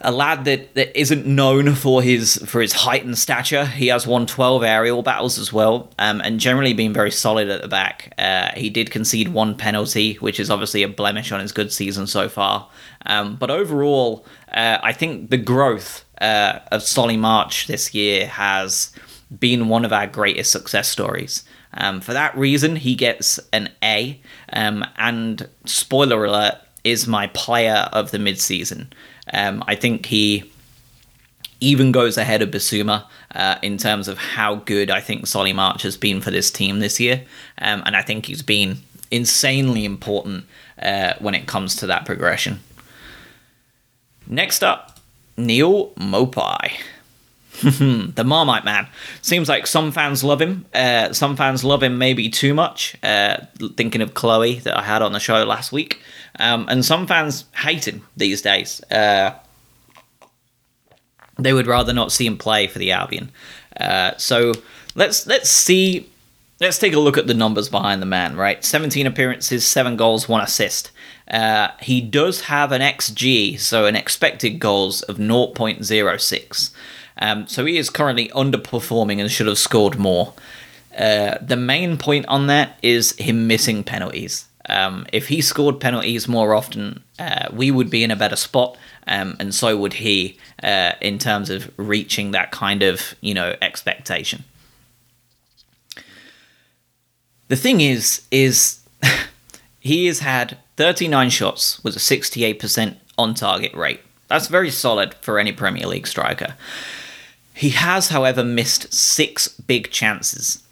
a 0.00 0.12
lad 0.12 0.44
that, 0.44 0.74
that 0.74 0.98
isn't 0.98 1.26
known 1.26 1.74
for 1.74 2.02
his 2.02 2.36
for 2.46 2.60
his 2.60 2.72
height 2.72 3.04
and 3.04 3.18
stature, 3.18 3.66
he 3.66 3.88
has 3.88 4.06
won 4.06 4.26
12 4.26 4.62
aerial 4.62 5.02
battles 5.02 5.38
as 5.38 5.52
well, 5.52 5.90
um, 5.98 6.20
and 6.20 6.38
generally 6.38 6.72
been 6.72 6.92
very 6.92 7.10
solid 7.10 7.48
at 7.48 7.62
the 7.62 7.68
back. 7.68 8.14
Uh, 8.16 8.50
he 8.56 8.70
did 8.70 8.90
concede 8.90 9.28
one 9.28 9.56
penalty, 9.56 10.14
which 10.14 10.38
is 10.38 10.50
obviously 10.50 10.82
a 10.82 10.88
blemish 10.88 11.32
on 11.32 11.40
his 11.40 11.50
good 11.50 11.72
season 11.72 12.06
so 12.06 12.28
far. 12.28 12.68
Um, 13.06 13.36
but 13.36 13.50
overall, 13.50 14.24
uh, 14.52 14.78
I 14.82 14.92
think 14.92 15.30
the 15.30 15.36
growth 15.36 16.04
uh, 16.20 16.60
of 16.70 16.82
Solly 16.82 17.16
March 17.16 17.66
this 17.66 17.92
year 17.92 18.28
has 18.28 18.92
been 19.36 19.68
one 19.68 19.84
of 19.84 19.92
our 19.92 20.06
greatest 20.06 20.52
success 20.52 20.88
stories. 20.88 21.44
Um, 21.78 22.00
for 22.00 22.12
that 22.12 22.36
reason, 22.36 22.76
he 22.76 22.94
gets 22.94 23.40
an 23.52 23.70
A. 23.82 24.20
Um, 24.52 24.84
and 24.96 25.48
spoiler 25.64 26.24
alert, 26.24 26.56
is 26.84 27.06
my 27.06 27.26
player 27.28 27.88
of 27.92 28.10
the 28.10 28.18
midseason. 28.18 28.86
Um, 29.32 29.62
I 29.66 29.74
think 29.74 30.06
he 30.06 30.50
even 31.60 31.92
goes 31.92 32.16
ahead 32.16 32.40
of 32.40 32.50
Bissouma 32.50 33.04
uh, 33.34 33.56
in 33.62 33.76
terms 33.76 34.08
of 34.08 34.16
how 34.18 34.56
good 34.56 34.90
I 34.90 35.00
think 35.00 35.26
Solly 35.26 35.52
March 35.52 35.82
has 35.82 35.96
been 35.96 36.20
for 36.20 36.30
this 36.30 36.50
team 36.50 36.78
this 36.78 37.00
year. 37.00 37.24
Um, 37.58 37.82
and 37.84 37.96
I 37.96 38.02
think 38.02 38.26
he's 38.26 38.42
been 38.42 38.78
insanely 39.10 39.84
important 39.84 40.44
uh, 40.80 41.14
when 41.18 41.34
it 41.34 41.46
comes 41.46 41.76
to 41.76 41.86
that 41.86 42.06
progression. 42.06 42.60
Next 44.26 44.62
up, 44.62 45.00
Neal 45.36 45.90
Maupay. 45.92 46.72
the 48.14 48.24
Marmite 48.24 48.64
Man. 48.64 48.86
Seems 49.20 49.48
like 49.48 49.66
some 49.66 49.90
fans 49.90 50.22
love 50.22 50.40
him. 50.40 50.64
Uh, 50.72 51.12
some 51.12 51.36
fans 51.36 51.64
love 51.64 51.82
him 51.82 51.98
maybe 51.98 52.28
too 52.28 52.54
much. 52.54 52.96
Uh, 53.02 53.38
thinking 53.76 54.00
of 54.00 54.14
Chloe 54.14 54.60
that 54.60 54.76
I 54.76 54.82
had 54.82 55.02
on 55.02 55.12
the 55.12 55.20
show 55.20 55.42
last 55.44 55.72
week. 55.72 56.00
Um, 56.38 56.66
and 56.68 56.84
some 56.84 57.06
fans 57.06 57.46
hate 57.56 57.88
him 57.88 58.06
these 58.16 58.42
days. 58.42 58.80
Uh, 58.90 59.34
they 61.38 61.52
would 61.52 61.66
rather 61.66 61.92
not 61.92 62.12
see 62.12 62.26
him 62.26 62.38
play 62.38 62.66
for 62.68 62.78
the 62.78 62.92
Albion. 62.92 63.30
Uh, 63.78 64.16
so 64.16 64.52
let's 64.94 65.26
let's 65.26 65.50
see. 65.50 66.08
Let's 66.60 66.78
take 66.78 66.92
a 66.92 66.98
look 66.98 67.16
at 67.16 67.28
the 67.28 67.34
numbers 67.34 67.68
behind 67.68 68.02
the 68.02 68.06
man. 68.06 68.36
Right, 68.36 68.64
17 68.64 69.06
appearances, 69.06 69.66
seven 69.66 69.96
goals, 69.96 70.28
one 70.28 70.42
assist. 70.42 70.90
Uh, 71.30 71.68
he 71.80 72.00
does 72.00 72.42
have 72.42 72.72
an 72.72 72.82
XG, 72.82 73.58
so 73.60 73.84
an 73.84 73.94
expected 73.94 74.58
goals 74.58 75.02
of 75.02 75.18
0.06. 75.18 76.70
Um, 77.18 77.46
so 77.46 77.64
he 77.64 77.76
is 77.76 77.90
currently 77.90 78.28
underperforming 78.28 79.20
and 79.20 79.30
should 79.30 79.46
have 79.46 79.58
scored 79.58 79.98
more. 79.98 80.34
Uh, 80.96 81.38
the 81.40 81.56
main 81.56 81.96
point 81.96 82.26
on 82.26 82.46
that 82.48 82.78
is 82.82 83.12
him 83.16 83.46
missing 83.46 83.84
penalties. 83.84 84.46
Um, 84.68 85.06
if 85.12 85.28
he 85.28 85.40
scored 85.40 85.80
penalties 85.80 86.28
more 86.28 86.54
often, 86.54 87.02
uh, 87.18 87.48
we 87.52 87.70
would 87.70 87.88
be 87.88 88.04
in 88.04 88.10
a 88.10 88.16
better 88.16 88.36
spot, 88.36 88.76
um, 89.06 89.36
and 89.40 89.54
so 89.54 89.76
would 89.78 89.94
he 89.94 90.38
uh, 90.62 90.92
in 91.00 91.18
terms 91.18 91.48
of 91.48 91.72
reaching 91.78 92.32
that 92.32 92.50
kind 92.50 92.82
of 92.82 93.14
you 93.20 93.32
know 93.32 93.56
expectation. 93.62 94.44
The 97.48 97.56
thing 97.56 97.80
is, 97.80 98.26
is 98.30 98.80
he 99.80 100.06
has 100.06 100.20
had 100.20 100.58
39 100.76 101.30
shots 101.30 101.82
with 101.82 101.96
a 101.96 101.98
68% 101.98 102.96
on 103.16 103.34
target 103.34 103.72
rate. 103.74 104.00
That's 104.28 104.48
very 104.48 104.70
solid 104.70 105.14
for 105.14 105.38
any 105.38 105.52
Premier 105.52 105.86
League 105.86 106.06
striker. 106.06 106.54
He 107.58 107.70
has, 107.70 108.10
however, 108.10 108.44
missed 108.44 108.94
six 108.94 109.48
big 109.48 109.90
chances. 109.90 110.62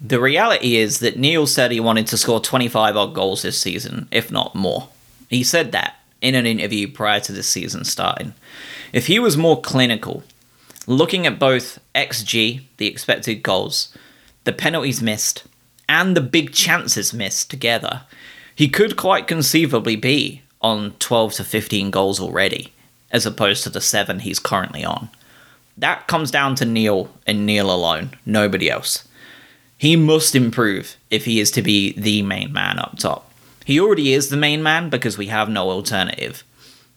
The 0.00 0.20
reality 0.20 0.74
is 0.74 0.98
that 0.98 1.16
Neal 1.16 1.46
said 1.46 1.70
he 1.70 1.78
wanted 1.78 2.08
to 2.08 2.16
score 2.16 2.40
25 2.40 2.96
odd 2.96 3.14
goals 3.14 3.42
this 3.42 3.60
season, 3.60 4.08
if 4.10 4.32
not 4.32 4.56
more. 4.56 4.88
He 5.30 5.44
said 5.44 5.70
that 5.70 6.00
in 6.20 6.34
an 6.34 6.44
interview 6.44 6.90
prior 6.90 7.20
to 7.20 7.32
the 7.32 7.44
season 7.44 7.84
starting. 7.84 8.34
If 8.92 9.06
he 9.06 9.20
was 9.20 9.36
more 9.36 9.60
clinical, 9.60 10.24
looking 10.88 11.28
at 11.28 11.38
both 11.38 11.78
XG, 11.94 12.62
the 12.76 12.88
expected 12.88 13.44
goals, 13.44 13.96
the 14.42 14.52
penalties 14.52 15.00
missed, 15.00 15.44
and 15.88 16.16
the 16.16 16.20
big 16.20 16.52
chances 16.52 17.14
missed 17.14 17.50
together, 17.50 18.02
he 18.52 18.68
could 18.68 18.96
quite 18.96 19.28
conceivably 19.28 19.94
be 19.94 20.42
on 20.60 20.94
12 20.98 21.34
to 21.34 21.44
15 21.44 21.92
goals 21.92 22.18
already, 22.18 22.72
as 23.12 23.24
opposed 23.24 23.62
to 23.62 23.70
the 23.70 23.80
7 23.80 24.18
he's 24.18 24.40
currently 24.40 24.84
on. 24.84 25.08
That 25.82 26.06
comes 26.06 26.30
down 26.30 26.54
to 26.56 26.64
Neal 26.64 27.10
and 27.26 27.44
Neal 27.44 27.68
alone, 27.68 28.16
nobody 28.24 28.70
else. 28.70 29.08
He 29.76 29.96
must 29.96 30.36
improve 30.36 30.96
if 31.10 31.24
he 31.24 31.40
is 31.40 31.50
to 31.50 31.60
be 31.60 31.92
the 31.94 32.22
main 32.22 32.52
man 32.52 32.78
up 32.78 33.00
top. 33.00 33.32
He 33.64 33.80
already 33.80 34.12
is 34.12 34.28
the 34.28 34.36
main 34.36 34.62
man 34.62 34.90
because 34.90 35.18
we 35.18 35.26
have 35.26 35.48
no 35.48 35.70
alternative. 35.70 36.44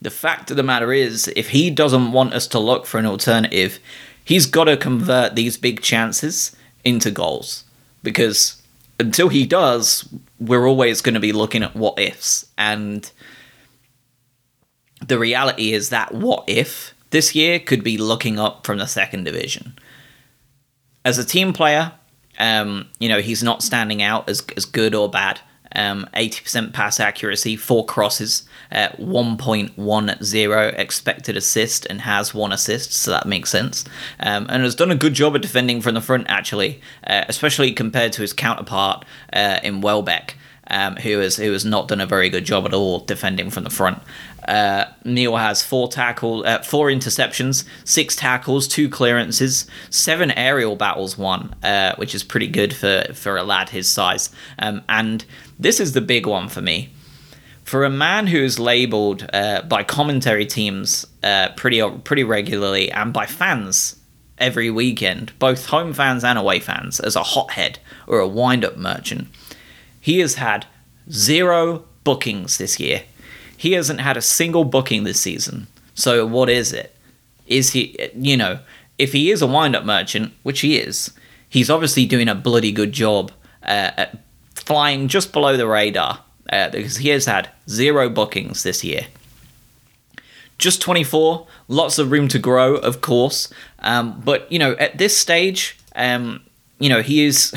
The 0.03 0.11
fact 0.11 0.51
of 0.51 0.57
the 0.57 0.61
matter 0.61 0.93
is, 0.93 1.27
if 1.35 1.49
he 1.49 1.71
doesn't 1.71 2.11
want 2.11 2.35
us 2.35 2.45
to 2.49 2.59
look 2.59 2.85
for 2.85 2.99
an 2.99 3.07
alternative, 3.07 3.79
he's 4.23 4.45
got 4.45 4.65
to 4.65 4.77
convert 4.77 5.33
these 5.33 5.57
big 5.57 5.81
chances 5.81 6.55
into 6.83 7.09
goals. 7.09 7.63
Because 8.03 8.61
until 8.99 9.29
he 9.29 9.47
does, 9.47 10.07
we're 10.39 10.67
always 10.67 11.01
going 11.01 11.15
to 11.15 11.19
be 11.19 11.33
looking 11.33 11.63
at 11.63 11.75
what 11.75 11.97
ifs. 11.97 12.45
And 12.55 13.11
the 15.03 15.17
reality 15.17 15.73
is 15.73 15.89
that 15.89 16.13
what 16.13 16.43
if 16.45 16.93
this 17.09 17.35
year 17.35 17.59
could 17.59 17.83
be 17.83 17.97
looking 17.97 18.39
up 18.39 18.65
from 18.65 18.77
the 18.77 18.87
second 18.87 19.23
division. 19.23 19.77
As 21.03 21.17
a 21.17 21.25
team 21.25 21.53
player, 21.53 21.93
um, 22.39 22.87
you 22.99 23.09
know, 23.09 23.21
he's 23.21 23.43
not 23.43 23.63
standing 23.63 24.01
out 24.01 24.27
as, 24.29 24.45
as 24.57 24.65
good 24.65 24.95
or 24.95 25.09
bad. 25.09 25.39
Um, 25.75 26.07
80% 26.15 26.71
pass 26.71 27.01
accuracy, 27.01 27.57
four 27.57 27.85
crosses, 27.85 28.47
at 28.71 28.97
1.10 28.97 30.79
expected 30.79 31.35
assist, 31.35 31.85
and 31.87 32.01
has 32.01 32.33
one 32.33 32.53
assist, 32.53 32.93
so 32.93 33.11
that 33.11 33.27
makes 33.27 33.49
sense. 33.49 33.83
Um, 34.21 34.45
and 34.49 34.63
has 34.63 34.73
done 34.73 34.91
a 34.91 34.95
good 34.95 35.13
job 35.13 35.35
of 35.35 35.41
defending 35.41 35.81
from 35.81 35.95
the 35.95 36.01
front, 36.01 36.27
actually, 36.29 36.81
uh, 37.05 37.25
especially 37.27 37.73
compared 37.73 38.13
to 38.13 38.21
his 38.21 38.31
counterpart 38.31 39.03
uh, 39.33 39.59
in 39.63 39.81
Welbeck. 39.81 40.35
Um, 40.67 40.95
who 40.95 41.19
has 41.19 41.35
who 41.35 41.51
has 41.51 41.63
not 41.63 41.87
done 41.87 42.01
a 42.01 42.07
very 42.07 42.29
good 42.29 42.43
job 42.43 42.65
at 42.65 42.73
all 42.73 42.99
defending 42.99 43.51
from 43.51 43.65
the 43.65 43.69
front. 43.69 43.99
Uh, 44.47 44.85
Neal 45.03 45.37
has 45.37 45.63
four 45.63 45.87
tackle, 45.87 46.43
uh, 46.43 46.63
four 46.63 46.87
interceptions, 46.87 47.65
six 47.83 48.15
tackles, 48.15 48.67
two 48.67 48.89
clearances, 48.89 49.67
seven 49.91 50.31
aerial 50.31 50.75
battles 50.75 51.17
won, 51.19 51.53
uh, 51.61 51.93
which 51.97 52.15
is 52.15 52.23
pretty 52.23 52.47
good 52.47 52.73
for 52.73 53.03
for 53.13 53.37
a 53.37 53.43
lad 53.43 53.69
his 53.69 53.87
size. 53.87 54.31
Um, 54.57 54.81
and 54.89 55.23
this 55.59 55.79
is 55.79 55.93
the 55.93 56.01
big 56.01 56.25
one 56.25 56.49
for 56.49 56.61
me. 56.61 56.89
for 57.65 57.83
a 57.83 57.89
man 57.89 58.27
who's 58.27 58.59
labeled 58.59 59.27
uh, 59.33 59.63
by 59.63 59.83
commentary 59.83 60.45
teams 60.45 61.05
uh, 61.23 61.49
pretty 61.57 61.81
pretty 62.03 62.23
regularly 62.23 62.91
and 62.91 63.11
by 63.11 63.25
fans 63.25 63.97
every 64.37 64.69
weekend, 64.69 65.37
both 65.39 65.65
home 65.67 65.91
fans 65.93 66.23
and 66.23 66.37
away 66.37 66.59
fans, 66.59 66.99
as 66.99 67.15
a 67.15 67.23
hothead 67.23 67.79
or 68.05 68.19
a 68.19 68.27
wind-up 68.27 68.77
merchant, 68.77 69.27
he 70.05 70.19
has 70.19 70.35
had 70.35 70.67
zero 71.11 71.83
bookings 72.03 72.59
this 72.59 72.79
year. 72.79 73.01
He 73.57 73.71
hasn't 73.71 74.01
had 74.01 74.15
a 74.15 74.21
single 74.21 74.63
booking 74.63 75.03
this 75.03 75.19
season. 75.19 75.65
So 75.95 76.27
what 76.27 76.47
is 76.47 76.71
it? 76.71 76.95
Is 77.47 77.71
he, 77.71 77.97
you 78.15 78.37
know, 78.37 78.59
if 78.99 79.13
he 79.13 79.31
is 79.31 79.41
a 79.41 79.47
wind-up 79.47 79.83
merchant, 79.83 80.33
which 80.43 80.59
he 80.59 80.77
is, 80.77 81.09
he's 81.49 81.71
obviously 81.71 82.05
doing 82.05 82.27
a 82.27 82.35
bloody 82.35 82.71
good 82.71 82.91
job 82.91 83.31
uh, 83.63 83.97
at 83.97 84.19
flying 84.53 85.07
just 85.07 85.33
below 85.33 85.57
the 85.57 85.65
radar 85.65 86.19
uh, 86.53 86.69
because 86.69 86.97
he 86.97 87.09
has 87.09 87.25
had 87.25 87.49
zero 87.67 88.07
bookings 88.07 88.61
this 88.61 88.83
year. 88.83 89.07
Just 90.59 90.83
24, 90.83 91.47
lots 91.67 91.97
of 91.97 92.11
room 92.11 92.27
to 92.27 92.37
grow, 92.37 92.75
of 92.75 93.01
course. 93.01 93.51
Um, 93.79 94.21
but 94.23 94.51
you 94.51 94.59
know, 94.59 94.73
at 94.73 94.99
this 94.99 95.17
stage, 95.17 95.79
um, 95.95 96.43
you 96.77 96.89
know, 96.89 97.01
he 97.01 97.25
is 97.25 97.55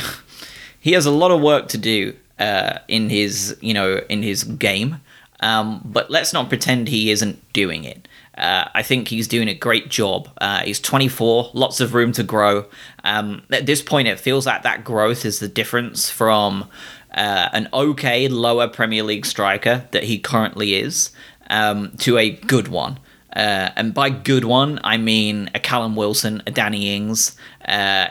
he 0.81 0.93
has 0.93 1.05
a 1.05 1.11
lot 1.11 1.31
of 1.31 1.43
work 1.43 1.69
to 1.69 1.77
do 1.77 2.17
uh, 2.39 2.79
in 2.89 3.11
his 3.11 3.57
you 3.61 3.75
know 3.75 4.01
in 4.09 4.23
his 4.23 4.45
game. 4.45 5.01
Um, 5.41 5.83
but 5.85 6.11
let's 6.11 6.33
not 6.33 6.49
pretend 6.49 6.89
he 6.89 7.11
isn't 7.11 7.53
doing 7.53 7.85
it. 7.85 8.09
Uh, 8.37 8.69
I 8.75 8.83
think 8.83 9.09
he's 9.09 9.29
doing 9.29 9.49
a 9.49 9.55
great 9.55 9.89
job. 9.89 10.29
Uh, 10.41 10.61
he's 10.61 10.81
24, 10.81 11.51
lots 11.55 11.81
of 11.81 11.95
room 11.95 12.13
to 12.13 12.23
grow. 12.23 12.67
Um, 13.05 13.43
at 13.51 13.67
this 13.67 13.83
point, 13.83 14.09
it 14.09 14.19
feels 14.19 14.47
like 14.47 14.63
that 14.63 14.85
growth 14.85 15.25
is 15.25 15.39
the 15.39 15.49
difference 15.49 16.11
from 16.11 16.69
uh, 17.15 17.49
an 17.53 17.69
okay 17.73 18.29
lower 18.29 18.69
Premier 18.69 19.03
League 19.03 19.27
striker 19.27 19.89
that 19.91 20.05
he 20.05 20.19
currently 20.19 20.75
is 20.75 21.11
um, 21.51 21.97
to 21.99 22.19
a 22.19 22.31
good 22.31 22.69
one. 22.69 22.99
Uh, 23.35 23.71
and 23.77 23.93
by 23.93 24.11
good 24.11 24.45
one, 24.45 24.81
I 24.85 24.97
mean 24.97 25.51
a 25.55 25.61
Callum 25.61 25.97
Wilson, 25.97 26.43
a 26.47 26.51
Danny 26.51 26.95
Ings, 26.95 27.37
uh, 27.67 28.09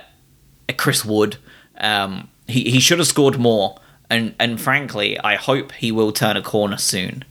a 0.68 0.74
Chris 0.74 1.04
Wood. 1.04 1.38
Um, 1.78 2.30
he, 2.48 2.70
he 2.70 2.80
should 2.80 3.00
have 3.00 3.08
scored 3.08 3.40
more. 3.40 3.78
And, 4.10 4.36
and 4.40 4.60
frankly, 4.60 5.20
I 5.20 5.36
hope 5.36 5.72
he 5.74 5.92
will 5.92 6.12
turn 6.12 6.38
a 6.38 6.42
corner 6.42 6.78
soon. 6.78 7.26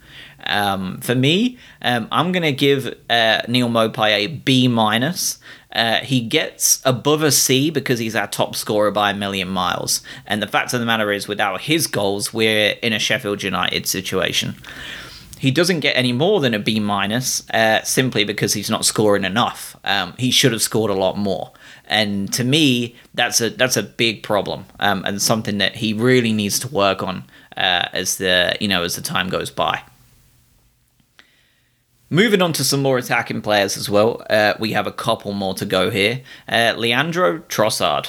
Um, 0.44 1.00
for 1.00 1.14
me, 1.14 1.58
um, 1.82 2.08
I'm 2.12 2.32
going 2.32 2.42
to 2.42 2.52
give 2.52 2.94
uh, 3.10 3.42
Neal 3.48 3.68
Maupay 3.68 4.10
a 4.10 4.26
B 4.28 4.68
minus. 4.68 5.38
Uh, 5.72 5.98
he 5.98 6.20
gets 6.20 6.80
above 6.84 7.22
a 7.22 7.32
C 7.32 7.70
because 7.70 7.98
he's 7.98 8.16
our 8.16 8.26
top 8.26 8.54
scorer 8.54 8.90
by 8.90 9.10
a 9.10 9.14
million 9.14 9.48
miles. 9.48 10.02
And 10.26 10.42
the 10.42 10.46
fact 10.46 10.72
of 10.72 10.80
the 10.80 10.86
matter 10.86 11.10
is, 11.10 11.28
without 11.28 11.62
his 11.62 11.86
goals, 11.86 12.32
we're 12.32 12.76
in 12.82 12.92
a 12.92 12.98
Sheffield 12.98 13.42
United 13.42 13.86
situation. 13.86 14.54
He 15.38 15.50
doesn't 15.50 15.80
get 15.80 15.96
any 15.96 16.12
more 16.12 16.40
than 16.40 16.54
a 16.54 16.58
B 16.58 16.80
minus 16.80 17.48
uh, 17.50 17.82
simply 17.82 18.24
because 18.24 18.54
he's 18.54 18.70
not 18.70 18.86
scoring 18.86 19.24
enough. 19.24 19.76
Um, 19.84 20.14
he 20.16 20.30
should 20.30 20.52
have 20.52 20.62
scored 20.62 20.90
a 20.90 20.94
lot 20.94 21.18
more, 21.18 21.52
and 21.86 22.32
to 22.34 22.44
me, 22.44 22.96
that's 23.14 23.40
a 23.40 23.50
that's 23.50 23.76
a 23.76 23.82
big 23.82 24.22
problem 24.22 24.66
um, 24.80 25.04
and 25.04 25.20
something 25.20 25.58
that 25.58 25.76
he 25.76 25.92
really 25.92 26.32
needs 26.32 26.58
to 26.60 26.68
work 26.68 27.02
on 27.02 27.24
uh, 27.56 27.88
as 27.92 28.18
the 28.18 28.56
you 28.60 28.68
know 28.68 28.82
as 28.82 28.96
the 28.96 29.02
time 29.02 29.28
goes 29.28 29.50
by. 29.50 29.82
Moving 32.08 32.40
on 32.40 32.52
to 32.52 32.62
some 32.62 32.82
more 32.82 32.98
attacking 32.98 33.42
players 33.42 33.76
as 33.76 33.90
well, 33.90 34.24
uh, 34.30 34.54
we 34.60 34.72
have 34.72 34.86
a 34.86 34.92
couple 34.92 35.32
more 35.32 35.54
to 35.54 35.66
go 35.66 35.90
here. 35.90 36.22
Uh, 36.48 36.72
Leandro 36.76 37.38
Trossard, 37.40 38.08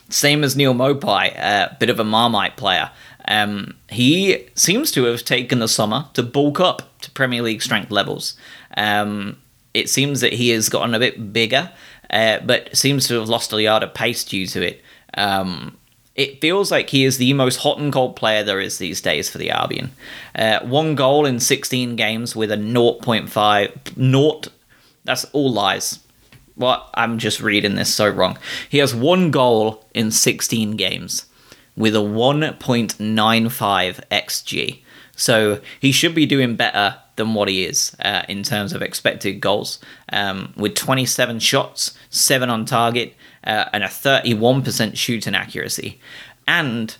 same 0.08 0.42
as 0.42 0.56
Neal 0.56 0.74
Maupay, 0.74 1.32
a 1.36 1.40
uh, 1.40 1.74
bit 1.78 1.90
of 1.90 2.00
a 2.00 2.04
Marmite 2.04 2.56
player. 2.56 2.90
Um, 3.28 3.76
he 3.88 4.48
seems 4.56 4.90
to 4.92 5.04
have 5.04 5.22
taken 5.22 5.60
the 5.60 5.68
summer 5.68 6.08
to 6.14 6.24
bulk 6.24 6.58
up 6.58 6.98
to 7.02 7.10
Premier 7.12 7.42
League 7.42 7.62
strength 7.62 7.92
levels. 7.92 8.36
Um, 8.76 9.36
it 9.74 9.88
seems 9.88 10.20
that 10.20 10.32
he 10.32 10.48
has 10.48 10.68
gotten 10.68 10.92
a 10.92 10.98
bit 10.98 11.32
bigger, 11.32 11.70
uh, 12.10 12.40
but 12.44 12.76
seems 12.76 13.06
to 13.08 13.14
have 13.14 13.28
lost 13.28 13.52
a 13.52 13.62
yard 13.62 13.82
of 13.82 13.94
pace 13.94 14.24
due 14.24 14.46
to 14.46 14.66
it. 14.66 14.82
Um, 15.14 15.76
it 16.14 16.40
feels 16.40 16.72
like 16.72 16.90
he 16.90 17.04
is 17.04 17.18
the 17.18 17.32
most 17.32 17.58
hot 17.58 17.78
and 17.78 17.92
cold 17.92 18.16
player 18.16 18.42
there 18.42 18.60
is 18.60 18.78
these 18.78 19.00
days 19.00 19.30
for 19.30 19.38
the 19.38 19.50
Albion. 19.50 19.92
Uh, 20.34 20.58
one 20.60 20.96
goal 20.96 21.24
in 21.24 21.38
16 21.38 21.94
games 21.94 22.34
with 22.34 22.50
a 22.50 22.56
0.5. 22.56 23.96
Naught. 23.96 24.48
That's 25.04 25.24
all 25.26 25.52
lies. 25.52 26.00
What? 26.56 26.90
I'm 26.94 27.18
just 27.18 27.40
reading 27.40 27.76
this 27.76 27.94
so 27.94 28.08
wrong. 28.08 28.36
He 28.68 28.78
has 28.78 28.92
one 28.92 29.30
goal 29.30 29.84
in 29.94 30.10
16 30.10 30.76
games 30.76 31.26
with 31.76 31.94
a 31.94 32.00
1.95 32.00 34.00
xg. 34.10 34.82
So 35.18 35.60
he 35.80 35.90
should 35.90 36.14
be 36.14 36.26
doing 36.26 36.54
better 36.54 36.96
than 37.16 37.34
what 37.34 37.48
he 37.48 37.64
is 37.64 37.94
uh, 37.98 38.22
in 38.28 38.44
terms 38.44 38.72
of 38.72 38.80
expected 38.80 39.40
goals. 39.40 39.80
Um, 40.12 40.54
with 40.56 40.76
27 40.76 41.40
shots, 41.40 41.98
7 42.08 42.48
on 42.48 42.64
target, 42.64 43.14
uh, 43.44 43.64
and 43.72 43.82
a 43.82 43.88
31% 43.88 44.96
shooting 44.96 45.34
accuracy. 45.34 46.00
And 46.46 46.96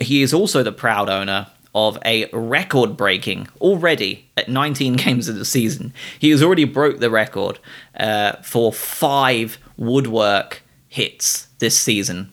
he 0.00 0.20
is 0.20 0.34
also 0.34 0.62
the 0.64 0.72
proud 0.72 1.08
owner 1.08 1.46
of 1.76 1.96
a 2.04 2.28
record 2.32 2.96
breaking 2.96 3.48
already 3.60 4.28
at 4.36 4.48
19 4.48 4.96
games 4.96 5.28
of 5.28 5.36
the 5.36 5.44
season. 5.44 5.94
He 6.18 6.30
has 6.30 6.42
already 6.42 6.64
broke 6.64 6.98
the 6.98 7.10
record 7.10 7.60
uh, 7.96 8.32
for 8.42 8.72
five 8.72 9.58
woodwork 9.76 10.62
hits 10.88 11.46
this 11.60 11.78
season 11.78 12.32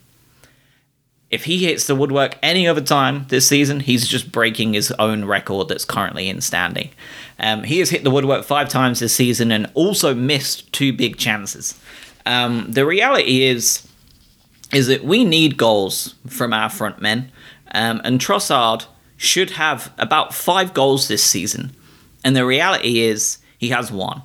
if 1.32 1.46
he 1.46 1.66
hits 1.66 1.88
the 1.88 1.96
woodwork 1.96 2.38
any 2.44 2.68
other 2.68 2.82
time 2.82 3.26
this 3.30 3.48
season, 3.48 3.80
he's 3.80 4.06
just 4.06 4.32
breaking 4.32 4.74
his 4.74 4.92
own 5.00 5.24
record 5.24 5.70
that's 5.70 5.86
currently 5.86 6.28
in 6.28 6.42
standing. 6.42 6.90
Um, 7.40 7.64
he 7.64 7.80
has 7.80 7.90
hit 7.90 8.04
the 8.04 8.12
woodwork 8.12 8.44
five 8.44 8.68
times 8.68 9.00
this 9.00 9.16
season 9.16 9.50
and 9.50 9.72
also 9.74 10.14
missed 10.14 10.72
two 10.74 10.92
big 10.92 11.18
chances. 11.18 11.80
Um, 12.26 12.68
the 12.70 12.86
reality 12.86 13.44
is, 13.44 13.88
is 14.74 14.88
that 14.88 15.06
we 15.06 15.24
need 15.24 15.58
goals 15.58 16.16
from 16.28 16.54
our 16.54 16.70
front 16.70 17.02
men, 17.02 17.32
um, 17.74 18.02
and 18.04 18.20
Trossard 18.20 18.86
should 19.16 19.52
have 19.52 19.94
about 19.98 20.34
five 20.34 20.74
goals 20.74 21.08
this 21.08 21.24
season. 21.24 21.74
And 22.24 22.36
the 22.36 22.46
reality 22.46 23.00
is, 23.00 23.38
he 23.58 23.70
has 23.70 23.92
one. 23.92 24.24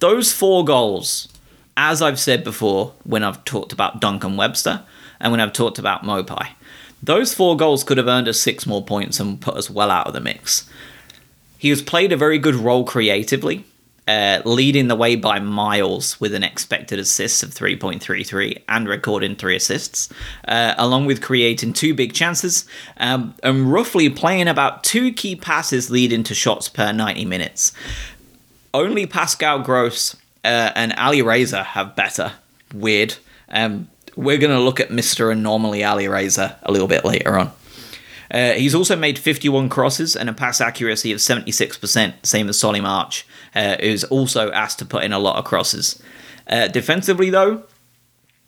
Those 0.00 0.32
four 0.32 0.64
goals, 0.64 1.28
as 1.76 2.02
I've 2.02 2.18
said 2.20 2.44
before 2.44 2.94
when 3.04 3.22
I've 3.22 3.44
talked 3.44 3.72
about 3.72 4.00
Dunk 4.00 4.24
and 4.24 4.36
Webster, 4.36 4.84
and 5.20 5.30
when 5.30 5.40
I've 5.40 5.52
talked 5.52 5.78
about 5.78 6.02
Maupay. 6.02 6.48
Those 7.02 7.32
four 7.32 7.56
goals 7.56 7.84
could 7.84 7.98
have 7.98 8.08
earned 8.08 8.28
us 8.28 8.40
six 8.40 8.66
more 8.66 8.84
points 8.84 9.20
and 9.20 9.40
put 9.40 9.56
us 9.56 9.70
well 9.70 9.90
out 9.90 10.06
of 10.06 10.12
the 10.12 10.20
mix. 10.20 10.68
He 11.56 11.70
has 11.70 11.82
played 11.82 12.12
a 12.12 12.16
very 12.16 12.38
good 12.38 12.54
role 12.54 12.84
creatively, 12.84 13.64
uh, 14.06 14.42
leading 14.44 14.88
the 14.88 14.96
way 14.96 15.14
by 15.16 15.38
miles 15.38 16.20
with 16.20 16.34
an 16.34 16.42
expected 16.42 16.98
assists 16.98 17.42
of 17.42 17.50
3.33 17.50 18.62
and 18.68 18.88
recording 18.88 19.36
three 19.36 19.56
assists, 19.56 20.08
uh, 20.48 20.74
along 20.76 21.06
with 21.06 21.22
creating 21.22 21.72
two 21.72 21.94
big 21.94 22.12
chances 22.12 22.66
um, 22.96 23.34
and 23.42 23.72
roughly 23.72 24.08
playing 24.10 24.48
about 24.48 24.84
two 24.84 25.12
key 25.12 25.36
passes 25.36 25.90
leading 25.90 26.22
to 26.24 26.34
shots 26.34 26.68
per 26.68 26.92
90 26.92 27.24
minutes. 27.24 27.72
Only 28.72 29.06
Pascal 29.06 29.60
Gross 29.60 30.16
uh, 30.44 30.72
and 30.74 30.92
Ali 30.94 31.22
Reza 31.22 31.62
have 31.62 31.96
better. 31.96 32.32
Weird. 32.74 33.16
Um, 33.48 33.88
we're 34.20 34.38
going 34.38 34.52
to 34.52 34.60
look 34.60 34.80
at 34.80 34.90
Mr. 34.90 35.32
Anomaly 35.32 35.82
Ali 35.82 36.06
Reza 36.06 36.58
a 36.62 36.70
little 36.70 36.88
bit 36.88 37.04
later 37.04 37.38
on. 37.38 37.50
Uh, 38.30 38.52
he's 38.52 38.74
also 38.74 38.94
made 38.94 39.18
51 39.18 39.70
crosses 39.70 40.14
and 40.14 40.28
a 40.28 40.32
pass 40.32 40.60
accuracy 40.60 41.10
of 41.10 41.18
76%, 41.18 42.14
same 42.24 42.48
as 42.48 42.58
Solly 42.58 42.80
March, 42.80 43.26
uh, 43.54 43.76
who's 43.80 44.04
also 44.04 44.52
asked 44.52 44.78
to 44.80 44.84
put 44.84 45.02
in 45.04 45.12
a 45.12 45.18
lot 45.18 45.36
of 45.36 45.44
crosses. 45.44 46.00
Uh, 46.46 46.68
defensively, 46.68 47.30
though, 47.30 47.64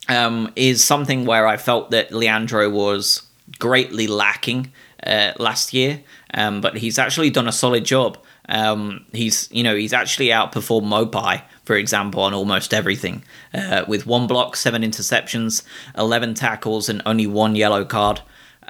um, 0.09 0.53
is 0.57 0.85
something 0.85 1.25
where 1.25 1.47
I 1.47 1.57
felt 1.57 1.91
that 1.91 2.12
Leandro 2.12 2.68
was 2.68 3.23
greatly 3.59 4.07
lacking 4.07 4.73
uh, 5.05 5.33
last 5.39 5.73
year, 5.73 6.03
um, 6.35 6.61
but 6.61 6.77
he's 6.77 6.99
actually 6.99 7.31
done 7.31 7.49
a 7.49 7.53
solid 7.53 7.85
job. 7.85 8.18
Um, 8.49 9.07
he's, 9.12 9.49
you 9.51 9.62
know, 9.62 9.75
he's 9.75 9.93
actually 9.93 10.29
outperformed 10.29 10.85
Maupay 10.85 11.43
for 11.64 11.76
example, 11.76 12.22
on 12.22 12.34
almost 12.34 12.74
everything, 12.74 13.22
uh, 13.54 13.84
with 13.86 14.06
one 14.06 14.26
block, 14.26 14.56
seven 14.56 14.82
interceptions, 14.82 15.62
11 15.96 16.34
tackles, 16.34 16.88
and 16.88 17.02
only 17.06 17.26
one 17.26 17.54
yellow 17.54 17.84
card. 17.84 18.20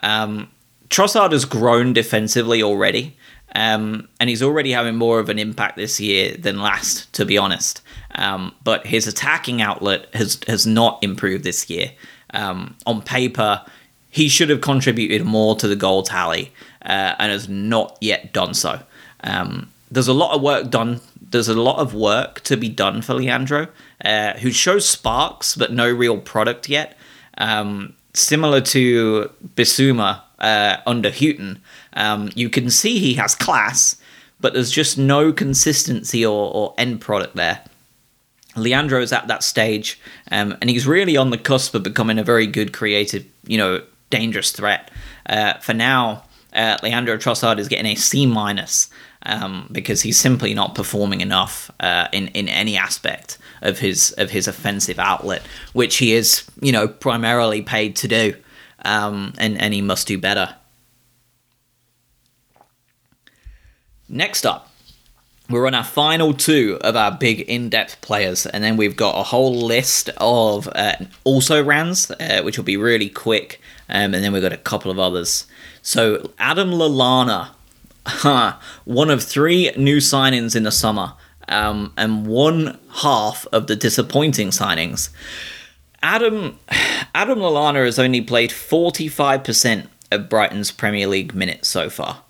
Um, 0.02 0.50
Trossard 0.88 1.32
has 1.32 1.44
grown 1.44 1.92
defensively 1.92 2.62
already, 2.62 3.16
um, 3.54 4.08
and 4.20 4.28
he's 4.28 4.42
already 4.42 4.72
having 4.72 4.96
more 4.96 5.20
of 5.20 5.28
an 5.28 5.38
impact 5.38 5.76
this 5.76 6.00
year 6.00 6.36
than 6.36 6.60
last, 6.60 7.12
to 7.14 7.24
be 7.24 7.38
honest. 7.38 7.80
Um, 8.14 8.54
but 8.62 8.86
his 8.86 9.06
attacking 9.06 9.62
outlet 9.62 10.14
has, 10.14 10.38
has 10.46 10.66
not 10.66 11.02
improved 11.02 11.44
this 11.44 11.70
year. 11.70 11.92
Um, 12.34 12.76
on 12.86 13.02
paper, 13.02 13.64
he 14.10 14.28
should 14.28 14.50
have 14.50 14.60
contributed 14.60 15.24
more 15.24 15.56
to 15.56 15.66
the 15.66 15.76
goal 15.76 16.02
tally 16.02 16.52
uh, 16.84 17.14
and 17.18 17.32
has 17.32 17.48
not 17.48 17.96
yet 18.00 18.32
done 18.34 18.52
so. 18.52 18.82
Um, 19.24 19.70
there's 19.90 20.08
a 20.08 20.12
lot 20.12 20.34
of 20.34 20.42
work 20.42 20.70
done 20.70 21.00
there's 21.32 21.48
a 21.48 21.60
lot 21.60 21.78
of 21.78 21.94
work 21.94 22.40
to 22.42 22.56
be 22.56 22.68
done 22.68 23.02
for 23.02 23.14
Leandro, 23.14 23.68
uh, 24.04 24.34
who 24.34 24.50
shows 24.50 24.88
sparks 24.88 25.56
but 25.56 25.72
no 25.72 25.90
real 25.90 26.18
product 26.18 26.68
yet. 26.68 26.96
Um, 27.38 27.94
similar 28.14 28.60
to 28.60 29.30
Bissouma 29.56 30.22
uh, 30.38 30.76
under 30.86 31.10
Hughton. 31.10 31.60
Um, 31.94 32.30
you 32.34 32.48
can 32.48 32.70
see 32.70 32.98
he 32.98 33.14
has 33.14 33.34
class, 33.34 33.96
but 34.40 34.52
there's 34.52 34.70
just 34.70 34.98
no 34.98 35.32
consistency 35.32 36.24
or, 36.24 36.52
or 36.54 36.74
end 36.78 37.00
product 37.00 37.36
there. 37.36 37.62
Leandro's 38.54 39.12
at 39.12 39.28
that 39.28 39.42
stage, 39.42 39.98
um, 40.30 40.56
and 40.60 40.68
he's 40.68 40.86
really 40.86 41.16
on 41.16 41.30
the 41.30 41.38
cusp 41.38 41.74
of 41.74 41.82
becoming 41.82 42.18
a 42.18 42.24
very 42.24 42.46
good, 42.46 42.72
creative, 42.72 43.24
you 43.46 43.56
know, 43.56 43.82
dangerous 44.10 44.52
threat. 44.52 44.90
Uh, 45.24 45.54
for 45.54 45.72
now, 45.72 46.24
uh, 46.52 46.76
Leandro 46.82 47.16
Trossard 47.16 47.58
is 47.58 47.68
getting 47.68 47.86
a 47.86 47.94
C 47.94 48.26
minus 48.26 48.90
um, 49.24 49.68
because 49.70 50.02
he's 50.02 50.18
simply 50.18 50.54
not 50.54 50.74
performing 50.74 51.20
enough 51.20 51.70
uh, 51.80 52.08
in 52.12 52.28
in 52.28 52.48
any 52.48 52.76
aspect 52.76 53.38
of 53.60 53.78
his 53.78 54.12
of 54.18 54.30
his 54.30 54.48
offensive 54.48 54.98
outlet, 54.98 55.42
which 55.72 55.96
he 55.96 56.12
is, 56.12 56.44
you 56.60 56.72
know, 56.72 56.88
primarily 56.88 57.62
paid 57.62 57.96
to 57.96 58.08
do, 58.08 58.34
um, 58.84 59.32
and 59.38 59.60
and 59.60 59.74
he 59.74 59.82
must 59.82 60.06
do 60.06 60.18
better. 60.18 60.56
Next 64.08 64.44
up, 64.44 64.70
we're 65.48 65.66
on 65.66 65.74
our 65.74 65.84
final 65.84 66.34
two 66.34 66.78
of 66.82 66.96
our 66.96 67.10
big 67.10 67.40
in-depth 67.40 68.00
players, 68.00 68.46
and 68.46 68.62
then 68.62 68.76
we've 68.76 68.96
got 68.96 69.18
a 69.18 69.22
whole 69.22 69.54
list 69.54 70.10
of 70.18 70.68
uh, 70.74 70.96
also 71.24 71.62
rans, 71.64 72.10
uh, 72.10 72.42
which 72.42 72.58
will 72.58 72.64
be 72.64 72.76
really 72.76 73.08
quick, 73.08 73.60
um, 73.88 74.14
and 74.14 74.24
then 74.24 74.32
we've 74.32 74.42
got 74.42 74.52
a 74.52 74.58
couple 74.58 74.90
of 74.90 74.98
others. 74.98 75.46
So 75.80 76.30
Adam 76.38 76.72
Lallana, 78.24 78.54
one 78.84 79.10
of 79.10 79.22
three 79.22 79.70
new 79.76 79.98
signings 79.98 80.56
in 80.56 80.62
the 80.62 80.72
summer, 80.72 81.14
um, 81.48 81.92
and 81.96 82.26
one 82.26 82.78
half 82.90 83.46
of 83.52 83.66
the 83.66 83.76
disappointing 83.76 84.48
signings. 84.48 85.10
Adam 86.02 86.58
Adam 87.14 87.38
Lallana 87.38 87.84
has 87.84 87.98
only 87.98 88.20
played 88.20 88.50
45% 88.50 89.86
of 90.10 90.28
Brighton's 90.28 90.70
Premier 90.70 91.06
League 91.06 91.34
minutes 91.34 91.68
so 91.68 91.88
far. 91.88 92.22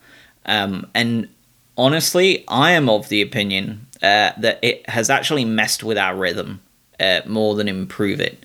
Um, 0.45 0.91
and 0.95 1.29
honestly, 1.77 2.45
I 2.49 2.73
am 2.73 2.89
of 2.89 3.09
the 3.09 3.23
opinion 3.23 3.87
uh, 4.03 4.33
that 4.39 4.59
it 4.63 4.89
has 4.89 5.09
actually 5.09 5.45
messed 5.45 5.83
with 5.83 5.97
our 5.97 6.15
rhythm 6.17 6.61
uh, 7.01 7.21
more 7.27 7.55
than 7.55 7.69
improve 7.69 8.21
it. 8.21 8.45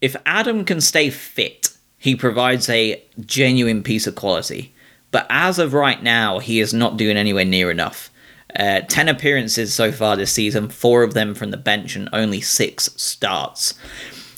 If 0.00 0.16
Adam 0.24 0.64
can 0.64 0.80
stay 0.80 1.10
fit, 1.10 1.70
he 1.98 2.16
provides 2.16 2.68
a 2.68 3.02
genuine 3.20 3.82
piece 3.82 4.06
of 4.06 4.14
quality. 4.14 4.74
But 5.10 5.26
as 5.28 5.58
of 5.58 5.74
right 5.74 6.02
now, 6.02 6.38
he 6.38 6.60
is 6.60 6.72
not 6.72 6.96
doing 6.96 7.16
anywhere 7.16 7.44
near 7.44 7.70
enough. 7.70 8.10
Uh, 8.58 8.80
10 8.80 9.08
appearances 9.08 9.72
so 9.72 9.92
far 9.92 10.16
this 10.16 10.32
season, 10.32 10.68
four 10.68 11.02
of 11.02 11.14
them 11.14 11.34
from 11.34 11.50
the 11.50 11.56
bench, 11.56 11.96
and 11.96 12.08
only 12.12 12.40
six 12.40 12.90
starts. 12.96 13.74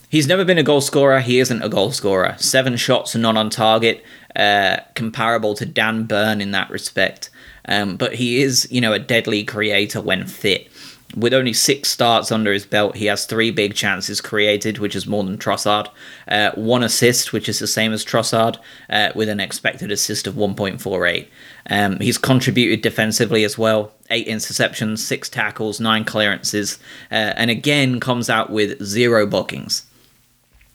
He's 0.09 0.27
never 0.27 0.45
been 0.45 0.59
a 0.59 0.63
goal 0.63 0.83
scorer. 0.83 1.21
He 1.21 1.39
isn't 1.39 1.63
a 1.63 1.69
goal 1.71 1.93
scorer. 1.93 2.37
Seven 2.39 2.77
shots 2.77 3.15
not 3.15 3.37
on 3.37 3.49
target, 3.49 4.05
uh, 4.37 4.79
comparable 4.95 5.55
to 5.55 5.65
Dan 5.65 6.05
Burn 6.05 6.41
in 6.43 6.51
that 6.51 6.69
respect. 6.69 7.31
Um, 7.65 7.97
but 7.97 8.17
he 8.17 8.43
is, 8.43 8.69
you 8.71 8.81
know, 8.81 8.93
a 8.93 8.99
deadly 8.99 9.45
creator 9.45 10.01
when 10.01 10.27
fit. 10.27 10.69
With 11.17 11.35
only 11.35 11.53
six 11.53 11.91
starts 11.91 12.33
under 12.33 12.53
his 12.53 12.65
belt, 12.65 12.97
he 12.97 13.07
has 13.07 13.27
three 13.27 13.51
big 13.51 13.75
chances 13.75 14.21
created, 14.21 14.79
which 14.79 14.97
is 14.97 15.07
more 15.07 15.25
than 15.25 15.39
Trossard. 15.39 15.89
Uh, 16.27 16.53
one 16.53 16.83
assist, 16.83 17.33
which 17.33 17.49
is 17.49 17.59
the 17.59 17.67
same 17.67 17.93
as 17.93 18.05
Trossard, 18.05 18.59
uh, 18.89 19.11
with 19.15 19.29
an 19.29 19.41
expected 19.41 19.91
assist 19.91 20.27
of 20.27 20.35
1.48. 20.35 21.29
Um, 21.69 22.01
he's 22.01 22.19
contributed 22.19 22.83
defensively 22.83 23.45
as 23.45 23.59
well. 23.59 23.93
Eight 24.11 24.27
interceptions, 24.27 24.99
six 24.99 25.29
tackles, 25.29 25.81
nine 25.81 26.05
clearances, 26.05 26.79
uh, 27.11 27.35
and 27.37 27.51
again 27.51 28.01
comes 28.01 28.31
out 28.31 28.51
with 28.51 28.83
zero 28.83 29.27
bookings. 29.27 29.85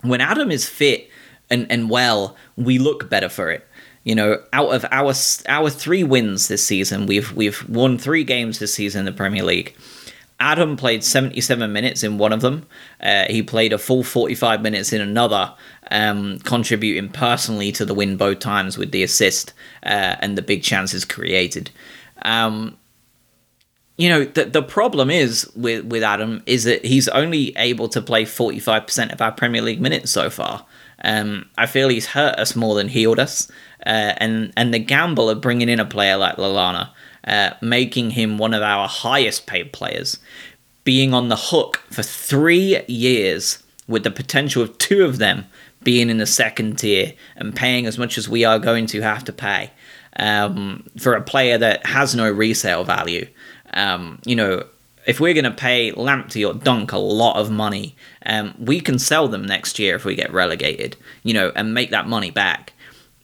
When 0.02 0.22
Adam 0.22 0.52
is 0.52 0.70
fit 0.70 1.10
and, 1.50 1.66
and 1.72 1.90
well, 1.90 2.36
we 2.56 2.78
look 2.78 3.10
better 3.10 3.30
for 3.30 3.50
it 3.50 3.68
you 4.08 4.16
know, 4.16 4.42
out 4.54 4.74
of 4.74 4.86
our 4.90 5.14
our 5.50 5.70
three 5.70 6.02
wins 6.02 6.48
this 6.48 6.66
season, 6.66 7.08
we've 7.08 7.34
we've 7.34 7.68
won 7.68 7.98
three 7.98 8.24
games 8.24 8.58
this 8.58 8.74
season 8.74 9.00
in 9.00 9.06
the 9.06 9.12
Premier 9.12 9.44
League. 9.44 9.76
Adam 10.40 10.78
played 10.78 11.04
77 11.04 11.72
minutes 11.74 12.04
in 12.04 12.18
one 12.18 12.32
of 12.32 12.42
them. 12.42 12.66
Uh, 13.02 13.26
he 13.28 13.42
played 13.42 13.74
a 13.74 13.78
full 13.78 14.04
45 14.04 14.62
minutes 14.62 14.94
in 14.94 15.02
another, 15.02 15.54
um, 15.90 16.40
contributing 16.40 17.10
personally 17.10 17.72
to 17.72 17.86
the 17.86 17.94
win 17.94 18.18
both 18.18 18.40
times 18.40 18.78
with 18.78 18.92
the 18.92 19.02
assist 19.02 19.54
uh, 19.84 20.16
and 20.20 20.38
the 20.38 20.44
big 20.44 20.62
chances 20.62 21.06
created. 21.06 21.72
Um, 22.22 22.78
you 23.98 24.10
know, 24.10 24.26
the, 24.26 24.46
the 24.46 24.62
problem 24.62 25.10
is 25.10 25.50
with, 25.56 25.86
with 25.86 26.04
Adam 26.04 26.44
is 26.46 26.66
that 26.66 26.86
he's 26.86 27.08
only 27.08 27.56
able 27.58 27.90
to 27.90 28.02
play 28.02 28.24
45% 28.24 29.12
of 29.12 29.22
our 29.22 29.32
Premier 29.32 29.64
League 29.64 29.82
minutes 29.82 30.12
so 30.12 30.30
far. 30.30 30.68
Um, 31.04 31.50
I 31.58 31.66
feel 31.66 31.90
he's 31.90 32.08
hurt 32.08 32.38
us 32.38 32.56
more 32.56 32.76
than 32.76 32.90
healed 32.90 33.20
us. 33.20 33.50
Uh, 33.86 34.14
and, 34.18 34.54
and 34.56 34.72
the 34.72 34.80
gamble 34.80 35.30
of 35.30 35.42
bringing 35.42 35.70
in 35.70 35.80
a 35.80 35.86
player 35.86 36.18
like 36.18 36.36
Lallana, 36.36 36.90
uh, 37.28 37.52
making 37.62 38.12
him 38.12 38.38
one 38.38 38.54
of 38.54 38.64
our 38.64 38.88
highest 38.88 39.46
paid 39.46 39.72
players, 39.74 40.18
being 40.84 41.14
on 41.14 41.28
the 41.28 41.36
hook 41.36 41.84
for 41.92 42.02
three 42.02 42.82
years 42.88 43.62
with 43.88 44.04
the 44.04 44.12
potential 44.12 44.64
of 44.64 44.78
two 44.78 45.04
of 45.04 45.18
them 45.18 45.46
being 45.84 46.10
in 46.10 46.18
the 46.18 46.26
second 46.26 46.80
tier 46.80 47.14
and 47.36 47.56
paying 47.56 47.86
as 47.86 47.98
much 47.98 48.18
as 48.18 48.28
we 48.28 48.44
are 48.44 48.60
going 48.60 48.86
to 48.88 49.02
have 49.02 49.24
to 49.26 49.34
pay 49.34 49.72
um, 50.18 50.86
for 50.98 51.14
a 51.14 51.22
player 51.22 51.58
that 51.58 51.86
has 51.86 52.16
no 52.16 52.30
resale 52.32 52.84
value. 52.84 53.28
Um, 53.74 54.20
you 54.26 54.36
know, 54.36 54.66
if 55.06 55.20
we're 55.20 55.34
going 55.34 55.46
to 55.46 55.52
pay 55.52 55.92
Lamptey 55.92 56.48
or 56.48 56.54
Dunk 56.54 56.92
a 56.92 56.98
lot 56.98 57.38
of 57.38 57.52
money, 57.52 57.96
um, 58.26 58.54
we 58.60 58.82
can 58.82 59.00
sell 59.00 59.28
them 59.28 59.46
next 59.46 59.80
year 59.80 59.96
if 59.96 60.04
we 60.04 60.16
get 60.16 60.34
relegated, 60.34 60.98
you 61.24 61.34
know, 61.34 61.52
and 61.56 61.74
make 61.74 61.92
that 61.92 62.08
money 62.08 62.32
back. 62.32 62.74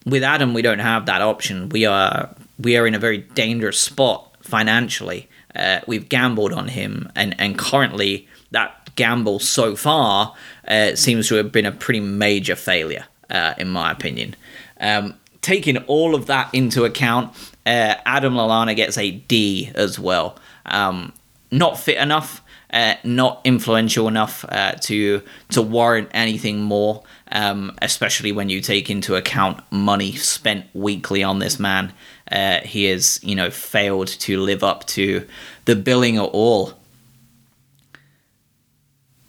With 0.06 0.24
Adam, 0.24 0.54
we 0.54 0.62
don't 0.62 0.80
have 0.80 1.06
that 1.08 1.22
option. 1.22 1.70
We 1.70 1.86
are 1.86 2.34
we 2.60 2.78
are 2.78 2.86
in 2.88 2.96
a 2.96 3.00
very 3.00 3.20
dangerous 3.20 3.80
spot 3.80 4.36
financially. 4.42 5.30
Uh, 5.56 5.80
we've 5.88 6.10
gambled 6.10 6.54
on 6.54 6.70
him, 6.70 7.12
and 7.16 7.36
and 7.40 7.58
currently 7.58 8.28
that 8.52 8.84
gamble 8.96 9.40
so 9.40 9.76
far 9.76 10.36
uh, 10.68 10.96
seems 10.96 11.28
to 11.28 11.36
have 11.36 11.52
been 11.52 11.66
a 11.66 11.72
pretty 11.72 12.00
major 12.00 12.56
failure, 12.56 13.06
uh, 13.30 13.54
in 13.58 13.70
my 13.70 13.92
opinion. 13.92 14.36
Um, 14.80 15.16
taking 15.42 15.78
all 15.78 16.16
of 16.16 16.26
that 16.28 16.54
into 16.54 16.86
account, 16.86 17.34
uh, 17.66 17.96
Adam 18.06 18.34
Lallana 18.34 18.76
gets 18.76 18.98
a 18.98 19.12
D 19.12 19.72
as 19.76 20.00
well. 20.00 20.38
Um, 20.66 21.14
not 21.52 21.80
fit 21.80 21.98
enough, 21.98 22.42
uh, 22.72 22.96
not 23.04 23.42
influential 23.44 24.08
enough 24.08 24.44
uh, 24.50 24.74
to 24.82 25.22
to 25.50 25.62
warrant 25.62 26.10
anything 26.14 26.62
more. 26.62 27.04
Um, 27.32 27.76
especially 27.82 28.32
when 28.32 28.50
you 28.50 28.62
take 28.62 28.92
into 28.92 29.16
account 29.16 29.60
money 29.72 30.12
spent 30.12 30.66
weekly 30.74 31.24
on 31.24 31.40
this 31.40 31.60
man, 31.60 31.92
uh, 32.34 32.60
he 32.62 32.86
has 32.86 33.20
you 33.24 33.36
know 33.36 33.50
failed 33.50 34.08
to 34.08 34.40
live 34.40 34.64
up 34.64 34.86
to 34.88 35.26
the 35.66 35.76
billing 35.76 36.18
at 36.18 36.24
all. 36.24 36.74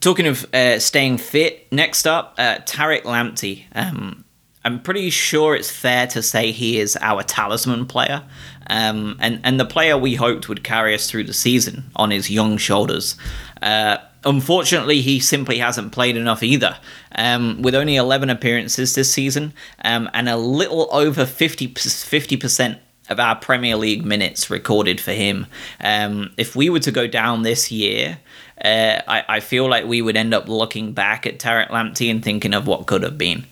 Talking 0.00 0.26
of 0.26 0.52
uh, 0.52 0.78
staying 0.80 1.18
fit, 1.18 1.70
next 1.72 2.06
up, 2.06 2.34
uh, 2.36 2.58
Tariq 2.66 3.02
Lamptey. 3.02 3.64
Um, 3.74 4.24
I'm 4.64 4.80
pretty 4.80 5.10
sure 5.10 5.54
it's 5.54 5.70
fair 5.70 6.06
to 6.08 6.22
say 6.22 6.50
he 6.50 6.78
is 6.78 6.96
our 7.00 7.22
talisman 7.22 7.86
player 7.86 8.24
um, 8.68 9.16
and 9.20 9.40
and 9.44 9.60
the 9.60 9.64
player 9.64 9.96
we 9.96 10.14
hoped 10.14 10.48
would 10.48 10.64
carry 10.64 10.94
us 10.94 11.10
through 11.10 11.24
the 11.24 11.34
season 11.34 11.90
on 11.96 12.10
his 12.10 12.30
young 12.30 12.56
shoulders. 12.56 13.16
Uh, 13.60 13.98
unfortunately, 14.24 15.00
he 15.00 15.20
simply 15.20 15.58
hasn't 15.58 15.92
played 15.92 16.16
enough 16.16 16.42
either. 16.42 16.76
Um, 17.16 17.62
with 17.62 17.74
only 17.74 17.96
11 17.96 18.30
appearances 18.30 18.94
this 18.94 19.12
season 19.12 19.52
um, 19.84 20.10
and 20.14 20.28
a 20.28 20.36
little 20.36 20.88
over 20.92 21.26
50 21.26 21.68
percent 21.68 22.78
of 23.08 23.20
our 23.20 23.36
Premier 23.36 23.76
League 23.76 24.04
minutes 24.04 24.50
recorded 24.50 25.00
for 25.00 25.12
him. 25.12 25.46
Um, 25.80 26.32
if 26.36 26.56
we 26.56 26.70
were 26.70 26.80
to 26.80 26.90
go 26.90 27.06
down 27.06 27.42
this 27.42 27.70
year, 27.70 28.18
uh, 28.62 29.00
I, 29.06 29.24
I, 29.28 29.40
feel 29.40 29.68
like 29.68 29.84
we 29.84 30.00
would 30.00 30.16
end 30.16 30.32
up 30.32 30.48
looking 30.48 30.92
back 30.92 31.26
at 31.26 31.38
Tariq 31.38 31.68
Lamptey 31.68 32.10
and 32.10 32.22
thinking 32.22 32.54
of 32.54 32.66
what 32.66 32.86
could 32.86 33.02
have 33.02 33.18
been. 33.18 33.46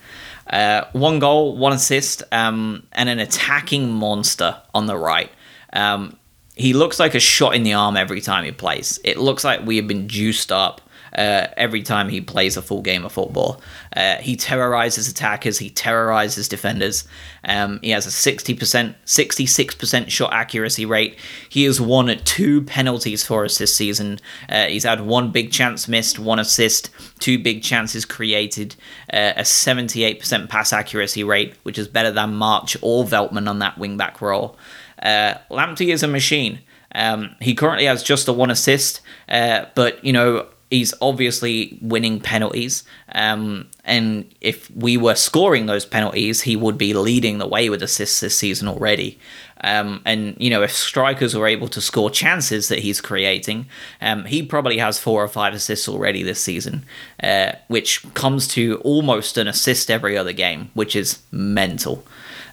Uh, 0.48 0.84
one 0.92 1.18
goal, 1.18 1.56
one 1.56 1.72
assist, 1.72 2.22
um, 2.32 2.86
and 2.92 3.08
an 3.08 3.18
attacking 3.18 3.90
monster 3.90 4.60
on 4.74 4.86
the 4.86 4.96
right. 4.96 5.30
Um, 5.72 6.16
he 6.54 6.74
looks 6.74 7.00
like 7.00 7.14
a 7.14 7.20
shot 7.20 7.54
in 7.54 7.62
the 7.62 7.72
arm 7.72 7.96
every 7.96 8.20
time 8.20 8.44
he 8.44 8.52
plays. 8.52 8.98
It 9.04 9.16
looks 9.16 9.44
like 9.44 9.64
we 9.64 9.76
have 9.76 9.88
been 9.88 10.08
juiced 10.08 10.52
up 10.52 10.81
uh, 11.16 11.48
every 11.56 11.82
time 11.82 12.08
he 12.08 12.20
plays 12.20 12.56
a 12.56 12.62
full 12.62 12.82
game 12.82 13.04
of 13.04 13.12
football. 13.12 13.60
Uh, 13.94 14.16
he 14.16 14.36
terrorizes 14.36 15.08
attackers, 15.08 15.58
he 15.58 15.70
terrorizes 15.70 16.48
defenders. 16.48 17.06
Um, 17.44 17.80
he 17.82 17.90
has 17.90 18.06
a 18.06 18.10
60%, 18.10 18.94
66% 19.04 20.08
shot 20.08 20.32
accuracy 20.32 20.86
rate. 20.86 21.18
He 21.48 21.64
has 21.64 21.80
won 21.80 22.16
two 22.24 22.62
penalties 22.62 23.24
for 23.24 23.44
us 23.44 23.58
this 23.58 23.74
season. 23.74 24.18
Uh, 24.48 24.66
he's 24.66 24.84
had 24.84 25.00
one 25.02 25.30
big 25.30 25.52
chance 25.52 25.88
missed, 25.88 26.18
one 26.18 26.38
assist, 26.38 26.90
two 27.18 27.38
big 27.38 27.62
chances 27.62 28.04
created, 28.04 28.76
uh, 29.12 29.32
a 29.36 29.42
78% 29.42 30.48
pass 30.48 30.72
accuracy 30.72 31.24
rate, 31.24 31.54
which 31.62 31.78
is 31.78 31.88
better 31.88 32.10
than 32.10 32.34
March 32.34 32.76
or 32.80 33.04
Veltman 33.04 33.48
on 33.48 33.58
that 33.58 33.76
wingback 33.76 34.20
role. 34.20 34.56
Uh, 35.02 35.34
Lamptey 35.50 35.92
is 35.92 36.02
a 36.02 36.08
machine. 36.08 36.60
Um, 36.94 37.34
he 37.40 37.54
currently 37.54 37.86
has 37.86 38.02
just 38.02 38.28
a 38.28 38.32
one 38.32 38.50
assist, 38.50 39.00
uh, 39.28 39.66
but 39.74 40.04
you 40.04 40.12
know 40.12 40.46
he's 40.72 40.94
obviously 41.02 41.78
winning 41.82 42.18
penalties. 42.18 42.82
Um, 43.14 43.68
and 43.84 44.24
if 44.40 44.70
we 44.74 44.96
were 44.96 45.14
scoring 45.14 45.66
those 45.66 45.84
penalties, 45.84 46.40
he 46.40 46.56
would 46.56 46.78
be 46.78 46.94
leading 46.94 47.36
the 47.36 47.46
way 47.46 47.68
with 47.68 47.82
assists 47.82 48.20
this 48.20 48.38
season 48.38 48.68
already. 48.68 49.18
Um, 49.60 50.00
and 50.06 50.34
you 50.38 50.48
know, 50.48 50.62
if 50.62 50.72
strikers 50.72 51.36
were 51.36 51.46
able 51.46 51.68
to 51.68 51.80
score 51.82 52.10
chances 52.10 52.68
that 52.68 52.78
he's 52.78 53.02
creating, 53.02 53.66
um, 54.00 54.24
he 54.24 54.42
probably 54.42 54.78
has 54.78 54.98
four 54.98 55.22
or 55.22 55.28
five 55.28 55.52
assists 55.52 55.88
already 55.88 56.22
this 56.22 56.40
season, 56.40 56.86
uh, 57.22 57.52
which 57.68 58.02
comes 58.14 58.48
to 58.48 58.80
almost 58.82 59.36
an 59.36 59.46
assist 59.46 59.90
every 59.90 60.16
other 60.16 60.32
game, 60.32 60.70
which 60.72 60.96
is 60.96 61.18
mental. 61.30 62.02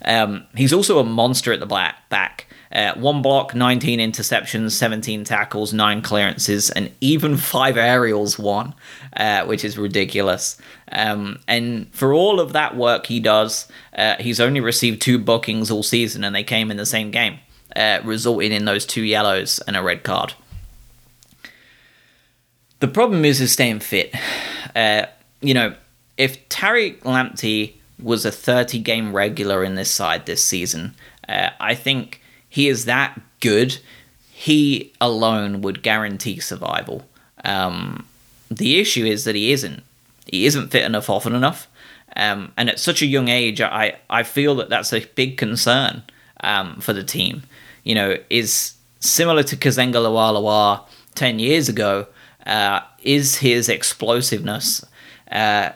Um, 0.03 0.45
he's 0.55 0.73
also 0.73 0.99
a 0.99 1.05
monster 1.05 1.53
at 1.53 1.61
the 1.61 1.93
back. 2.09 2.47
Uh, 2.71 2.93
one 2.95 3.21
block, 3.21 3.55
19 3.55 3.99
interceptions, 3.99 4.71
17 4.71 5.23
tackles, 5.23 5.73
9 5.73 6.01
clearances, 6.01 6.69
and 6.69 6.91
even 7.01 7.35
5 7.37 7.77
aerials 7.77 8.37
won, 8.37 8.75
uh, 9.17 9.45
which 9.45 9.65
is 9.65 9.77
ridiculous. 9.77 10.57
Um, 10.91 11.39
and 11.47 11.91
for 11.93 12.13
all 12.13 12.39
of 12.39 12.53
that 12.53 12.75
work 12.75 13.07
he 13.07 13.19
does, 13.19 13.67
uh, 13.97 14.15
he's 14.19 14.39
only 14.39 14.59
received 14.59 15.01
two 15.01 15.17
bookings 15.17 15.71
all 15.71 15.83
season, 15.83 16.23
and 16.23 16.35
they 16.35 16.43
came 16.43 16.69
in 16.69 16.77
the 16.77 16.85
same 16.85 17.09
game, 17.11 17.39
uh, 17.75 17.99
resulting 18.03 18.51
in 18.51 18.65
those 18.65 18.85
two 18.85 19.03
yellows 19.03 19.59
and 19.67 19.75
a 19.75 19.81
red 19.81 20.03
card. 20.03 20.33
The 22.79 22.87
problem 22.87 23.25
is 23.25 23.39
his 23.39 23.51
staying 23.51 23.79
fit. 23.81 24.15
Uh, 24.75 25.07
you 25.41 25.53
know, 25.53 25.75
if 26.17 26.47
Tariq 26.49 26.99
Lamptey 26.99 27.73
was 28.01 28.25
a 28.25 28.31
30 28.31 28.79
game 28.79 29.15
regular 29.15 29.63
in 29.63 29.75
this 29.75 29.91
side 29.91 30.25
this 30.25 30.43
season, 30.43 30.95
uh, 31.27 31.49
I 31.59 31.75
think 31.75 32.21
he 32.49 32.67
is 32.67 32.85
that 32.85 33.19
good. 33.39 33.77
He 34.31 34.93
alone 34.99 35.61
would 35.61 35.83
guarantee 35.83 36.39
survival. 36.39 37.07
Um, 37.43 38.07
the 38.49 38.79
issue 38.79 39.05
is 39.05 39.23
that 39.25 39.35
he 39.35 39.51
isn't. 39.51 39.83
He 40.25 40.45
isn't 40.45 40.69
fit 40.69 40.83
enough 40.83 41.09
often 41.09 41.35
enough. 41.35 41.67
Um, 42.15 42.51
and 42.57 42.69
at 42.69 42.79
such 42.79 43.01
a 43.01 43.05
young 43.05 43.27
age, 43.27 43.61
I, 43.61 43.97
I 44.09 44.23
feel 44.23 44.55
that 44.55 44.69
that's 44.69 44.93
a 44.93 45.05
big 45.05 45.37
concern 45.37 46.03
um, 46.41 46.79
for 46.81 46.93
the 46.93 47.03
team. 47.03 47.43
You 47.83 47.95
know, 47.95 48.17
is 48.29 48.73
similar 48.99 49.43
to 49.43 49.55
Kazenga 49.55 49.95
LuaLua 49.95 50.83
10 51.15 51.39
years 51.39 51.69
ago, 51.69 52.07
uh, 52.45 52.81
is 53.03 53.37
his 53.37 53.69
explosiveness, 53.69 54.83
uh, 55.31 55.71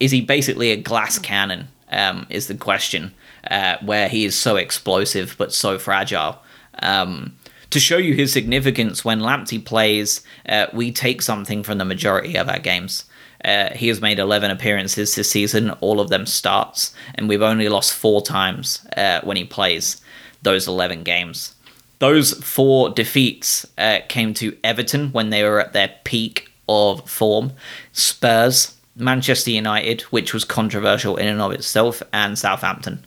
is 0.00 0.10
he 0.10 0.20
basically 0.20 0.70
a 0.70 0.76
glass 0.76 1.18
cannon, 1.18 1.68
um, 1.90 2.26
is 2.30 2.48
the 2.48 2.54
question, 2.54 3.14
uh, 3.50 3.76
where 3.82 4.08
he 4.08 4.24
is 4.24 4.36
so 4.36 4.56
explosive 4.56 5.34
but 5.38 5.52
so 5.52 5.78
fragile. 5.78 6.42
Um, 6.80 7.36
to 7.70 7.80
show 7.80 7.98
you 7.98 8.14
his 8.14 8.32
significance, 8.32 9.04
when 9.04 9.20
Lamptey 9.20 9.62
plays, 9.62 10.22
uh, 10.48 10.66
we 10.72 10.90
take 10.90 11.20
something 11.20 11.62
from 11.62 11.78
the 11.78 11.84
majority 11.84 12.36
of 12.36 12.48
our 12.48 12.58
games. 12.58 13.04
Uh, 13.44 13.70
he 13.70 13.88
has 13.88 14.00
made 14.00 14.18
11 14.18 14.50
appearances 14.50 15.14
this 15.14 15.30
season, 15.30 15.70
all 15.80 16.00
of 16.00 16.08
them 16.08 16.26
starts, 16.26 16.94
and 17.14 17.28
we've 17.28 17.42
only 17.42 17.68
lost 17.68 17.92
four 17.92 18.22
times 18.22 18.86
uh, 18.96 19.20
when 19.22 19.36
he 19.36 19.44
plays 19.44 20.00
those 20.42 20.66
11 20.66 21.02
games. 21.02 21.54
Those 21.98 22.32
four 22.44 22.90
defeats 22.90 23.66
uh, 23.76 23.98
came 24.08 24.34
to 24.34 24.56
Everton 24.64 25.12
when 25.12 25.30
they 25.30 25.42
were 25.42 25.60
at 25.60 25.72
their 25.72 25.94
peak 26.04 26.50
of 26.68 27.08
form, 27.08 27.52
Spurs, 27.92 28.76
Manchester 28.98 29.50
United, 29.50 30.02
which 30.02 30.34
was 30.34 30.44
controversial 30.44 31.16
in 31.16 31.28
and 31.28 31.40
of 31.40 31.52
itself, 31.52 32.02
and 32.12 32.38
Southampton. 32.38 33.04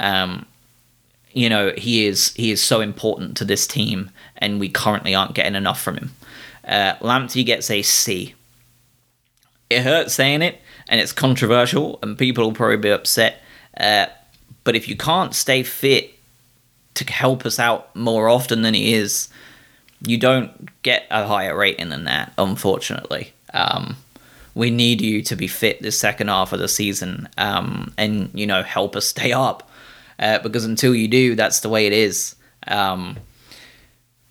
Um, 0.00 0.46
you 1.32 1.48
know, 1.48 1.72
he 1.76 2.06
is 2.06 2.32
he 2.34 2.50
is 2.50 2.62
so 2.62 2.80
important 2.80 3.36
to 3.36 3.44
this 3.44 3.66
team, 3.66 4.10
and 4.38 4.60
we 4.60 4.68
currently 4.68 5.14
aren't 5.14 5.34
getting 5.34 5.54
enough 5.54 5.80
from 5.80 5.96
him. 5.96 6.12
Uh, 6.66 6.94
Lamptey 7.00 7.44
gets 7.44 7.70
a 7.70 7.82
C 7.82 8.34
it 9.70 9.82
hurts 9.82 10.14
saying 10.14 10.42
it, 10.42 10.60
and 10.88 11.00
it's 11.00 11.12
controversial, 11.12 11.98
and 12.02 12.18
people 12.18 12.44
will 12.44 12.52
probably 12.52 12.76
be 12.76 12.90
upset. 12.90 13.42
Uh, 13.78 14.06
but 14.62 14.76
if 14.76 14.88
you 14.88 14.96
can't 14.96 15.34
stay 15.34 15.62
fit 15.62 16.14
to 16.94 17.04
help 17.12 17.44
us 17.44 17.58
out 17.58 17.94
more 17.96 18.28
often 18.28 18.62
than 18.62 18.74
he 18.74 18.94
is, 18.94 19.28
you 20.06 20.16
don't 20.16 20.82
get 20.82 21.06
a 21.10 21.26
higher 21.26 21.56
rating 21.56 21.88
than 21.88 22.04
that, 22.04 22.32
unfortunately. 22.38 23.32
Um, 23.52 23.96
we 24.54 24.70
need 24.70 25.00
you 25.00 25.22
to 25.22 25.36
be 25.36 25.46
fit 25.46 25.82
this 25.82 25.98
second 25.98 26.28
half 26.28 26.52
of 26.52 26.60
the 26.60 26.68
season 26.68 27.28
um, 27.36 27.92
and, 27.98 28.30
you 28.34 28.46
know, 28.46 28.62
help 28.62 28.96
us 28.96 29.06
stay 29.06 29.32
up. 29.32 29.70
Uh, 30.18 30.38
because 30.38 30.64
until 30.64 30.94
you 30.94 31.08
do, 31.08 31.34
that's 31.34 31.60
the 31.60 31.68
way 31.68 31.86
it 31.86 31.92
is. 31.92 32.36
Um, 32.68 33.16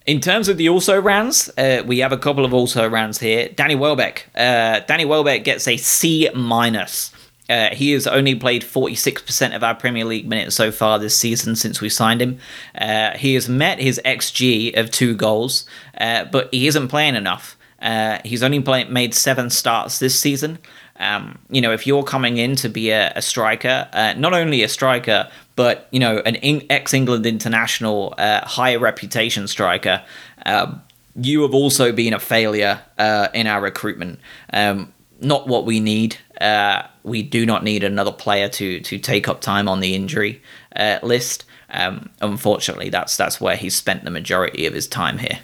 in 0.06 0.20
terms 0.20 0.48
of 0.48 0.58
the 0.58 0.70
also 0.70 1.00
rounds, 1.00 1.50
uh, 1.58 1.84
we 1.86 2.00
have 2.00 2.12
a 2.12 2.18
couple 2.18 2.46
of 2.46 2.54
also 2.54 2.88
rounds 2.88 3.20
here. 3.20 3.50
Danny 3.50 3.76
Welbeck. 3.76 4.30
Uh, 4.36 4.80
Danny 4.82 5.06
Welbeck 5.06 5.44
gets 5.44 5.68
a 5.68 5.78
C 5.78 6.30
minus. 6.34 7.12
Uh, 7.50 7.70
he 7.70 7.92
has 7.92 8.08
only 8.08 8.36
played 8.36 8.64
46% 8.64 9.56
of 9.56 9.64
our 9.64 9.76
Premier 9.76 10.06
League 10.06 10.28
minutes 10.28 10.56
so 10.56 10.72
far 10.72 10.98
this 10.98 11.18
season 11.18 11.56
since 11.56 11.82
we 11.82 11.90
signed 11.90 12.22
him. 12.22 12.40
Uh, 12.76 13.12
he 13.18 13.34
has 13.34 13.50
met 13.50 13.80
his 13.80 14.00
XG 14.06 14.78
of 14.78 14.90
two 14.90 15.16
goals, 15.16 15.66
uh, 15.98 16.24
but 16.26 16.48
he 16.54 16.68
isn't 16.68 16.88
playing 16.88 17.16
enough. 17.16 17.58
Uh, 17.84 18.20
he's 18.24 18.42
only 18.42 18.62
play- 18.62 18.86
made 18.86 19.14
seven 19.14 19.50
starts 19.50 20.00
this 20.00 20.20
season. 20.20 20.58
Um, 21.00 21.40
you 21.50 21.60
know, 21.60 21.74
if 21.74 21.86
you're 21.86 22.04
coming 22.04 22.38
in 22.38 22.56
to 22.58 22.70
be 22.70 22.92
a, 22.92 23.12
a 23.16 23.22
striker, 23.22 23.90
uh, 23.92 24.14
not 24.18 24.34
only 24.34 24.64
a 24.64 24.70
striker, 24.70 25.30
but 25.56 25.88
you 25.92 26.00
know, 26.00 26.20
an 26.20 26.36
in- 26.36 26.66
ex-England 26.70 27.26
international, 27.26 28.14
uh, 28.18 28.42
high 28.46 28.76
reputation 28.76 29.48
striker, 29.48 30.02
uh, 30.46 30.74
you 31.16 31.42
have 31.42 31.54
also 31.54 31.92
been 31.92 32.14
a 32.14 32.20
failure 32.20 32.82
uh, 32.98 33.28
in 33.34 33.48
our 33.48 33.62
recruitment. 33.62 34.20
Um, 34.52 34.94
not 35.20 35.48
what 35.48 35.66
we 35.66 35.80
need. 35.80 36.18
Uh, 36.40 36.84
we 37.04 37.22
do 37.22 37.46
not 37.46 37.64
need 37.64 37.84
another 37.84 38.12
player 38.12 38.50
to 38.50 38.80
to 38.82 38.98
take 38.98 39.28
up 39.28 39.42
time 39.42 39.68
on 39.68 39.80
the 39.80 39.96
injury 39.96 40.42
uh, 40.76 41.00
list. 41.04 41.46
Um, 41.70 42.10
unfortunately, 42.22 42.90
that's 42.90 43.18
that's 43.18 43.42
where 43.42 43.56
he's 43.56 43.76
spent 43.76 44.04
the 44.04 44.12
majority 44.12 44.66
of 44.66 44.74
his 44.74 44.88
time 44.88 45.18
here. 45.18 45.40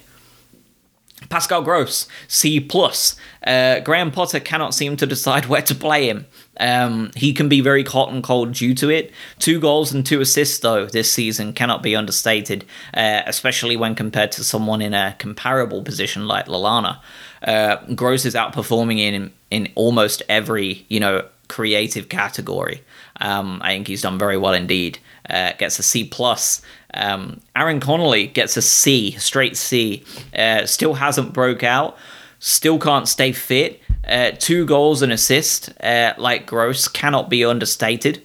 Pascal 1.28 1.62
Gross, 1.62 2.08
C 2.28 2.60
plus. 2.60 3.14
Uh, 3.46 3.80
Graham 3.80 4.10
Potter 4.10 4.40
cannot 4.40 4.74
seem 4.74 4.96
to 4.96 5.06
decide 5.06 5.46
where 5.46 5.62
to 5.62 5.74
play 5.74 6.08
him. 6.08 6.26
Um, 6.58 7.10
he 7.14 7.32
can 7.32 7.48
be 7.48 7.60
very 7.60 7.84
hot 7.84 8.12
and 8.12 8.22
cold 8.22 8.52
due 8.52 8.74
to 8.74 8.90
it. 8.90 9.12
Two 9.38 9.60
goals 9.60 9.92
and 9.92 10.04
two 10.04 10.20
assists, 10.20 10.58
though, 10.58 10.86
this 10.86 11.10
season 11.10 11.52
cannot 11.52 11.82
be 11.82 11.94
understated, 11.94 12.64
uh, 12.94 13.22
especially 13.26 13.76
when 13.76 13.94
compared 13.94 14.32
to 14.32 14.44
someone 14.44 14.82
in 14.82 14.94
a 14.94 15.14
comparable 15.18 15.82
position 15.82 16.26
like 16.26 16.46
Lallana. 16.46 16.98
Uh, 17.42 17.76
Gross 17.94 18.24
is 18.24 18.34
outperforming 18.34 18.98
in 18.98 19.32
in 19.50 19.72
almost 19.74 20.22
every 20.28 20.84
you 20.88 21.00
know 21.00 21.26
creative 21.48 22.08
category. 22.08 22.82
Um, 23.20 23.60
I 23.62 23.74
think 23.74 23.88
he's 23.88 24.02
done 24.02 24.18
very 24.18 24.36
well 24.36 24.54
indeed. 24.54 24.98
Uh, 25.28 25.52
gets 25.58 25.78
a 25.78 25.82
C 25.82 26.04
plus. 26.04 26.62
Um, 26.94 27.40
Aaron 27.54 27.80
Connolly 27.80 28.26
gets 28.26 28.56
a 28.56 28.62
C, 28.62 29.12
straight 29.12 29.56
C. 29.56 30.04
Uh, 30.36 30.66
still 30.66 30.94
hasn't 30.94 31.32
broke 31.32 31.62
out. 31.62 31.96
Still 32.38 32.78
can't 32.78 33.06
stay 33.06 33.32
fit. 33.32 33.80
Uh, 34.06 34.32
two 34.32 34.64
goals 34.64 35.02
and 35.02 35.12
assist, 35.12 35.70
uh, 35.82 36.14
like 36.18 36.46
Gross, 36.46 36.88
cannot 36.88 37.28
be 37.28 37.44
understated. 37.44 38.22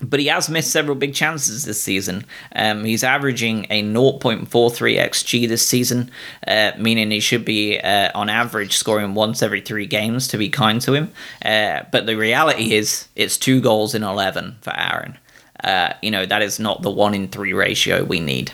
But 0.00 0.18
he 0.18 0.26
has 0.26 0.48
missed 0.48 0.72
several 0.72 0.96
big 0.96 1.14
chances 1.14 1.64
this 1.64 1.80
season. 1.80 2.24
Um, 2.56 2.84
he's 2.84 3.04
averaging 3.04 3.66
a 3.70 3.84
0.43 3.84 4.48
xG 4.48 5.48
this 5.48 5.66
season, 5.66 6.10
uh, 6.48 6.72
meaning 6.76 7.12
he 7.12 7.20
should 7.20 7.44
be 7.44 7.78
uh, 7.78 8.10
on 8.12 8.28
average 8.28 8.76
scoring 8.76 9.14
once 9.14 9.42
every 9.42 9.60
three 9.60 9.86
games 9.86 10.26
to 10.28 10.38
be 10.38 10.48
kind 10.48 10.80
to 10.80 10.94
him. 10.94 11.12
Uh, 11.44 11.82
but 11.92 12.06
the 12.06 12.16
reality 12.16 12.74
is, 12.74 13.06
it's 13.14 13.36
two 13.36 13.60
goals 13.60 13.94
in 13.94 14.02
11 14.02 14.56
for 14.60 14.74
Aaron. 14.76 15.18
Uh, 15.62 15.94
you 16.02 16.10
know, 16.10 16.26
that 16.26 16.42
is 16.42 16.58
not 16.58 16.82
the 16.82 16.90
one 16.90 17.14
in 17.14 17.28
three 17.28 17.52
ratio 17.52 18.04
we 18.04 18.20
need. 18.20 18.52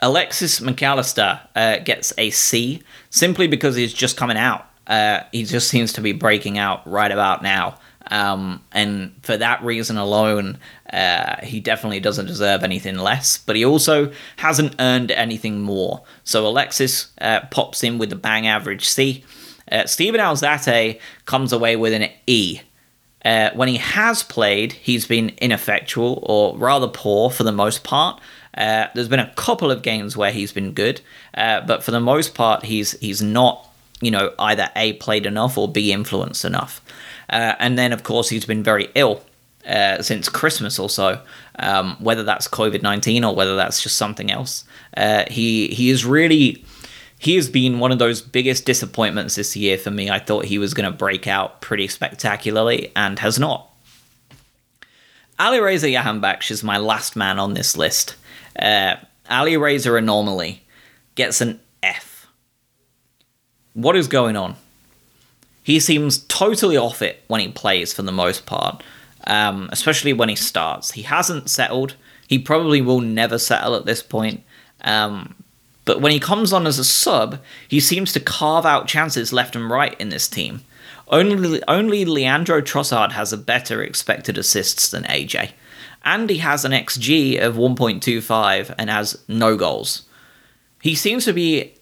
Alexis 0.00 0.60
McAllister 0.60 1.40
uh, 1.54 1.78
gets 1.78 2.12
a 2.16 2.30
C 2.30 2.82
simply 3.10 3.46
because 3.46 3.76
he's 3.76 3.92
just 3.92 4.16
coming 4.16 4.36
out. 4.36 4.66
Uh, 4.86 5.20
he 5.30 5.44
just 5.44 5.68
seems 5.68 5.92
to 5.92 6.00
be 6.00 6.12
breaking 6.12 6.58
out 6.58 6.86
right 6.90 7.12
about 7.12 7.42
now. 7.42 7.78
Um, 8.10 8.64
and 8.72 9.14
for 9.22 9.36
that 9.36 9.62
reason 9.62 9.96
alone, 9.96 10.58
uh, 10.92 11.36
he 11.44 11.60
definitely 11.60 12.00
doesn't 12.00 12.26
deserve 12.26 12.64
anything 12.64 12.98
less, 12.98 13.38
but 13.38 13.54
he 13.54 13.64
also 13.64 14.10
hasn't 14.36 14.74
earned 14.80 15.12
anything 15.12 15.60
more. 15.60 16.02
So 16.24 16.46
Alexis 16.46 17.12
uh, 17.20 17.40
pops 17.50 17.84
in 17.84 17.98
with 17.98 18.12
a 18.12 18.16
bang 18.16 18.48
average 18.48 18.88
C. 18.88 19.24
Uh, 19.70 19.86
Steven 19.86 20.20
Alzate 20.20 20.98
comes 21.26 21.52
away 21.52 21.76
with 21.76 21.92
an 21.92 22.08
E. 22.26 22.60
Uh, 23.24 23.50
when 23.54 23.68
he 23.68 23.76
has 23.76 24.22
played, 24.22 24.72
he's 24.72 25.06
been 25.06 25.32
ineffectual 25.38 26.22
or 26.26 26.56
rather 26.56 26.88
poor 26.88 27.30
for 27.30 27.44
the 27.44 27.52
most 27.52 27.84
part. 27.84 28.20
Uh, 28.56 28.86
there's 28.94 29.08
been 29.08 29.20
a 29.20 29.32
couple 29.34 29.70
of 29.70 29.82
games 29.82 30.16
where 30.16 30.32
he's 30.32 30.52
been 30.52 30.72
good, 30.72 31.00
uh, 31.34 31.60
but 31.60 31.82
for 31.82 31.90
the 31.90 32.00
most 32.00 32.34
part, 32.34 32.64
he's 32.64 32.92
he's 33.00 33.22
not 33.22 33.68
you 34.00 34.10
know 34.10 34.32
either 34.38 34.70
a 34.74 34.94
played 34.94 35.26
enough 35.26 35.56
or 35.58 35.70
b 35.70 35.92
influenced 35.92 36.44
enough. 36.44 36.80
Uh, 37.28 37.54
and 37.58 37.78
then 37.78 37.92
of 37.92 38.02
course 38.02 38.28
he's 38.28 38.44
been 38.44 38.62
very 38.62 38.88
ill 38.94 39.22
uh, 39.66 40.02
since 40.02 40.28
Christmas 40.28 40.78
or 40.78 40.88
so. 40.88 41.20
Um, 41.58 41.96
whether 42.00 42.24
that's 42.24 42.48
COVID 42.48 42.82
nineteen 42.82 43.24
or 43.24 43.34
whether 43.34 43.54
that's 43.54 43.82
just 43.82 43.96
something 43.96 44.30
else, 44.30 44.64
uh, 44.96 45.24
he 45.30 45.68
he 45.68 45.90
is 45.90 46.04
really 46.04 46.64
he 47.20 47.36
has 47.36 47.50
been 47.50 47.80
one 47.80 47.92
of 47.92 47.98
those 47.98 48.22
biggest 48.22 48.64
disappointments 48.64 49.34
this 49.34 49.54
year 49.54 49.76
for 49.76 49.90
me. 49.90 50.08
I 50.08 50.18
thought 50.18 50.46
he 50.46 50.56
was 50.56 50.72
going 50.72 50.90
to 50.90 50.96
break 50.96 51.26
out 51.26 51.60
pretty 51.60 51.86
spectacularly 51.86 52.90
and 52.96 53.18
has 53.18 53.38
not. 53.38 53.70
Ali 55.38 55.60
Reza 55.60 55.88
Jahanbakhsh 55.88 56.50
is 56.50 56.64
my 56.64 56.78
last 56.78 57.16
man 57.16 57.38
on 57.38 57.52
this 57.52 57.76
list. 57.76 58.16
Uh, 58.58 58.96
Ali 59.28 59.58
Reza 59.58 59.94
anomaly 59.94 60.62
gets 61.14 61.42
an 61.42 61.60
F. 61.82 62.26
What 63.74 63.96
is 63.96 64.08
going 64.08 64.38
on? 64.38 64.56
He 65.62 65.78
seems 65.78 66.24
totally 66.24 66.78
off 66.78 67.02
it 67.02 67.22
when 67.28 67.42
he 67.42 67.48
plays 67.48 67.92
for 67.92 68.00
the 68.00 68.12
most 68.12 68.46
part, 68.46 68.82
um, 69.26 69.68
especially 69.72 70.14
when 70.14 70.30
he 70.30 70.36
starts. 70.36 70.92
He 70.92 71.02
hasn't 71.02 71.50
settled. 71.50 71.96
He 72.26 72.38
probably 72.38 72.80
will 72.80 73.02
never 73.02 73.36
settle 73.36 73.74
at 73.74 73.84
this 73.84 74.02
point. 74.02 74.42
Um, 74.80 75.34
but 75.90 76.00
when 76.00 76.12
he 76.12 76.20
comes 76.20 76.52
on 76.52 76.68
as 76.68 76.78
a 76.78 76.84
sub, 76.84 77.40
he 77.66 77.80
seems 77.80 78.12
to 78.12 78.20
carve 78.20 78.64
out 78.64 78.86
chances 78.86 79.32
left 79.32 79.56
and 79.56 79.68
right 79.68 80.00
in 80.00 80.10
this 80.10 80.28
team. 80.28 80.60
Only, 81.08 81.60
only 81.66 82.04
Leandro 82.04 82.60
Trossard 82.60 83.10
has 83.10 83.32
a 83.32 83.36
better 83.36 83.82
expected 83.82 84.38
assists 84.38 84.88
than 84.88 85.02
AJ. 85.02 85.50
And 86.04 86.30
he 86.30 86.38
has 86.38 86.64
an 86.64 86.70
XG 86.70 87.42
of 87.42 87.56
1.25 87.56 88.72
and 88.78 88.88
has 88.88 89.18
no 89.26 89.56
goals. 89.56 90.02
He 90.80 90.94
seems 90.94 91.24
to 91.24 91.32
be 91.32 91.74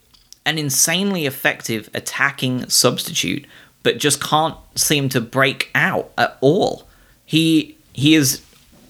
an 0.47 0.57
insanely 0.57 1.27
effective 1.27 1.91
attacking 1.93 2.71
substitute, 2.71 3.47
but 3.83 3.99
just 3.99 4.23
can't 4.25 4.57
seem 4.75 5.11
to 5.11 5.21
break 5.21 5.71
out 5.75 6.11
at 6.17 6.39
all. 6.41 6.89
He 7.27 7.77
he 7.93 8.15
is 8.15 8.43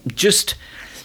just 0.07 0.55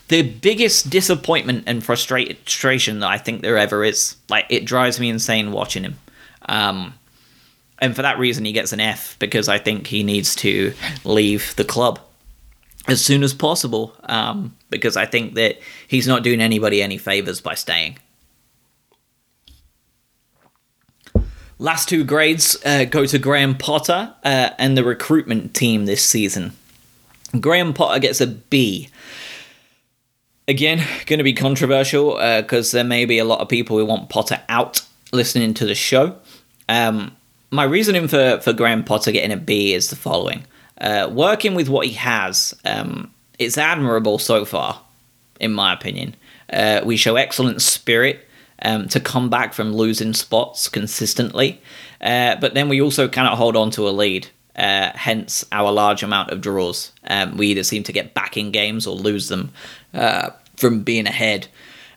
the 0.08 0.22
biggest 0.22 0.90
disappointment 0.90 1.64
and 1.66 1.84
frustration 1.84 3.00
that 3.00 3.08
I 3.08 3.18
think 3.18 3.42
there 3.42 3.56
ever 3.56 3.84
is. 3.84 4.16
Like 4.28 4.46
it 4.50 4.64
drives 4.64 5.00
me 5.00 5.08
insane 5.08 5.52
watching 5.52 5.84
him. 5.84 5.98
Um, 6.46 6.94
and 7.78 7.96
for 7.96 8.02
that 8.02 8.18
reason, 8.18 8.44
he 8.44 8.52
gets 8.52 8.72
an 8.72 8.80
F 8.80 9.16
because 9.18 9.48
I 9.48 9.58
think 9.58 9.86
he 9.86 10.02
needs 10.02 10.34
to 10.36 10.72
leave 11.04 11.54
the 11.56 11.64
club 11.64 12.00
as 12.86 13.04
soon 13.04 13.22
as 13.22 13.34
possible. 13.34 13.94
Um, 14.04 14.54
because 14.70 14.96
I 14.96 15.06
think 15.06 15.34
that 15.34 15.58
he's 15.88 16.06
not 16.06 16.22
doing 16.22 16.40
anybody 16.40 16.82
any 16.82 16.98
favors 16.98 17.40
by 17.40 17.54
staying. 17.54 17.98
Last 21.58 21.88
two 21.88 22.04
grades 22.04 22.56
uh, 22.64 22.84
go 22.84 23.06
to 23.06 23.18
Graham 23.18 23.56
Potter 23.56 24.12
uh, 24.24 24.50
and 24.58 24.76
the 24.76 24.82
recruitment 24.82 25.54
team 25.54 25.86
this 25.86 26.04
season. 26.04 26.52
Graham 27.40 27.72
Potter 27.72 28.00
gets 28.00 28.20
a 28.20 28.26
B 28.26 28.88
again, 30.48 30.84
going 31.06 31.18
to 31.18 31.24
be 31.24 31.32
controversial 31.32 32.16
because 32.16 32.74
uh, 32.74 32.78
there 32.78 32.84
may 32.84 33.04
be 33.04 33.18
a 33.18 33.24
lot 33.24 33.40
of 33.40 33.48
people 33.48 33.78
who 33.78 33.84
want 33.84 34.08
Potter 34.08 34.40
out 34.48 34.82
listening 35.12 35.54
to 35.54 35.66
the 35.66 35.74
show. 35.74 36.16
Um, 36.68 37.16
my 37.50 37.64
reasoning 37.64 38.08
for, 38.08 38.40
for 38.40 38.52
Graham 38.52 38.84
Potter 38.84 39.12
getting 39.12 39.32
a 39.32 39.36
B 39.36 39.74
is 39.74 39.90
the 39.90 39.96
following. 39.96 40.44
Uh, 40.80 41.08
working 41.10 41.54
with 41.54 41.68
what 41.68 41.86
he 41.86 41.92
has, 41.92 42.54
um, 42.64 43.12
it's 43.38 43.56
admirable 43.56 44.18
so 44.18 44.44
far, 44.44 44.82
in 45.38 45.52
my 45.52 45.72
opinion. 45.72 46.16
Uh, 46.52 46.80
we 46.84 46.96
show 46.96 47.16
excellent 47.16 47.62
spirit 47.62 48.26
um, 48.62 48.88
to 48.88 49.00
come 49.00 49.30
back 49.30 49.54
from 49.54 49.72
losing 49.72 50.14
spots 50.14 50.68
consistently, 50.68 51.60
uh, 52.00 52.36
but 52.36 52.54
then 52.54 52.68
we 52.68 52.80
also 52.80 53.08
cannot 53.08 53.38
hold 53.38 53.56
on 53.56 53.70
to 53.70 53.88
a 53.88 53.90
lead. 53.90 54.28
Uh, 54.56 54.92
hence 54.94 55.44
our 55.50 55.72
large 55.72 56.04
amount 56.04 56.30
of 56.30 56.40
draws. 56.40 56.92
Um, 57.08 57.36
we 57.36 57.48
either 57.48 57.64
seem 57.64 57.82
to 57.84 57.92
get 57.92 58.14
back 58.14 58.36
in 58.36 58.52
games 58.52 58.86
or 58.86 58.94
lose 58.94 59.26
them 59.26 59.52
uh, 59.94 60.30
from 60.56 60.82
being 60.82 61.06
ahead. 61.06 61.48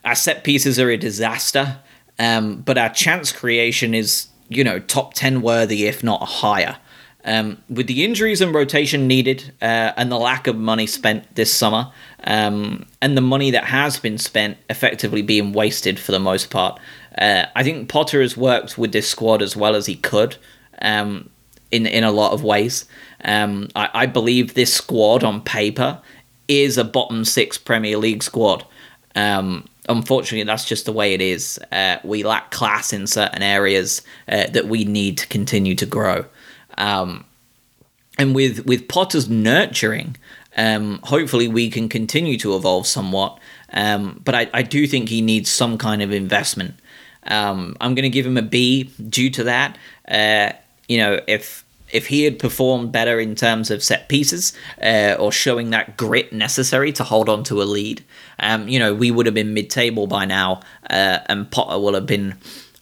Our 0.04 0.14
set 0.14 0.44
pieces 0.44 0.78
are 0.78 0.90
a 0.90 0.96
disaster, 0.96 1.78
um, 2.18 2.60
but 2.62 2.78
our 2.78 2.88
chance 2.88 3.32
creation 3.32 3.94
is, 3.94 4.28
you 4.48 4.64
know, 4.64 4.78
top 4.78 5.14
10 5.14 5.42
worthy, 5.42 5.86
if 5.86 6.02
not 6.02 6.22
higher. 6.22 6.78
Um, 7.24 7.62
with 7.68 7.88
the 7.88 8.04
injuries 8.04 8.40
and 8.40 8.54
rotation 8.54 9.06
needed, 9.06 9.52
uh, 9.60 9.92
and 9.96 10.10
the 10.10 10.16
lack 10.16 10.46
of 10.46 10.56
money 10.56 10.86
spent 10.86 11.34
this 11.34 11.52
summer, 11.52 11.92
um, 12.24 12.86
and 13.02 13.16
the 13.16 13.22
money 13.22 13.50
that 13.50 13.64
has 13.64 13.98
been 13.98 14.18
spent 14.18 14.56
effectively 14.70 15.20
being 15.20 15.52
wasted 15.52 15.98
for 15.98 16.12
the 16.12 16.20
most 16.20 16.48
part, 16.48 16.80
uh, 17.18 17.46
I 17.54 17.62
think 17.64 17.88
Potter 17.88 18.22
has 18.22 18.36
worked 18.36 18.78
with 18.78 18.92
this 18.92 19.08
squad 19.08 19.42
as 19.42 19.56
well 19.56 19.74
as 19.74 19.86
he 19.86 19.96
could. 19.96 20.36
Um, 20.80 21.28
in 21.70 21.86
in 21.86 22.04
a 22.04 22.12
lot 22.12 22.32
of 22.32 22.42
ways. 22.42 22.86
Um, 23.24 23.68
I, 23.74 23.90
I 23.92 24.06
believe 24.06 24.54
this 24.54 24.72
squad 24.72 25.24
on 25.24 25.42
paper 25.42 26.00
is 26.48 26.78
a 26.78 26.84
bottom 26.84 27.24
six 27.24 27.58
Premier 27.58 27.96
League 27.96 28.22
squad. 28.22 28.64
Um, 29.14 29.68
unfortunately, 29.88 30.44
that's 30.44 30.64
just 30.64 30.84
the 30.84 30.92
way 30.92 31.14
it 31.14 31.20
is. 31.20 31.58
Uh, 31.70 31.98
we 32.02 32.22
lack 32.22 32.50
class 32.50 32.92
in 32.92 33.06
certain 33.06 33.42
areas 33.42 34.02
uh, 34.28 34.46
that 34.48 34.66
we 34.66 34.84
need 34.84 35.18
to 35.18 35.26
continue 35.26 35.74
to 35.76 35.86
grow. 35.86 36.24
Um, 36.76 37.24
and 38.18 38.34
with 38.34 38.66
with 38.66 38.88
Potter's 38.88 39.28
nurturing, 39.28 40.16
um, 40.56 41.00
hopefully 41.04 41.48
we 41.48 41.70
can 41.70 41.88
continue 41.88 42.38
to 42.38 42.56
evolve 42.56 42.86
somewhat. 42.86 43.38
Um, 43.72 44.20
but 44.24 44.34
I, 44.34 44.50
I 44.52 44.62
do 44.62 44.86
think 44.86 45.08
he 45.08 45.20
needs 45.20 45.50
some 45.50 45.78
kind 45.78 46.02
of 46.02 46.12
investment. 46.12 46.74
Um, 47.24 47.76
I'm 47.80 47.94
going 47.94 48.04
to 48.04 48.08
give 48.10 48.26
him 48.26 48.36
a 48.36 48.42
B 48.42 48.84
due 49.08 49.30
to 49.30 49.44
that. 49.44 49.78
Uh, 50.08 50.52
you 50.88 50.98
know, 50.98 51.20
if 51.28 51.64
if 51.90 52.08
he 52.08 52.24
had 52.24 52.38
performed 52.38 52.92
better 52.92 53.18
in 53.18 53.34
terms 53.34 53.70
of 53.70 53.82
set 53.82 54.08
pieces 54.08 54.52
uh, 54.82 55.16
or 55.18 55.32
showing 55.32 55.70
that 55.70 55.96
grit 55.96 56.32
necessary 56.32 56.92
to 56.92 57.04
hold 57.04 57.28
on 57.28 57.44
to 57.44 57.62
a 57.62 57.64
lead, 57.64 58.04
um, 58.40 58.68
you 58.68 58.78
know, 58.78 58.94
we 58.94 59.10
would 59.10 59.26
have 59.26 59.34
been 59.34 59.54
mid-table 59.54 60.06
by 60.06 60.24
now, 60.24 60.60
uh, 60.90 61.18
and 61.26 61.50
Potter 61.50 61.78
will 61.78 61.94
have 61.94 62.06
been 62.06 62.36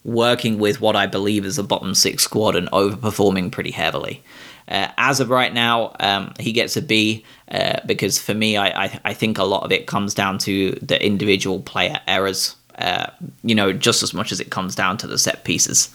working 0.04 0.58
with 0.58 0.80
what 0.80 0.94
I 0.94 1.06
believe 1.06 1.44
is 1.44 1.58
a 1.58 1.64
bottom 1.64 1.94
six 1.94 2.22
squad 2.22 2.54
and 2.54 2.70
overperforming 2.70 3.50
pretty 3.50 3.72
heavily. 3.72 4.22
Uh, 4.68 4.88
as 4.98 5.20
of 5.20 5.30
right 5.30 5.52
now, 5.52 5.94
um, 6.00 6.32
he 6.38 6.52
gets 6.52 6.76
a 6.76 6.82
B 6.82 7.24
uh, 7.50 7.80
because 7.86 8.18
for 8.18 8.34
me, 8.34 8.56
I, 8.56 8.84
I, 8.84 9.00
I 9.04 9.14
think 9.14 9.38
a 9.38 9.44
lot 9.44 9.64
of 9.64 9.72
it 9.72 9.86
comes 9.86 10.14
down 10.14 10.38
to 10.38 10.72
the 10.82 11.04
individual 11.04 11.60
player 11.60 12.00
errors. 12.06 12.56
Uh, 12.78 13.06
you 13.42 13.54
know, 13.54 13.72
just 13.72 14.02
as 14.02 14.12
much 14.12 14.32
as 14.32 14.38
it 14.40 14.50
comes 14.50 14.74
down 14.74 14.98
to 14.98 15.06
the 15.06 15.16
set 15.16 15.44
pieces. 15.44 15.88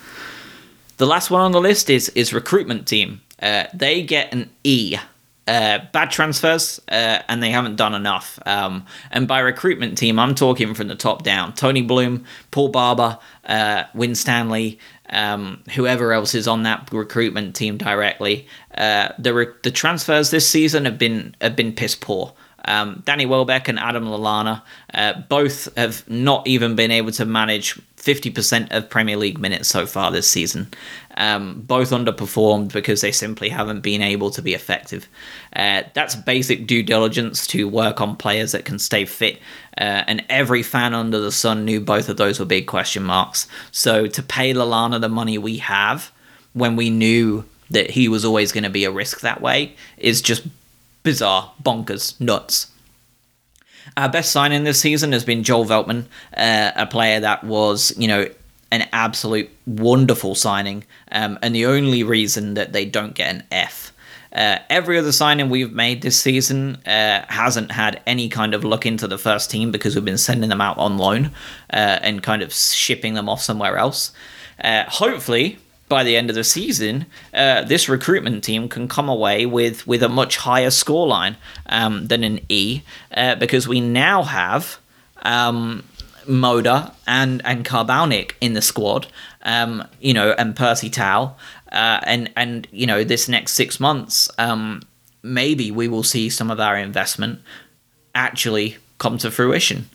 The 1.02 1.08
last 1.08 1.32
one 1.32 1.41
on 1.41 1.52
the 1.52 1.60
list 1.60 1.89
is 1.89 2.10
is 2.10 2.32
recruitment 2.32 2.88
team. 2.88 3.22
Uh, 3.41 3.64
they 3.74 4.04
get 4.04 4.32
an 4.32 4.52
E. 4.64 4.97
Uh, 5.47 5.80
bad 5.91 6.12
transfers, 6.12 6.80
uh, 6.89 7.24
and 7.28 7.41
they 7.41 7.49
haven't 7.49 7.76
done 7.76 7.95
enough. 7.95 8.38
Um, 8.45 8.86
and 9.10 9.28
by 9.28 9.39
recruitment 9.39 9.97
team, 9.97 10.20
I'm 10.20 10.36
talking 10.36 10.76
from 10.76 10.89
the 10.89 10.95
top 10.95 11.24
down. 11.24 11.54
Tony 11.54 11.82
Bloom, 11.82 12.26
Paul 12.52 12.68
Barber, 12.68 13.18
uh, 13.45 13.86
Winstanley, 13.95 14.78
um, 15.10 15.64
whoever 15.74 16.14
else 16.14 16.36
is 16.36 16.47
on 16.47 16.62
that 16.64 16.88
recruitment 16.91 17.56
team 17.56 17.78
directly. 17.78 18.45
Uh, 18.76 19.10
the 19.18 19.34
re- 19.34 19.47
the 19.64 19.72
transfers 19.72 20.30
this 20.30 20.47
season 20.47 20.86
have 20.86 20.99
been 20.99 21.36
have 21.41 21.56
been 21.56 21.74
piss 21.74 21.95
poor. 21.95 22.34
Um, 22.66 23.01
Danny 23.05 23.26
Welbeck 23.26 23.68
and 23.68 23.80
Adam 23.80 24.05
Lallana 24.05 24.62
uh, 24.93 25.14
both 25.30 25.76
have 25.76 26.07
not 26.09 26.47
even 26.47 26.76
been 26.76 26.91
able 26.91 27.12
to 27.14 27.26
manage 27.26 27.80
50% 27.97 28.72
of 28.72 28.89
Premier 28.89 29.18
League 29.18 29.39
minutes 29.39 29.70
so 29.70 29.86
far 29.86 30.12
this 30.12 30.28
season. 30.28 30.70
Um, 31.18 31.62
both 31.62 31.91
underperformed 31.91 32.72
because 32.72 33.01
they 33.01 33.12
simply 33.12 33.49
haven't 33.49 33.82
been 33.82 34.01
able 34.01 34.32
to 34.32 34.41
be 34.41 34.53
effective. 34.53 35.07
Uh, 35.53 35.84
that's 35.93 36.16
basic 36.16 36.68
due 36.68 36.84
diligence 36.84 37.45
to 37.47 37.68
work 37.68 38.01
on 38.01 38.16
players 38.16 38.53
that 38.53 38.66
can 38.66 38.80
stay 38.80 39.05
fit. 39.05 39.39
Uh, 39.78 40.03
and 40.07 40.26
every 40.30 40.64
fan 40.64 40.93
under 40.93 41.20
the 41.20 41.32
sun 41.32 41.66
knew 41.66 41.80
both 41.80 42.09
of 42.09 42.18
those 42.18 42.39
were 42.39 42.45
big 42.45 42.68
question 42.68 43.03
marks. 43.03 43.47
So 43.72 44.07
to 44.07 44.24
pay 44.24 44.53
Lallana 44.53 44.99
the 44.99 45.09
money 45.09 45.38
we 45.38 45.57
have 45.57 46.12
when 46.53 46.76
we 46.76 46.89
knew 46.89 47.45
that 47.70 47.89
he 47.91 48.07
was 48.07 48.26
always 48.26 48.51
going 48.51 48.64
to 48.66 48.70
be 48.70 48.84
a 48.84 48.91
risk 48.91 49.22
that 49.22 49.41
way 49.41 49.76
is 49.97 50.22
just 50.22 50.43
bizarre, 51.04 51.52
bonkers, 51.62 52.20
nuts. 52.20 52.72
Our 53.97 54.10
best 54.10 54.32
signing 54.32 54.64
this 54.64 54.80
season 54.80 55.12
has 55.12 55.26
been 55.26 55.43
Joel 55.43 55.66
Veltman, 55.66 56.06
uh, 56.36 56.72
a 56.76 56.86
player 56.86 57.20
that 57.20 57.43
was, 57.43 57.93
you 57.97 58.08
know, 58.08 58.28
an 58.72 58.88
absolute 58.93 59.49
wonderful 59.66 60.34
signing, 60.34 60.86
um, 61.12 61.38
and 61.41 61.54
the 61.54 61.66
only 61.66 62.04
reason 62.04 62.54
that 62.54 62.72
they 62.72 62.86
don't 62.86 63.14
get 63.14 63.36
an 63.36 63.43
F. 63.52 63.91
Uh, 64.34 64.60
every 64.70 64.97
other 64.97 65.12
signing 65.12 65.49
we've 65.49 65.74
made 65.74 66.02
this 66.02 66.20
season 66.20 66.78
uh, 66.86 67.26
hasn't 67.28 67.70
had 67.70 68.02
any 68.08 68.30
kind 68.30 68.54
of 68.54 68.64
look 68.64 68.86
into 68.86 69.08
the 69.08 69.18
first 69.18 69.52
team 69.52 69.72
because 69.72 69.93
we've 69.93 70.06
been 70.06 70.18
sending 70.18 70.49
them 70.49 70.62
out 70.62 70.78
on 70.78 70.97
loan 70.97 71.26
uh, 71.74 71.99
and 72.02 72.24
kind 72.24 72.41
of 72.41 72.54
shipping 72.54 73.14
them 73.14 73.28
off 73.28 73.41
somewhere 73.41 73.78
else. 73.78 74.14
Uh, 74.64 74.86
hopefully, 74.88 75.60
by 75.92 76.06
the 76.06 76.16
end 76.16 76.30
of 76.30 76.36
the 76.38 76.44
season, 76.46 77.06
uh, 77.34 77.64
this 77.64 77.89
recruitment 77.89 78.46
team 78.46 78.70
can 78.70 78.88
come 78.88 79.10
away 79.10 79.46
with 79.46 79.86
with 79.86 80.02
a 80.02 80.08
much 80.10 80.38
higher 80.38 80.70
scoreline 80.70 81.36
um, 81.66 82.08
than 82.08 82.24
an 82.24 82.39
E, 82.48 82.82
uh, 83.14 83.36
because 83.36 83.68
we 83.68 83.82
now 83.82 84.24
have 84.24 84.80
um, 85.24 85.84
Moder 86.26 86.92
and 87.06 87.42
and 87.44 87.66
Karbownik 87.66 88.32
in 88.39 88.54
the 88.54 88.62
squad, 88.62 89.08
um, 89.44 89.86
you 90.00 90.14
know, 90.14 90.32
and 90.38 90.56
Percy 90.56 90.89
Tau, 90.89 91.36
uh, 91.74 92.00
and 92.04 92.32
and 92.38 92.68
you 92.72 92.88
know 92.88 93.04
this 93.04 93.28
next 93.28 93.52
six 93.52 93.78
months, 93.78 94.32
um, 94.38 94.82
maybe 95.22 95.72
we 95.72 95.89
will 95.89 96.04
see 96.04 96.30
some 96.30 96.50
of 96.50 96.60
our 96.62 96.78
investment 96.78 97.42
actually 98.16 98.78
come 98.98 99.18
to 99.18 99.30
fruition. 99.30 99.89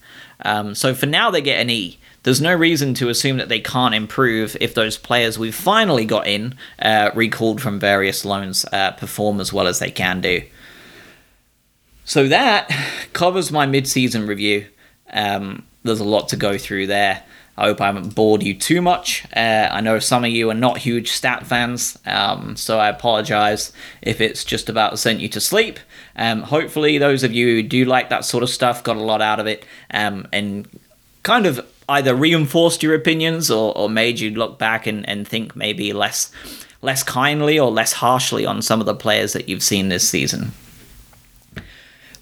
Um, 0.45 0.75
so 0.75 0.95
for 0.95 1.07
now, 1.07 1.31
they 1.31 1.41
get 1.41 1.59
an 1.59 1.71
E 1.71 1.99
there's 2.27 2.41
no 2.41 2.53
reason 2.53 2.93
to 2.93 3.09
assume 3.09 3.37
that 3.37 3.49
they 3.49 3.61
can't 3.61 3.95
improve 3.95 4.57
if 4.61 4.75
those 4.75 4.99
players 4.99 5.39
we've 5.39 5.55
finally 5.55 6.05
got 6.05 6.27
in, 6.27 6.57
uh, 6.81 7.09
recalled 7.15 7.63
from 7.63 7.79
various 7.79 8.25
loans, 8.25 8.65
uh, 8.73 8.91
perform 8.91 9.41
as 9.41 9.53
well 9.53 9.69
as 9.69 9.79
they 9.79 9.93
can 9.93 10.21
do. 10.21 10.43
So 12.05 12.27
that 12.27 12.69
covers 13.13 13.53
my 13.53 13.65
mid-season 13.65 14.27
review. 14.27 14.67
Um, 15.13 15.67
there's 15.85 16.01
a 16.01 16.05
lot 16.05 16.29
to 16.31 16.37
go 16.37 16.59
through 16.59 16.89
there. 16.89 17.23
I 17.57 17.67
hope 17.67 17.81
I 17.81 17.87
haven't 17.87 18.17
bored 18.17 18.43
you 18.43 18.55
too 18.55 18.83
much. 18.83 19.25
Uh, 19.33 19.69
I 19.71 19.81
know 19.81 20.01
some 20.01 20.25
of 20.25 20.31
you 20.31 20.51
are 20.51 20.55
not 20.55 20.79
huge 20.79 21.13
stat 21.13 21.47
fans, 21.47 21.97
um, 22.07 22.57
so 22.57 22.81
I 22.81 22.89
apologize 22.89 23.73
if 24.03 24.21
it's 24.21 24.45
just 24.45 24.69
about 24.69 24.99
sent 24.99 25.21
you 25.21 25.29
to 25.29 25.41
sleep. 25.41 25.79
Um, 26.17 26.43
hopefully, 26.43 26.99
those 26.99 27.23
of 27.23 27.33
you 27.33 27.47
who 27.47 27.63
do 27.63 27.85
like 27.85 28.09
that 28.09 28.25
sort 28.25 28.43
of 28.43 28.51
stuff 28.51 28.83
got 28.83 28.97
a 28.97 29.01
lot 29.01 29.23
out 29.23 29.39
of 29.39 29.47
it 29.47 29.65
um, 29.93 30.27
and 30.33 30.69
kind 31.23 31.47
of 31.47 31.65
either 31.89 32.15
reinforced 32.15 32.83
your 32.83 32.95
opinions 32.95 33.51
or, 33.51 33.77
or 33.77 33.89
made 33.89 34.21
you 34.21 34.31
look 34.31 34.59
back 34.59 34.87
and, 34.87 35.09
and 35.09 35.27
think 35.27 35.55
maybe 35.55 35.93
less 35.93 36.31
less 36.83 37.03
kindly 37.03 37.59
or 37.59 37.71
less 37.71 37.95
harshly 37.95 38.45
on 38.47 38.63
some 38.63 38.81
of 38.81 38.87
the 38.87 38.95
players 38.95 39.33
that 39.33 39.49
you've 39.49 39.63
seen 39.63 39.89
this 39.89 40.09
season. 40.09 40.53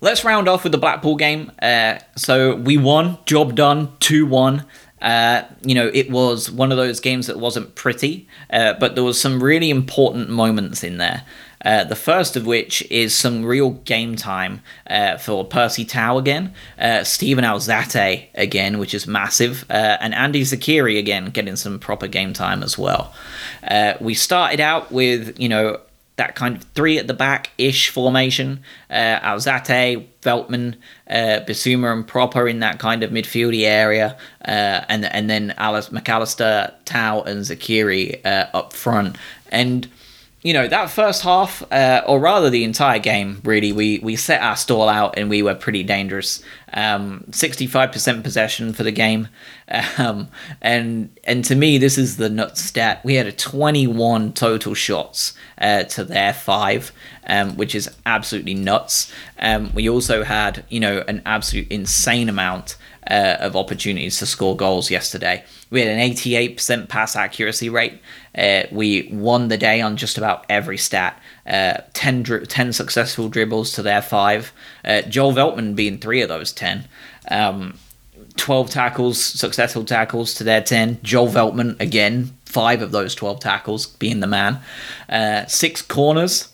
Let's 0.01 0.25
round 0.25 0.49
off 0.49 0.65
with 0.65 0.73
the 0.73 0.79
Blackpool 0.79 1.17
game. 1.17 1.51
Uh, 1.61 1.99
so 2.17 2.57
we 2.57 2.77
won, 2.77 3.19
job 3.27 3.55
done, 3.55 3.91
2 4.01 4.27
1. 4.27 4.65
Uh, 5.01 5.43
you 5.63 5.75
know, 5.75 5.91
it 5.93 6.11
was 6.11 6.51
one 6.51 6.71
of 6.71 6.79
those 6.79 6.99
games 7.01 7.27
that 7.27 7.39
wasn't 7.39 7.75
pretty, 7.75 8.27
uh, 8.51 8.73
but 8.81 8.95
there 8.95 9.05
was 9.05 9.21
some 9.21 9.43
really 9.43 9.69
important 9.69 10.31
moments 10.31 10.83
in 10.83 10.97
there. 10.97 11.25
Uh, 11.65 11.85
the 11.85 11.97
first 11.97 12.37
of 12.37 12.47
which 12.47 12.83
is 12.91 13.15
some 13.15 13.45
real 13.45 13.71
game 13.71 14.17
time 14.17 14.61
uh, 14.89 15.17
for 15.17 15.45
Percy 15.45 15.85
Tau 15.85 16.19
again, 16.19 16.53
uh, 16.79 17.05
Steven 17.05 17.45
Alzate 17.45 18.27
again, 18.35 18.79
which 18.79 18.95
is 18.95 19.07
massive, 19.07 19.65
uh, 19.71 19.97
and 20.01 20.13
Andi 20.15 20.43
Zeqiri 20.43 20.99
again 20.99 21.27
getting 21.27 21.57
some 21.57 21.79
proper 21.79 22.07
game 22.07 22.33
time 22.33 22.63
as 22.63 22.77
well. 22.77 23.15
we 24.01 24.15
started 24.15 24.61
out 24.61 24.93
with, 24.93 25.39
you 25.39 25.49
know, 25.49 25.81
that 26.17 26.37
kind 26.37 26.57
of 26.57 26.63
three 26.75 26.99
at 26.99 27.07
the 27.07 27.15
back 27.15 27.51
ish 27.59 27.89
formation. 27.89 28.61
Uh, 28.89 29.19
Alzate, 29.21 30.07
Veltman, 30.23 30.77
uh, 31.11 31.41
Bissouma, 31.47 31.93
and 31.93 32.07
Propper 32.07 32.49
in 32.49 32.61
that 32.61 32.79
kind 32.79 33.03
of 33.03 33.11
midfieldy 33.11 33.65
area, 33.65 34.17
uh, 34.47 34.85
and 34.89 35.05
and 35.05 35.29
then 35.29 35.55
Alice 35.57 35.89
McAllister, 35.89 36.73
Tau, 36.85 37.23
and 37.23 37.41
Zeqiri 37.41 38.25
uh, 38.25 38.47
up 38.55 38.73
front. 38.73 39.17
And 39.51 39.89
you 40.45 40.53
know 40.53 40.69
that 40.69 40.91
first 40.91 41.23
half, 41.23 41.65
uh, 41.73 42.03
or 42.07 42.21
rather 42.21 42.51
the 42.51 42.65
entire 42.65 42.99
game, 42.99 43.41
really, 43.45 43.73
we 43.73 43.99
we 44.01 44.15
set 44.15 44.43
our 44.43 44.57
stall 44.57 44.91
out 44.91 45.19
and 45.19 45.31
we 45.31 45.43
were 45.43 45.55
pretty 45.55 45.83
dangerous. 45.83 46.43
Um, 46.77 47.25
65% 47.31 48.25
possession 48.25 48.73
for 48.73 48.83
the 48.83 48.91
game, 48.91 49.29
um, 49.99 50.29
and 50.61 51.17
and 51.25 51.45
to 51.47 51.55
me 51.55 51.79
this 51.79 51.97
is 51.97 52.19
the 52.19 52.29
nut 52.29 52.59
stat. 52.59 53.03
We 53.05 53.15
had 53.15 53.27
a 53.27 53.33
21 53.33 54.35
total 54.35 54.75
shots 54.75 55.33
uh, 55.57 55.85
to 55.85 56.05
their 56.05 56.35
five, 56.35 56.93
um, 57.27 57.57
which 57.57 57.75
is 57.75 57.89
absolutely 58.05 58.55
nuts. 58.55 59.11
Um, 59.39 59.73
we 59.75 59.89
also 59.89 60.25
had 60.25 60.67
you 60.69 60.81
know 60.81 61.05
an 61.09 61.23
absolute 61.25 61.69
insane 61.73 62.29
amount 62.29 62.77
uh, 63.11 63.37
of 63.41 63.57
opportunities 63.57 64.19
to 64.19 64.27
score 64.27 64.57
goals 64.57 64.91
yesterday. 64.91 65.45
We 65.71 65.81
had 65.81 65.89
an 65.89 65.99
88% 65.99 66.89
pass 66.89 67.17
accuracy 67.17 67.69
rate. 67.69 68.01
Uh, 68.37 68.65
we 68.71 69.09
won 69.13 69.49
the 69.49 69.59
day 69.59 69.81
on 69.81 69.97
just 69.97 70.19
about 70.19 70.47
every 70.49 70.79
stat. 70.79 71.21
Uh, 71.47 71.79
10, 71.93 72.23
dri- 72.23 72.47
10 72.47 72.73
successful 72.73 73.29
dribbles 73.29 73.73
to 73.73 73.83
their 73.83 74.03
five. 74.03 74.53
Uh, 74.85 75.03
Joel 75.03 75.33
Veltman 75.33 75.75
being 75.75 75.99
three 75.99 76.23
of 76.23 76.29
those 76.29 76.53
10. 76.53 76.89
Um, 77.31 77.79
12 78.37 78.71
tackles, 78.71 79.23
successful 79.23 79.85
tackles 79.85 80.35
to 80.35 80.45
their 80.45 80.61
10. 80.61 81.01
Joel 81.03 81.29
Veltman, 81.29 81.79
again, 81.81 82.37
five 82.45 82.83
of 82.83 82.93
those 82.93 83.15
12 83.15 83.41
tackles 83.41 83.87
being 83.87 84.21
the 84.21 84.27
man. 84.27 84.61
Uh, 85.09 85.47
six 85.47 85.83
corners, 85.83 86.49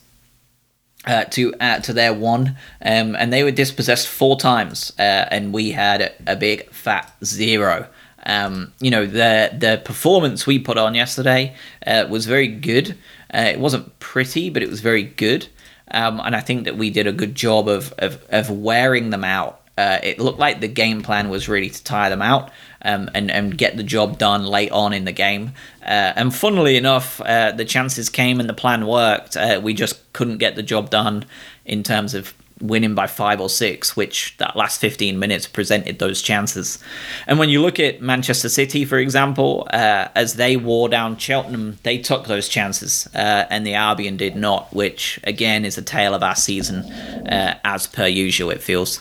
uh, 1.06 1.24
to 1.24 1.54
uh, 1.60 1.80
to 1.80 1.92
their 1.92 2.12
one, 2.12 2.56
um, 2.82 3.16
and 3.16 3.32
they 3.32 3.42
were 3.42 3.50
dispossessed 3.50 4.08
four 4.08 4.38
times, 4.38 4.92
uh, 4.98 5.02
and 5.30 5.52
we 5.52 5.70
had 5.70 6.12
a, 6.26 6.36
big 6.36 6.70
fat 6.70 7.12
zero. 7.24 7.86
Um, 8.26 8.72
you 8.80 8.90
know 8.90 9.06
the 9.06 9.50
the 9.56 9.80
performance 9.84 10.46
we 10.46 10.58
put 10.58 10.76
on 10.76 10.94
yesterday 10.94 11.54
uh, 11.86 12.06
was 12.10 12.26
very 12.26 12.48
good. 12.48 12.98
Uh, 13.32 13.48
it 13.52 13.60
wasn't 13.60 13.98
pretty, 13.98 14.50
but 14.50 14.62
it 14.62 14.68
was 14.68 14.80
very 14.80 15.04
good, 15.04 15.48
um, 15.90 16.20
and 16.20 16.36
I 16.36 16.40
think 16.40 16.64
that 16.64 16.76
we 16.76 16.90
did 16.90 17.06
a 17.06 17.12
good 17.12 17.34
job 17.34 17.68
of 17.68 17.94
of, 17.98 18.22
of 18.28 18.50
wearing 18.50 19.10
them 19.10 19.24
out. 19.24 19.62
Uh, 19.78 19.98
it 20.02 20.18
looked 20.18 20.38
like 20.38 20.60
the 20.60 20.68
game 20.68 21.00
plan 21.00 21.30
was 21.30 21.48
really 21.48 21.70
to 21.70 21.82
tire 21.82 22.10
them 22.10 22.20
out 22.20 22.50
um, 22.82 23.10
and 23.14 23.30
and 23.30 23.56
get 23.56 23.76
the 23.76 23.82
job 23.82 24.18
done 24.18 24.44
late 24.44 24.72
on 24.72 24.92
in 24.92 25.04
the 25.04 25.12
game. 25.12 25.52
Uh, 25.82 26.12
and 26.16 26.34
funnily 26.34 26.76
enough, 26.76 27.20
uh, 27.22 27.52
the 27.52 27.64
chances 27.64 28.08
came 28.08 28.40
and 28.40 28.48
the 28.48 28.54
plan 28.54 28.86
worked. 28.86 29.36
Uh, 29.36 29.60
we 29.62 29.74
just 29.74 30.12
couldn't 30.12 30.38
get 30.38 30.56
the 30.56 30.62
job 30.62 30.90
done 30.90 31.24
in 31.64 31.82
terms 31.82 32.14
of 32.14 32.34
winning 32.60 32.94
by 32.94 33.06
five 33.06 33.40
or 33.40 33.48
six, 33.48 33.96
which 33.96 34.36
that 34.38 34.56
last 34.56 34.80
15 34.80 35.18
minutes 35.18 35.46
presented 35.46 35.98
those 35.98 36.20
chances. 36.20 36.78
And 37.26 37.38
when 37.38 37.48
you 37.48 37.62
look 37.62 37.80
at 37.80 38.02
Manchester 38.02 38.48
City, 38.48 38.84
for 38.84 38.98
example, 38.98 39.66
uh, 39.72 40.08
as 40.14 40.34
they 40.34 40.56
wore 40.56 40.88
down 40.88 41.16
Cheltenham, 41.16 41.78
they 41.82 41.98
took 41.98 42.26
those 42.26 42.48
chances, 42.48 43.08
uh, 43.14 43.46
and 43.50 43.66
the 43.66 43.74
Albion 43.74 44.16
did 44.16 44.36
not, 44.36 44.72
which 44.74 45.18
again 45.24 45.64
is 45.64 45.78
a 45.78 45.82
tale 45.82 46.14
of 46.14 46.22
our 46.22 46.36
season, 46.36 46.84
uh, 47.26 47.58
as 47.64 47.86
per 47.86 48.06
usual, 48.06 48.50
it 48.50 48.62
feels 48.62 49.00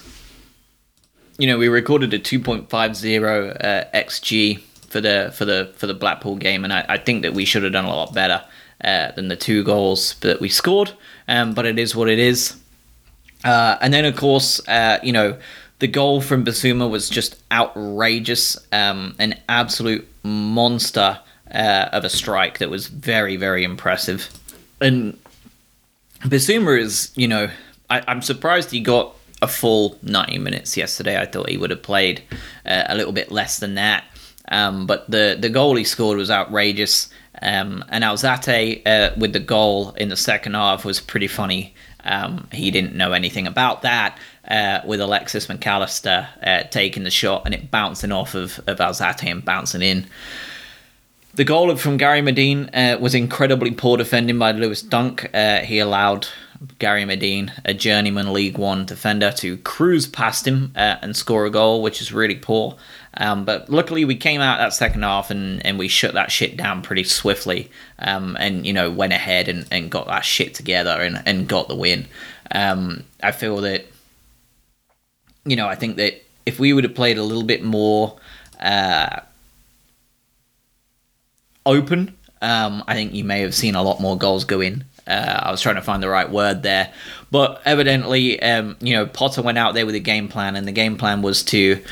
you 1.40 1.48
know, 1.48 1.58
we 1.58 1.70
recorded 1.70 2.14
a 2.14 2.20
2.50 2.20 2.68
uh, 3.64 3.98
xg 3.98 4.62
for 4.90 5.00
the 5.00 5.32
for 5.34 5.46
the 5.46 5.72
for 5.76 5.88
the 5.88 5.94
Blackpool 5.94 6.36
game, 6.36 6.64
and 6.64 6.74
I, 6.74 6.86
I 6.90 6.98
think 6.98 7.22
that 7.22 7.34
we 7.34 7.46
should 7.46 7.64
have 7.64 7.72
done 7.72 7.86
a 7.86 7.96
lot 7.96 8.14
better 8.14 8.44
uh, 8.84 9.12
than 9.14 9.30
the 9.30 9.36
two 9.36 9.64
goals 9.64 10.16
that 10.16 10.42
we 10.42 10.50
scored. 10.50 10.92
Um, 11.28 11.54
but 11.54 11.66
it 11.66 11.80
is 11.80 11.96
what 11.96 12.10
it 12.10 12.20
is. 12.20 12.58
Uh, 13.44 13.78
and 13.82 13.94
then, 13.94 14.04
of 14.04 14.18
course, 14.18 14.60
uh, 14.68 15.00
you 15.02 15.14
know, 15.14 15.38
the 15.80 15.88
goal 15.88 16.20
from 16.20 16.44
Bissouma 16.44 16.90
was 16.90 17.10
just 17.10 17.42
outrageous, 17.52 18.58
um, 18.74 19.16
an 19.18 19.40
absolute 19.48 20.06
monster 20.24 21.20
uh, 21.54 21.90
of 21.94 22.04
a 22.04 22.10
strike 22.10 22.58
that 22.58 22.70
was 22.70 22.88
very, 22.88 23.38
very 23.38 23.64
impressive. 23.64 24.30
And 24.82 25.18
Bissouma 26.24 26.78
is, 26.78 27.12
you 27.16 27.30
know, 27.30 27.50
I, 27.90 28.04
I'm 28.08 28.22
surprised 28.22 28.72
he 28.72 28.82
got 28.82 29.16
a 29.42 29.48
full 29.48 29.98
90 30.04 30.38
minutes 30.40 30.76
yesterday. 30.78 31.20
I 31.20 31.26
thought 31.26 31.50
he 31.50 31.58
would 31.58 31.70
have 31.70 31.84
played 31.84 32.24
uh, 32.66 32.84
a 32.88 32.96
little 32.96 33.14
bit 33.14 33.32
less 33.32 33.60
than 33.60 33.76
that. 33.76 34.04
Um, 34.50 34.88
but 34.88 35.10
the, 35.10 35.38
the 35.40 35.50
goal 35.50 35.76
he 35.76 35.84
scored 35.84 36.18
was 36.18 36.32
outrageous. 36.32 37.10
Um, 37.42 37.86
and 37.90 38.04
Alzate 38.04 38.86
uh, 38.86 39.12
with 39.18 39.34
the 39.34 39.40
goal 39.40 39.92
in 39.92 40.10
the 40.10 40.18
second 40.18 40.56
half 40.56 40.84
was 40.84 41.00
pretty 41.00 41.28
funny. 41.28 41.74
Um, 42.04 42.48
he 42.52 42.72
didn't 42.72 42.96
know 42.96 43.14
anything 43.14 43.48
about 43.48 43.82
that 43.84 44.18
uh, 44.48 44.80
with 44.86 45.00
Alexis 45.00 45.48
McAllister 45.48 46.28
uh, 46.44 46.64
taking 46.70 47.04
the 47.04 47.12
shot 47.12 47.44
and 47.46 47.54
it 47.54 47.70
bouncing 47.70 48.12
off 48.12 48.36
of, 48.36 48.60
of 48.68 48.80
Alzate 48.80 49.30
and 49.30 49.44
bouncing 49.44 49.82
in. 49.82 50.08
The 51.36 51.44
goal 51.44 51.76
from 51.76 51.98
Gary 51.98 52.22
Madine 52.22 52.70
uh, 52.74 52.98
was 53.00 53.14
incredibly 53.14 53.72
poor 53.72 53.98
defending 53.98 54.40
by 54.40 54.52
Lewis 54.52 54.82
Dunk. 54.82 55.30
Uh, 55.34 55.60
he 55.60 55.80
allowed 55.80 56.28
Gary 56.78 57.04
Madine, 57.04 57.52
a 57.64 57.74
journeyman 57.74 58.34
League 58.34 58.58
One 58.58 58.86
defender, 58.86 59.32
to 59.38 59.58
cruise 59.58 60.08
past 60.08 60.46
him 60.46 60.74
uh, 60.76 60.98
and 61.02 61.16
score 61.16 61.46
a 61.46 61.50
goal, 61.50 61.82
which 61.82 62.02
is 62.02 62.12
really 62.12 62.36
poor. 62.36 62.76
Um, 63.16 63.46
but 63.46 63.70
luckily, 63.70 64.06
we 64.06 64.16
came 64.16 64.42
out 64.42 64.58
that 64.58 64.74
second 64.74 65.04
half 65.04 65.32
and, 65.32 65.66
and 65.66 65.80
we 65.80 65.88
shut 65.88 66.14
that 66.14 66.32
shit 66.32 66.58
down 66.58 66.82
pretty 66.82 67.04
swiftly 67.04 67.72
um, 68.00 68.36
and, 68.40 68.66
you 68.66 68.74
know, 68.74 68.92
went 68.92 69.14
ahead 69.14 69.48
and, 69.48 69.66
and 69.72 69.90
got 69.90 70.08
that 70.08 70.26
shit 70.26 70.54
together 70.54 71.02
and, 71.02 71.22
and 71.26 71.48
got 71.48 71.68
the 71.68 71.76
win. 71.76 72.08
Um, 72.52 73.04
I 73.24 73.32
feel 73.32 73.58
that, 73.58 73.86
you 75.46 75.56
know, 75.56 75.68
I 75.68 75.76
think 75.76 75.98
that 75.98 76.22
if 76.46 76.60
we 76.60 76.74
would 76.74 76.84
have 76.84 76.96
played 76.96 77.18
a 77.18 77.24
little 77.24 77.44
bit 77.44 77.64
more 77.64 78.18
uh, 78.60 79.22
open, 81.66 82.18
um, 82.42 82.84
I 82.88 82.96
think 82.96 83.14
you 83.14 83.24
may 83.24 83.42
have 83.42 83.56
seen 83.56 83.76
a 83.76 83.84
lot 83.84 84.00
more 84.00 84.18
goals 84.18 84.46
go 84.46 84.62
in. 84.62 84.86
Uh, 85.10 85.40
I 85.44 85.52
was 85.52 85.62
trying 85.62 85.76
to 85.76 85.82
find 85.82 86.02
the 86.04 86.10
right 86.10 86.30
word 86.30 86.64
there, 86.64 86.94
but 87.32 87.62
evidently, 87.66 88.42
um, 88.42 88.78
you 88.80 88.94
know, 88.94 89.06
Potter 89.06 89.42
went 89.42 89.58
out 89.58 89.74
there 89.74 89.86
with 89.86 89.96
a 89.96 90.00
game 90.00 90.28
plan, 90.28 90.56
and 90.56 90.68
the 90.68 90.72
game 90.72 90.98
plan 90.98 91.22
was 91.22 91.44
to 91.46 91.84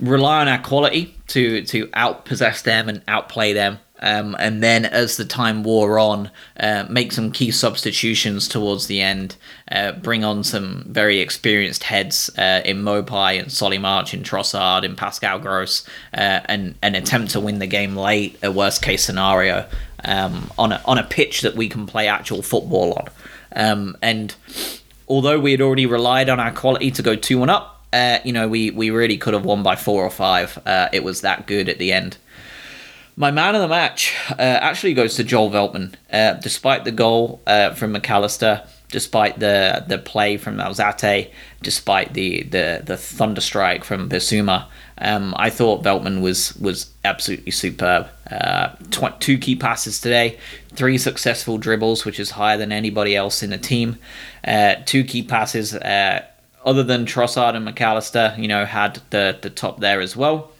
rely 0.00 0.40
on 0.40 0.48
our 0.48 0.58
quality 0.58 1.14
to 1.28 1.62
to 1.62 1.86
outpossess 1.88 2.62
them 2.62 2.88
and 2.88 3.02
outplay 3.08 3.52
them. 3.52 3.78
Um, 4.00 4.36
and 4.38 4.62
then, 4.62 4.84
as 4.84 5.16
the 5.16 5.24
time 5.24 5.62
wore 5.62 5.98
on, 5.98 6.30
uh, 6.60 6.84
make 6.90 7.12
some 7.12 7.32
key 7.32 7.50
substitutions 7.50 8.46
towards 8.46 8.86
the 8.86 9.00
end. 9.00 9.36
Uh, 9.70 9.92
bring 9.92 10.24
on 10.24 10.44
some 10.44 10.84
very 10.86 11.20
experienced 11.20 11.84
heads 11.84 12.30
uh, 12.38 12.60
in 12.64 12.82
Maupay 12.82 13.40
and 13.40 13.50
Solly 13.50 13.78
March 13.78 14.14
and 14.14 14.24
Trossard 14.24 14.84
and 14.84 14.98
Pascal 14.98 15.38
Gross, 15.38 15.86
uh, 16.12 16.40
and 16.44 16.74
and 16.82 16.94
attempt 16.94 17.32
to 17.32 17.40
win 17.40 17.58
the 17.58 17.66
game 17.66 17.96
late. 17.96 18.38
A 18.42 18.52
worst 18.52 18.82
case 18.82 19.02
scenario, 19.04 19.66
um, 20.04 20.50
on 20.58 20.72
a 20.72 20.82
on 20.84 20.98
a 20.98 21.04
pitch 21.04 21.40
that 21.40 21.56
we 21.56 21.68
can 21.68 21.86
play 21.86 22.06
actual 22.06 22.42
football 22.42 22.92
on. 22.92 23.08
Um, 23.52 23.96
and 24.02 24.34
although 25.08 25.40
we 25.40 25.52
had 25.52 25.60
already 25.62 25.86
relied 25.86 26.28
on 26.28 26.38
our 26.38 26.52
quality 26.52 26.90
to 26.90 27.02
go 27.02 27.16
two 27.16 27.38
one 27.38 27.50
up, 27.50 27.72
Uh, 27.92 28.18
you 28.24 28.32
know, 28.32 28.48
we 28.48 28.70
we 28.70 28.90
really 28.90 29.16
could 29.16 29.32
have 29.34 29.46
won 29.46 29.62
by 29.62 29.76
four 29.76 30.04
or 30.04 30.10
five. 30.10 30.58
Uh, 30.66 30.88
it 30.92 31.02
was 31.02 31.20
that 31.20 31.46
good 31.46 31.68
at 31.68 31.78
the 31.78 31.92
end. 31.92 32.18
My 33.18 33.30
man 33.30 33.54
of 33.54 33.62
the 33.62 33.68
match 33.68 34.14
uh, 34.30 34.34
actually 34.42 34.92
goes 34.92 35.16
to 35.16 35.24
Joel 35.24 35.50
Veltman. 35.50 35.94
Uh, 36.12 36.34
despite 36.34 36.84
the 36.84 36.92
goal 36.92 37.40
uh, 37.46 37.70
from 37.72 37.94
McAllister, 37.94 38.68
despite 38.90 39.38
the 39.38 39.84
the 39.88 39.96
play 39.96 40.36
from 40.36 40.58
Alzate, 40.58 41.30
despite 41.62 42.12
the 42.12 42.42
the 42.42 42.82
the 42.84 42.98
thunder 42.98 43.40
strike 43.40 43.84
from 43.84 44.10
Bissouma, 44.10 44.66
um, 44.98 45.34
I 45.38 45.48
thought 45.48 45.82
Veltman 45.82 46.20
was 46.20 46.54
was 46.56 46.92
absolutely 47.06 47.52
superb. 47.52 48.08
Uh, 48.30 48.68
tw- 48.90 49.18
two 49.18 49.38
key 49.38 49.56
passes 49.56 49.98
today, 49.98 50.38
three 50.74 50.98
successful 50.98 51.56
dribbles, 51.56 52.04
which 52.04 52.20
is 52.20 52.32
higher 52.32 52.58
than 52.58 52.70
anybody 52.70 53.16
else 53.16 53.42
in 53.42 53.48
the 53.48 53.58
team. 53.58 53.96
Uh, 54.44 54.74
two 54.84 55.04
key 55.04 55.22
passes. 55.22 55.74
Uh, 55.74 56.22
other 56.66 56.82
than 56.82 57.06
Trossard 57.06 57.54
and 57.54 57.66
McAllister, 57.66 58.36
you 58.36 58.48
know, 58.48 58.66
had 58.66 59.00
the 59.08 59.38
the 59.40 59.48
top 59.48 59.80
there 59.80 60.02
as 60.02 60.14
well. 60.14 60.50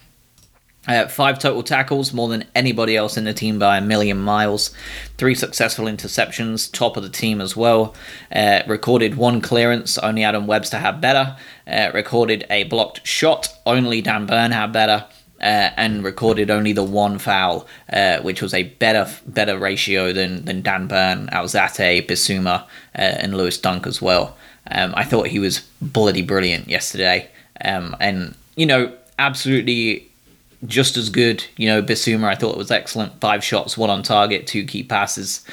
Uh, 0.86 1.08
five 1.08 1.38
total 1.38 1.62
tackles, 1.62 2.12
more 2.12 2.28
than 2.28 2.44
anybody 2.54 2.96
else 2.96 3.16
in 3.16 3.24
the 3.24 3.34
team 3.34 3.58
by 3.58 3.78
a 3.78 3.80
million 3.80 4.18
miles. 4.18 4.70
Three 5.18 5.34
successful 5.34 5.86
interceptions, 5.86 6.70
top 6.70 6.96
of 6.96 7.02
the 7.02 7.08
team 7.08 7.40
as 7.40 7.56
well. 7.56 7.94
Uh, 8.30 8.62
recorded 8.66 9.16
one 9.16 9.40
clearance, 9.40 9.98
only 9.98 10.22
Adam 10.22 10.46
Webster 10.46 10.78
had 10.78 11.00
better. 11.00 11.36
Uh, 11.66 11.90
recorded 11.92 12.46
a 12.50 12.64
blocked 12.64 13.06
shot, 13.06 13.48
only 13.66 14.00
Dan 14.00 14.26
Burn 14.26 14.52
had 14.52 14.72
better. 14.72 15.06
Uh, 15.38 15.68
and 15.76 16.02
recorded 16.02 16.50
only 16.50 16.72
the 16.72 16.82
one 16.82 17.18
foul, 17.18 17.66
uh, 17.92 18.20
which 18.20 18.40
was 18.40 18.54
a 18.54 18.62
better 18.62 19.06
better 19.26 19.58
ratio 19.58 20.10
than, 20.10 20.46
than 20.46 20.62
Dan 20.62 20.86
Burn, 20.86 21.26
Alzate, 21.26 22.08
Bissouma, 22.08 22.62
uh, 22.62 22.66
and 22.94 23.36
Lewis 23.36 23.58
Dunk 23.58 23.86
as 23.86 24.00
well. 24.00 24.34
Um, 24.70 24.94
I 24.96 25.04
thought 25.04 25.26
he 25.26 25.38
was 25.38 25.60
bloody 25.82 26.22
brilliant 26.22 26.68
yesterday. 26.68 27.30
Um, 27.62 27.94
and, 28.00 28.34
you 28.54 28.64
know, 28.64 28.96
absolutely 29.18 30.05
just 30.64 30.96
as 30.96 31.10
good. 31.10 31.44
You 31.56 31.68
know, 31.68 31.82
Bissouma, 31.82 32.24
I 32.24 32.34
thought 32.34 32.54
it 32.54 32.58
was 32.58 32.70
excellent. 32.70 33.20
Five 33.20 33.44
shots, 33.44 33.76
one 33.76 33.90
on 33.90 34.02
target, 34.02 34.46
two 34.46 34.64
key 34.64 34.82
passes. 34.82 35.44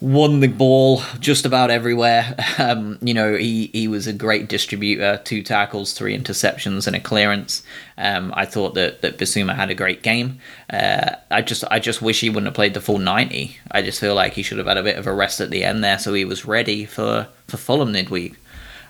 Won 0.00 0.40
the 0.40 0.48
ball 0.48 1.02
just 1.18 1.46
about 1.46 1.70
everywhere. 1.70 2.36
Um, 2.56 2.98
you 3.02 3.14
know, 3.14 3.34
he, 3.34 3.66
he 3.72 3.88
was 3.88 4.06
a 4.06 4.12
great 4.12 4.48
distributor. 4.48 5.20
Two 5.24 5.42
tackles, 5.42 5.92
three 5.92 6.16
interceptions, 6.16 6.86
and 6.86 6.94
a 6.94 7.00
clearance. 7.00 7.64
Um, 7.98 8.32
I 8.36 8.46
thought 8.46 8.74
that 8.74 9.02
that 9.02 9.18
Bissouma 9.18 9.56
had 9.56 9.70
a 9.70 9.74
great 9.74 10.02
game. 10.02 10.38
Uh, 10.70 11.16
I 11.32 11.42
just 11.42 11.64
I 11.68 11.80
just 11.80 12.00
wish 12.00 12.20
he 12.20 12.30
wouldn't 12.30 12.46
have 12.46 12.54
played 12.54 12.74
the 12.74 12.80
full 12.80 12.98
ninety. 12.98 13.58
I 13.72 13.82
just 13.82 13.98
feel 13.98 14.14
like 14.14 14.34
he 14.34 14.44
should 14.44 14.58
have 14.58 14.68
had 14.68 14.76
a 14.76 14.84
bit 14.84 14.98
of 14.98 15.08
a 15.08 15.12
rest 15.12 15.40
at 15.40 15.50
the 15.50 15.64
end 15.64 15.82
there, 15.82 15.98
so 15.98 16.14
he 16.14 16.24
was 16.24 16.44
ready 16.44 16.84
for 16.84 17.26
for 17.48 17.56
Fulham 17.56 17.90
midweek. 17.90 18.36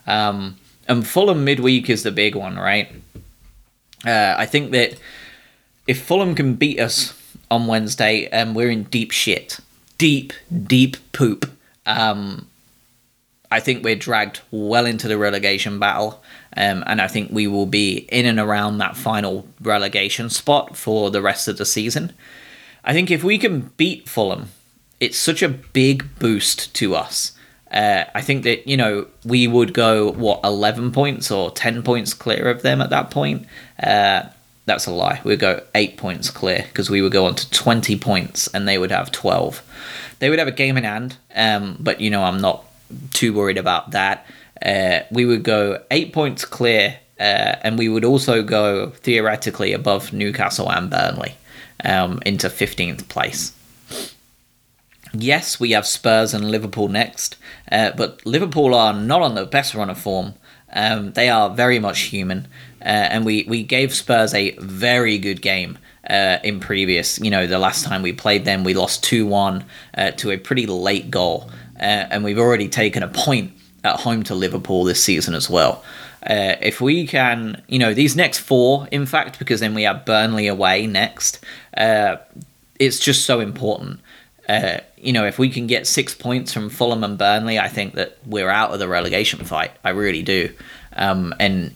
Um, 0.06 0.58
and 0.88 1.06
Fulham 1.06 1.44
midweek 1.44 1.88
is 1.88 2.02
the 2.02 2.12
big 2.12 2.34
one, 2.34 2.56
right? 2.56 2.92
Uh, 4.06 4.34
I 4.36 4.46
think 4.46 4.72
that 4.72 4.98
if 5.86 6.02
Fulham 6.02 6.34
can 6.34 6.54
beat 6.54 6.80
us 6.80 7.20
on 7.50 7.66
Wednesday, 7.66 8.28
um, 8.30 8.54
we're 8.54 8.70
in 8.70 8.84
deep 8.84 9.10
shit, 9.10 9.60
deep, 9.98 10.32
deep 10.66 10.96
poop. 11.12 11.50
Um, 11.86 12.48
I 13.50 13.60
think 13.60 13.84
we're 13.84 13.94
dragged 13.94 14.40
well 14.50 14.86
into 14.86 15.06
the 15.06 15.18
relegation 15.18 15.78
battle, 15.78 16.22
um, 16.56 16.82
and 16.86 17.00
I 17.00 17.08
think 17.08 17.30
we 17.30 17.46
will 17.46 17.66
be 17.66 17.98
in 18.10 18.26
and 18.26 18.40
around 18.40 18.78
that 18.78 18.96
final 18.96 19.46
relegation 19.60 20.30
spot 20.30 20.76
for 20.76 21.10
the 21.10 21.22
rest 21.22 21.46
of 21.46 21.58
the 21.58 21.66
season. 21.66 22.12
I 22.84 22.92
think 22.92 23.10
if 23.10 23.22
we 23.22 23.38
can 23.38 23.70
beat 23.76 24.08
Fulham, 24.08 24.48
it's 24.98 25.18
such 25.18 25.42
a 25.42 25.48
big 25.48 26.18
boost 26.18 26.74
to 26.76 26.94
us. 26.94 27.32
Uh, 27.70 28.04
I 28.14 28.20
think 28.22 28.44
that 28.44 28.68
you 28.68 28.76
know 28.76 29.06
we 29.24 29.46
would 29.46 29.74
go 29.74 30.12
what 30.12 30.40
eleven 30.44 30.92
points 30.92 31.30
or 31.30 31.50
ten 31.50 31.82
points 31.82 32.14
clear 32.14 32.48
of 32.48 32.62
them 32.62 32.80
at 32.80 32.90
that 32.90 33.10
point. 33.10 33.46
Uh, 33.82 34.24
that's 34.66 34.86
a 34.86 34.90
lie. 34.90 35.20
We'd 35.24 35.40
go 35.40 35.62
eight 35.74 35.96
points 35.96 36.30
clear 36.30 36.64
because 36.68 36.88
we 36.88 37.02
would 37.02 37.12
go 37.12 37.26
on 37.26 37.34
to 37.34 37.50
20 37.50 37.98
points 37.98 38.48
and 38.48 38.66
they 38.66 38.78
would 38.78 38.90
have 38.90 39.12
12. 39.12 39.62
They 40.18 40.30
would 40.30 40.38
have 40.38 40.48
a 40.48 40.52
game 40.52 40.76
in 40.76 40.84
hand, 40.84 41.16
um, 41.34 41.76
but 41.80 42.00
you 42.00 42.10
know, 42.10 42.22
I'm 42.22 42.40
not 42.40 42.64
too 43.12 43.34
worried 43.34 43.58
about 43.58 43.90
that. 43.90 44.26
Uh, 44.64 45.00
we 45.10 45.26
would 45.26 45.42
go 45.42 45.82
eight 45.90 46.12
points 46.12 46.44
clear, 46.44 46.98
uh, 47.18 47.56
and 47.62 47.78
we 47.78 47.88
would 47.88 48.04
also 48.04 48.42
go 48.42 48.90
theoretically 48.90 49.72
above 49.72 50.12
Newcastle 50.12 50.70
and 50.70 50.90
Burnley 50.90 51.34
um, 51.84 52.20
into 52.24 52.48
15th 52.48 53.08
place. 53.08 53.52
Yes, 55.12 55.60
we 55.60 55.72
have 55.72 55.86
Spurs 55.86 56.34
and 56.34 56.50
Liverpool 56.50 56.88
next, 56.88 57.36
uh, 57.70 57.92
but 57.96 58.24
Liverpool 58.26 58.74
are 58.74 58.92
not 58.92 59.22
on 59.22 59.34
the 59.34 59.46
best 59.46 59.74
run 59.74 59.90
of 59.90 59.98
form. 59.98 60.34
Um, 60.72 61.12
they 61.12 61.28
are 61.28 61.50
very 61.50 61.78
much 61.78 62.00
human, 62.00 62.48
uh, 62.84 62.88
and 62.88 63.24
we 63.24 63.44
we 63.48 63.62
gave 63.62 63.94
Spurs 63.94 64.34
a 64.34 64.52
very 64.58 65.18
good 65.18 65.42
game. 65.42 65.78
Uh, 66.08 66.38
in 66.44 66.60
previous, 66.60 67.18
you 67.18 67.30
know, 67.30 67.46
the 67.46 67.58
last 67.58 67.82
time 67.82 68.02
we 68.02 68.12
played 68.12 68.44
them, 68.44 68.62
we 68.62 68.74
lost 68.74 69.02
2 69.04 69.26
1 69.26 69.64
uh, 69.96 70.10
to 70.10 70.30
a 70.30 70.36
pretty 70.36 70.66
late 70.66 71.10
goal. 71.10 71.50
Uh, 71.76 72.04
and 72.10 72.22
we've 72.22 72.38
already 72.38 72.68
taken 72.68 73.02
a 73.02 73.08
point 73.08 73.52
at 73.82 74.00
home 74.00 74.22
to 74.22 74.34
Liverpool 74.34 74.84
this 74.84 75.02
season 75.02 75.34
as 75.34 75.48
well. 75.48 75.82
Uh, 76.28 76.56
if 76.60 76.80
we 76.80 77.06
can, 77.06 77.62
you 77.68 77.78
know, 77.78 77.92
these 77.92 78.16
next 78.16 78.38
four, 78.38 78.88
in 78.90 79.04
fact, 79.04 79.38
because 79.38 79.60
then 79.60 79.74
we 79.74 79.82
have 79.82 80.04
Burnley 80.06 80.46
away 80.46 80.86
next, 80.86 81.38
uh, 81.76 82.16
it's 82.78 82.98
just 82.98 83.26
so 83.26 83.40
important. 83.40 84.00
Uh, 84.48 84.78
you 84.96 85.12
know, 85.12 85.26
if 85.26 85.38
we 85.38 85.50
can 85.50 85.66
get 85.66 85.86
six 85.86 86.14
points 86.14 86.52
from 86.52 86.70
Fulham 86.70 87.04
and 87.04 87.18
Burnley, 87.18 87.58
I 87.58 87.68
think 87.68 87.94
that 87.94 88.18
we're 88.24 88.48
out 88.48 88.72
of 88.72 88.78
the 88.78 88.88
relegation 88.88 89.44
fight. 89.44 89.72
I 89.84 89.90
really 89.90 90.22
do. 90.22 90.52
Um, 90.94 91.34
and 91.38 91.74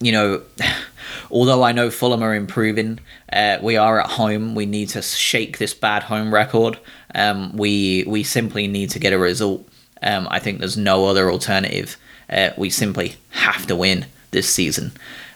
you 0.00 0.12
know, 0.12 0.42
although 1.30 1.62
I 1.62 1.72
know 1.72 1.90
Fulham 1.90 2.22
are 2.22 2.34
improving, 2.34 3.00
uh, 3.32 3.58
we 3.62 3.76
are 3.76 4.00
at 4.00 4.10
home. 4.10 4.54
We 4.54 4.66
need 4.66 4.88
to 4.90 5.02
shake 5.02 5.58
this 5.58 5.74
bad 5.74 6.04
home 6.04 6.32
record. 6.32 6.78
Um, 7.14 7.56
we 7.56 8.04
we 8.06 8.22
simply 8.22 8.66
need 8.66 8.90
to 8.90 8.98
get 8.98 9.12
a 9.12 9.18
result. 9.18 9.68
Um, 10.02 10.26
I 10.30 10.38
think 10.38 10.58
there's 10.58 10.76
no 10.76 11.06
other 11.06 11.30
alternative. 11.30 11.96
Uh, 12.28 12.50
we 12.56 12.70
simply 12.70 13.16
have 13.30 13.66
to 13.66 13.76
win 13.76 14.06
this 14.30 14.48
season. 14.48 14.92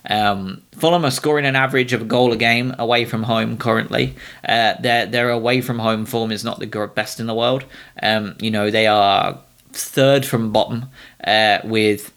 Um, 0.08 0.62
Fulham 0.72 1.04
are 1.04 1.10
scoring 1.10 1.46
an 1.46 1.56
average 1.56 1.92
of 1.92 2.02
a 2.02 2.04
goal 2.04 2.32
a 2.32 2.36
game 2.36 2.74
away 2.78 3.04
from 3.04 3.24
home 3.24 3.56
currently. 3.56 4.14
Uh, 4.46 4.74
their 4.80 5.06
their 5.06 5.30
away 5.30 5.60
from 5.60 5.78
home 5.78 6.04
form 6.06 6.30
is 6.30 6.44
not 6.44 6.60
the 6.60 6.90
best 6.94 7.20
in 7.20 7.26
the 7.26 7.34
world. 7.34 7.64
Um, 8.02 8.36
you 8.40 8.50
know 8.50 8.70
they 8.70 8.86
are 8.86 9.38
third 9.72 10.24
from 10.24 10.52
bottom 10.52 10.86
uh, 11.26 11.58
with 11.64 12.12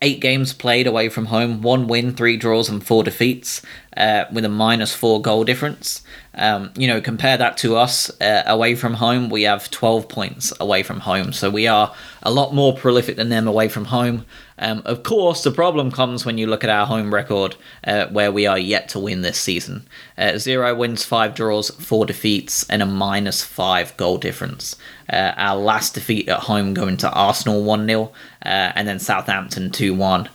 eight 0.00 0.20
games 0.20 0.52
played 0.52 0.86
away 0.86 1.08
from 1.08 1.26
home, 1.26 1.60
one 1.62 1.88
win, 1.88 2.14
three 2.14 2.36
draws, 2.36 2.68
and 2.68 2.84
four 2.84 3.02
defeats, 3.02 3.62
uh, 3.96 4.24
with 4.32 4.44
a 4.44 4.48
minus 4.48 4.94
four 4.94 5.20
goal 5.20 5.44
difference. 5.44 6.02
Um, 6.34 6.70
you 6.76 6.86
know, 6.86 7.00
compare 7.00 7.36
that 7.36 7.56
to 7.58 7.76
us 7.76 8.10
uh, 8.20 8.44
away 8.46 8.76
from 8.76 8.94
home, 8.94 9.28
we 9.28 9.42
have 9.42 9.70
12 9.70 10.08
points 10.08 10.52
away 10.60 10.82
from 10.84 11.00
home. 11.00 11.32
So 11.32 11.50
we 11.50 11.66
are 11.66 11.92
a 12.22 12.30
lot 12.30 12.54
more 12.54 12.76
prolific 12.76 13.16
than 13.16 13.28
them 13.28 13.48
away 13.48 13.68
from 13.68 13.86
home. 13.86 14.24
Um, 14.58 14.82
of 14.84 15.02
course, 15.02 15.44
the 15.44 15.50
problem 15.50 15.90
comes 15.90 16.24
when 16.24 16.38
you 16.38 16.46
look 16.46 16.64
at 16.64 16.70
our 16.70 16.86
home 16.86 17.14
record, 17.14 17.56
uh, 17.84 18.06
where 18.06 18.32
we 18.32 18.46
are 18.46 18.58
yet 18.58 18.88
to 18.90 18.98
win 18.98 19.22
this 19.22 19.40
season. 19.40 19.86
Uh, 20.16 20.38
zero 20.38 20.74
wins, 20.74 21.04
five 21.04 21.34
draws, 21.34 21.70
four 21.70 22.06
defeats, 22.06 22.68
and 22.68 22.82
a 22.82 22.86
minus 22.86 23.42
five 23.44 23.96
goal 23.96 24.18
difference. 24.18 24.76
Uh, 25.10 25.32
our 25.36 25.56
last 25.56 25.94
defeat 25.94 26.28
at 26.28 26.40
home 26.40 26.74
going 26.74 26.96
to 26.98 27.10
Arsenal 27.10 27.62
1 27.62 27.86
0, 27.86 28.02
uh, 28.02 28.08
and 28.44 28.88
then 28.88 28.98
Southampton 28.98 29.70
2 29.70 29.94
1. 29.94 30.28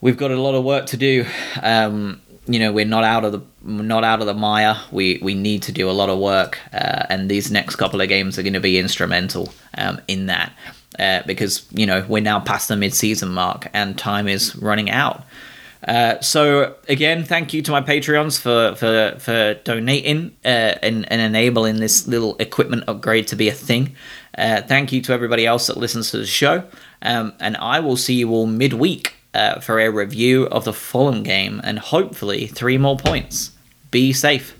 We've 0.00 0.16
got 0.16 0.32
a 0.32 0.40
lot 0.40 0.54
of 0.54 0.64
work 0.64 0.86
to 0.86 0.96
do. 0.96 1.24
Um, 1.62 2.20
you 2.46 2.58
know 2.58 2.72
we're 2.72 2.84
not 2.84 3.04
out 3.04 3.24
of 3.24 3.30
the 3.30 3.40
not 3.62 4.02
out 4.02 4.20
of 4.20 4.26
the 4.26 4.34
mire. 4.34 4.76
We 4.90 5.20
we 5.22 5.34
need 5.34 5.62
to 5.62 5.72
do 5.72 5.88
a 5.88 5.92
lot 5.92 6.08
of 6.08 6.18
work, 6.18 6.58
uh, 6.72 7.06
and 7.08 7.30
these 7.30 7.52
next 7.52 7.76
couple 7.76 8.00
of 8.00 8.08
games 8.08 8.36
are 8.36 8.42
going 8.42 8.52
to 8.54 8.60
be 8.60 8.78
instrumental 8.78 9.54
um, 9.78 10.00
in 10.08 10.26
that 10.26 10.52
uh, 10.98 11.22
because 11.26 11.66
you 11.72 11.86
know 11.86 12.04
we're 12.08 12.22
now 12.22 12.40
past 12.40 12.68
the 12.68 12.76
mid-season 12.76 13.30
mark 13.30 13.68
and 13.72 13.98
time 13.98 14.28
is 14.28 14.56
running 14.56 14.90
out. 14.90 15.24
Uh, 15.86 16.20
so 16.20 16.76
again, 16.88 17.24
thank 17.24 17.52
you 17.52 17.60
to 17.62 17.72
my 17.72 17.80
Patreons 17.80 18.40
for 18.40 18.76
for 18.76 19.18
for 19.18 19.54
donating 19.64 20.36
uh, 20.44 20.78
and 20.82 21.10
and 21.10 21.20
enabling 21.20 21.80
this 21.80 22.06
little 22.06 22.36
equipment 22.38 22.84
upgrade 22.86 23.26
to 23.28 23.36
be 23.36 23.48
a 23.48 23.52
thing. 23.52 23.94
Uh, 24.38 24.62
thank 24.62 24.92
you 24.92 25.02
to 25.02 25.12
everybody 25.12 25.44
else 25.44 25.66
that 25.66 25.76
listens 25.76 26.10
to 26.10 26.18
the 26.18 26.26
show, 26.26 26.64
um, 27.02 27.32
and 27.40 27.56
I 27.56 27.80
will 27.80 27.96
see 27.96 28.14
you 28.14 28.30
all 28.30 28.46
midweek 28.46 29.14
uh, 29.34 29.60
for 29.60 29.80
a 29.80 29.90
review 29.90 30.46
of 30.46 30.64
the 30.64 30.72
Fulham 30.72 31.22
game 31.22 31.60
and 31.64 31.78
hopefully 31.78 32.46
three 32.46 32.78
more 32.78 32.96
points. 32.96 33.50
Be 33.90 34.12
safe. 34.12 34.54